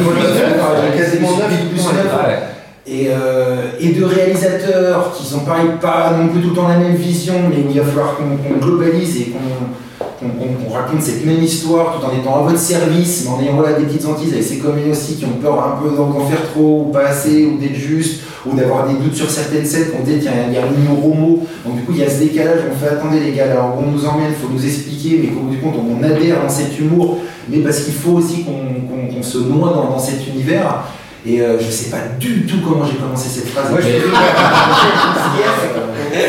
quasiment 0.97 1.37
9 1.37 1.49
plus 1.71 1.83
9. 1.83 2.60
Et, 2.91 3.09
euh, 3.09 3.71
de 3.81 4.05
réalisateurs 4.05 5.13
qui 5.17 5.25
sont 5.25 5.41
pas 5.41 6.13
non 6.19 6.29
plus 6.29 6.41
tout 6.41 6.51
le 6.51 6.55
temps 6.55 6.69
la 6.69 6.79
même 6.79 6.97
vision, 6.97 7.35
mais 7.49 7.57
où 7.57 7.71
il 7.71 7.79
va 7.79 7.85
falloir 7.85 8.17
qu'on 8.17 8.59
globalise 8.59 9.17
et 9.21 9.25
qu'on 9.27 10.27
on, 10.27 10.73
raconte 10.73 11.03
cette 11.03 11.25
même 11.25 11.43
histoire 11.43 11.99
tout 11.99 12.07
en 12.07 12.19
étant 12.19 12.41
à 12.41 12.49
votre 12.49 12.59
service, 12.59 13.25
mais 13.25 13.31
en 13.31 13.41
ayant 13.41 13.57
voilà, 13.57 13.79
des 13.79 13.85
petites 13.85 14.07
antilles 14.07 14.33
avec 14.33 14.43
ces 14.43 14.59
communes 14.59 14.91
aussi 14.91 15.17
qui 15.17 15.25
ont 15.25 15.41
peur 15.41 15.59
un 15.65 15.83
peu 15.83 15.97
d'en 15.97 16.27
faire 16.27 16.51
trop 16.53 16.87
ou 16.89 16.93
pas 16.93 17.07
assez, 17.07 17.47
ou 17.47 17.59
d'être 17.59 17.75
juste, 17.75 18.23
ou 18.47 18.55
d'avoir 18.55 18.89
des 18.89 18.95
doutes 18.95 19.15
sur 19.15 19.31
certaines 19.31 19.65
scènes, 19.65 19.91
qu'on 19.91 20.03
dit 20.03 20.15
qu'il 20.15 20.25
y 20.25 20.29
a 20.29 20.65
un 20.65 20.71
numéro 20.71 21.13
mot. 21.13 21.47
Donc 21.65 21.77
du 21.77 21.83
coup, 21.83 21.93
il 21.93 21.99
y 21.99 22.05
a 22.05 22.11
ce 22.11 22.19
décalage, 22.21 22.61
on 22.71 22.77
fait 22.77 22.93
attendez 22.93 23.21
les 23.21 23.33
gars, 23.33 23.51
alors 23.51 23.79
on 23.79 23.91
nous 23.91 24.05
emmène, 24.07 24.31
il 24.31 24.37
faut 24.37 24.53
nous 24.53 24.65
expliquer, 24.65 25.21
mais 25.23 25.29
qu'au 25.29 25.41
bout 25.41 25.51
du 25.51 25.59
compte, 25.59 25.75
on, 25.77 26.03
adhère 26.03 26.43
dans 26.43 26.49
cet 26.49 26.79
humour, 26.79 27.19
mais 27.49 27.59
parce 27.59 27.81
qu'il 27.81 27.95
faut 27.95 28.13
aussi 28.13 28.45
qu'on 28.45 29.23
se 29.23 29.39
noie 29.39 29.73
dans, 29.73 29.99
cet 29.99 30.27
univers. 30.27 30.85
Et 31.27 31.43
euh, 31.43 31.59
je 31.59 31.71
sais 31.71 31.91
pas 31.91 32.03
du 32.19 32.47
tout 32.47 32.59
comment 32.65 32.85
j'ai 32.87 32.97
commencé 32.97 33.29
cette 33.29 33.49
phrase. 33.49 33.71
Moi, 33.71 33.81
je 33.81 33.89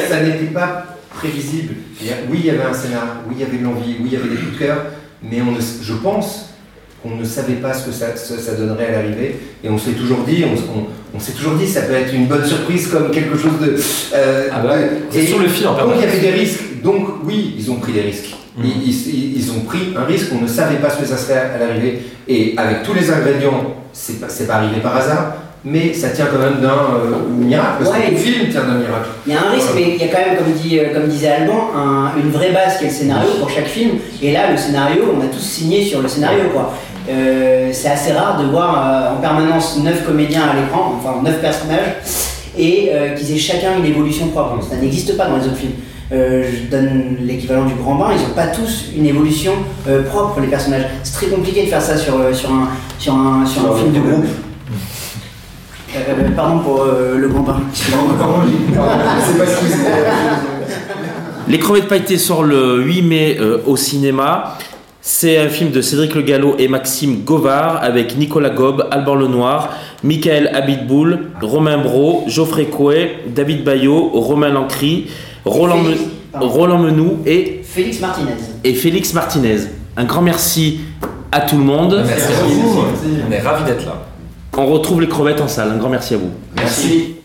ça 0.10 0.22
n'était 0.22 0.54
pas 0.54 0.86
prévisible. 1.16 1.76
Oui, 2.30 2.40
il 2.40 2.46
y 2.46 2.50
avait 2.50 2.64
un 2.64 2.74
scénario, 2.74 3.10
oui, 3.28 3.36
il 3.38 3.42
y 3.42 3.46
avait 3.46 3.58
de 3.58 3.64
l'envie, 3.64 3.96
oui, 4.00 4.10
il 4.12 4.14
y 4.14 4.16
avait 4.16 4.30
des 4.30 4.36
coups 4.36 4.54
de 4.54 4.58
cœur, 4.58 4.78
mais 5.24 5.42
on 5.42 5.54
je 5.60 5.94
pense 5.94 6.50
qu'on 7.02 7.16
ne 7.16 7.24
savait 7.24 7.56
pas 7.56 7.74
ce 7.74 7.86
que 7.86 7.92
ça, 7.92 8.16
ça, 8.16 8.54
donnerait 8.54 8.88
à 8.88 8.92
l'arrivée, 8.92 9.40
et 9.64 9.70
on 9.70 9.78
s'est 9.78 9.92
toujours 9.92 10.24
dit, 10.24 10.44
on, 11.14 11.20
s'est 11.20 11.32
toujours 11.32 11.54
dit, 11.54 11.68
ça 11.68 11.82
peut 11.84 11.94
être 11.94 12.14
une 12.14 12.28
bonne 12.28 12.46
surprise 12.46 12.88
comme 12.88 13.12
quelque 13.12 13.38
chose 13.38 13.60
de. 13.60 13.76
Euh, 14.14 14.50
ah 14.52 14.60
bah, 14.60 14.76
et 15.14 15.26
sur 15.26 15.40
le 15.40 15.48
fil 15.48 15.68
en 15.68 15.76
Donc 15.76 15.94
il 15.96 16.02
y 16.02 16.04
avait 16.04 16.20
des 16.20 16.32
risques, 16.32 16.82
donc 16.84 17.08
oui, 17.24 17.56
ils 17.58 17.72
ont 17.72 17.78
pris 17.78 17.94
des 17.94 18.02
risques. 18.02 18.36
Mmh. 18.58 18.64
Ils, 18.86 19.38
ils, 19.38 19.52
ont 19.52 19.62
pris 19.62 19.94
un 19.96 20.04
risque, 20.04 20.28
on 20.34 20.42
ne 20.42 20.48
savait 20.48 20.76
pas 20.76 20.90
ce 20.90 20.98
que 20.98 21.06
ça 21.06 21.18
serait 21.18 21.52
à 21.56 21.58
l'arrivée, 21.58 22.02
et 22.28 22.54
avec 22.58 22.84
tous 22.84 22.94
les 22.94 23.10
ingrédients, 23.10 23.81
c'est 23.94 24.20
pas, 24.20 24.28
pas 24.28 24.54
arrivé 24.56 24.80
par 24.82 24.98
hasard 24.98 25.34
mais 25.64 25.94
ça 25.94 26.10
tient 26.10 26.26
quand 26.26 26.40
même 26.40 26.60
d'un 26.60 26.70
euh, 26.70 27.30
miracle, 27.38 27.84
parce 27.84 27.96
que 27.96 28.12
le 28.12 28.18
film 28.18 28.50
tient 28.50 28.64
d'un 28.64 28.80
miracle. 28.80 29.10
Il 29.28 29.34
y 29.34 29.36
a 29.36 29.42
un 29.48 29.52
risque, 29.52 29.70
mais 29.76 29.96
il 29.96 29.98
y 29.98 30.04
a 30.04 30.08
quand 30.08 30.26
même, 30.26 30.38
comme, 30.38 30.54
dit, 30.54 30.80
euh, 30.80 30.94
comme 30.94 31.08
disait 31.08 31.28
Alban, 31.28 31.72
une 32.18 32.32
vraie 32.32 32.52
base 32.52 32.78
qui 32.78 32.86
est 32.86 32.88
le 32.88 32.94
scénario 32.94 33.30
pour 33.40 33.50
chaque 33.50 33.68
film. 33.68 33.92
Et 34.22 34.32
là, 34.32 34.52
le 34.52 34.58
scénario, 34.58 35.14
on 35.16 35.22
a 35.22 35.28
tous 35.28 35.40
signé 35.40 35.84
sur 35.84 36.02
le 36.02 36.08
scénario. 36.08 36.46
quoi. 36.52 36.74
Euh, 37.10 37.70
c'est 37.72 37.90
assez 37.90 38.12
rare 38.12 38.42
de 38.42 38.48
voir 38.50 39.14
en 39.16 39.22
permanence 39.22 39.78
neuf 39.80 40.06
comédiens 40.06 40.44
à 40.44 40.60
l'écran, 40.60 40.96
enfin 40.98 41.22
neuf 41.24 41.40
personnages, 41.40 41.96
et 42.58 42.92
qu'ils 43.16 43.36
aient 43.36 43.40
chacun 43.40 43.78
une 43.78 43.86
évolution 43.86 44.28
propre. 44.30 44.58
Ça 44.68 44.78
n'existe 44.78 45.16
pas 45.16 45.28
dans 45.28 45.38
les 45.38 45.46
autres 45.46 45.58
films. 45.58 45.74
Je 46.12 46.70
donne 46.70 47.18
l'équivalent 47.22 47.66
du 47.66 47.74
grand 47.76 47.96
bain, 47.96 48.10
ils 48.14 48.22
n'ont 48.22 48.36
pas 48.36 48.48
tous 48.48 48.90
une 48.96 49.06
évolution 49.06 49.54
propre, 50.10 50.42
les 50.42 50.48
personnages. 50.48 50.86
C'est 51.04 51.14
très 51.14 51.28
compliqué 51.28 51.64
de 51.64 51.68
faire 51.68 51.82
ça 51.82 51.96
sur, 51.98 52.14
sur, 52.36 52.52
un, 52.52 52.70
sur, 53.00 53.14
un, 53.14 53.46
sur 53.46 53.72
un 53.72 53.78
film 53.78 53.94
de 53.94 54.00
groupe. 54.00 54.26
Euh, 55.96 56.30
pardon 56.36 56.60
pour 56.60 56.84
euh, 56.84 57.18
le 57.18 57.28
grand 57.28 57.42
bain. 57.42 57.60
Les 61.50 61.60
crevettes 61.60 61.88
pailletées 61.90 62.18
sort 62.18 62.44
le 62.44 62.82
8 62.82 63.02
mai 63.02 63.38
euh, 63.40 63.58
au 63.66 63.76
cinéma. 63.76 64.58
C'est 65.02 65.38
un 65.40 65.50
film 65.50 65.72
de 65.72 65.82
Cédric 65.82 66.16
Le 66.16 66.22
Gallo 66.22 66.56
et 66.60 66.68
Maxime 66.68 67.24
Govard 67.24 67.80
avec 67.82 68.18
Nicolas 68.18 68.52
Gob, 68.52 68.88
Alban 68.92 69.16
Lenoir, 69.16 69.70
Michael 70.04 70.52
Abitboul, 70.54 71.32
Romain 71.42 71.80
Bro, 71.80 72.26
Geoffrey 72.28 72.66
Couet, 72.66 73.18
David 73.28 73.64
Bayot, 73.64 74.12
Romain 74.14 74.50
Lancry, 74.50 75.08
Roland, 75.46 75.84
Roland 76.34 76.80
Menou 76.80 77.20
et 77.26 77.62
Félix 77.64 78.00
Martinez. 78.00 78.32
Et 78.64 78.74
Félix 78.74 79.14
Martinez. 79.14 79.58
Un 79.98 80.06
grand 80.06 80.22
merci 80.22 80.82
à 81.32 81.42
tout 81.42 81.58
le 81.58 81.64
monde. 81.64 82.04
Merci 82.06 82.32
à 82.32 82.44
vous. 82.44 82.84
On 83.28 83.32
est 83.32 83.40
ravis 83.40 83.66
d'être 83.66 83.86
là. 83.86 84.04
On 84.58 84.66
retrouve 84.68 85.02
les 85.02 85.08
crevettes 85.08 85.42
en 85.42 85.48
salle. 85.48 85.72
Un 85.72 85.78
grand 85.78 85.90
merci 85.90 86.14
à 86.14 86.18
vous. 86.18 86.32
Merci. 86.56 87.16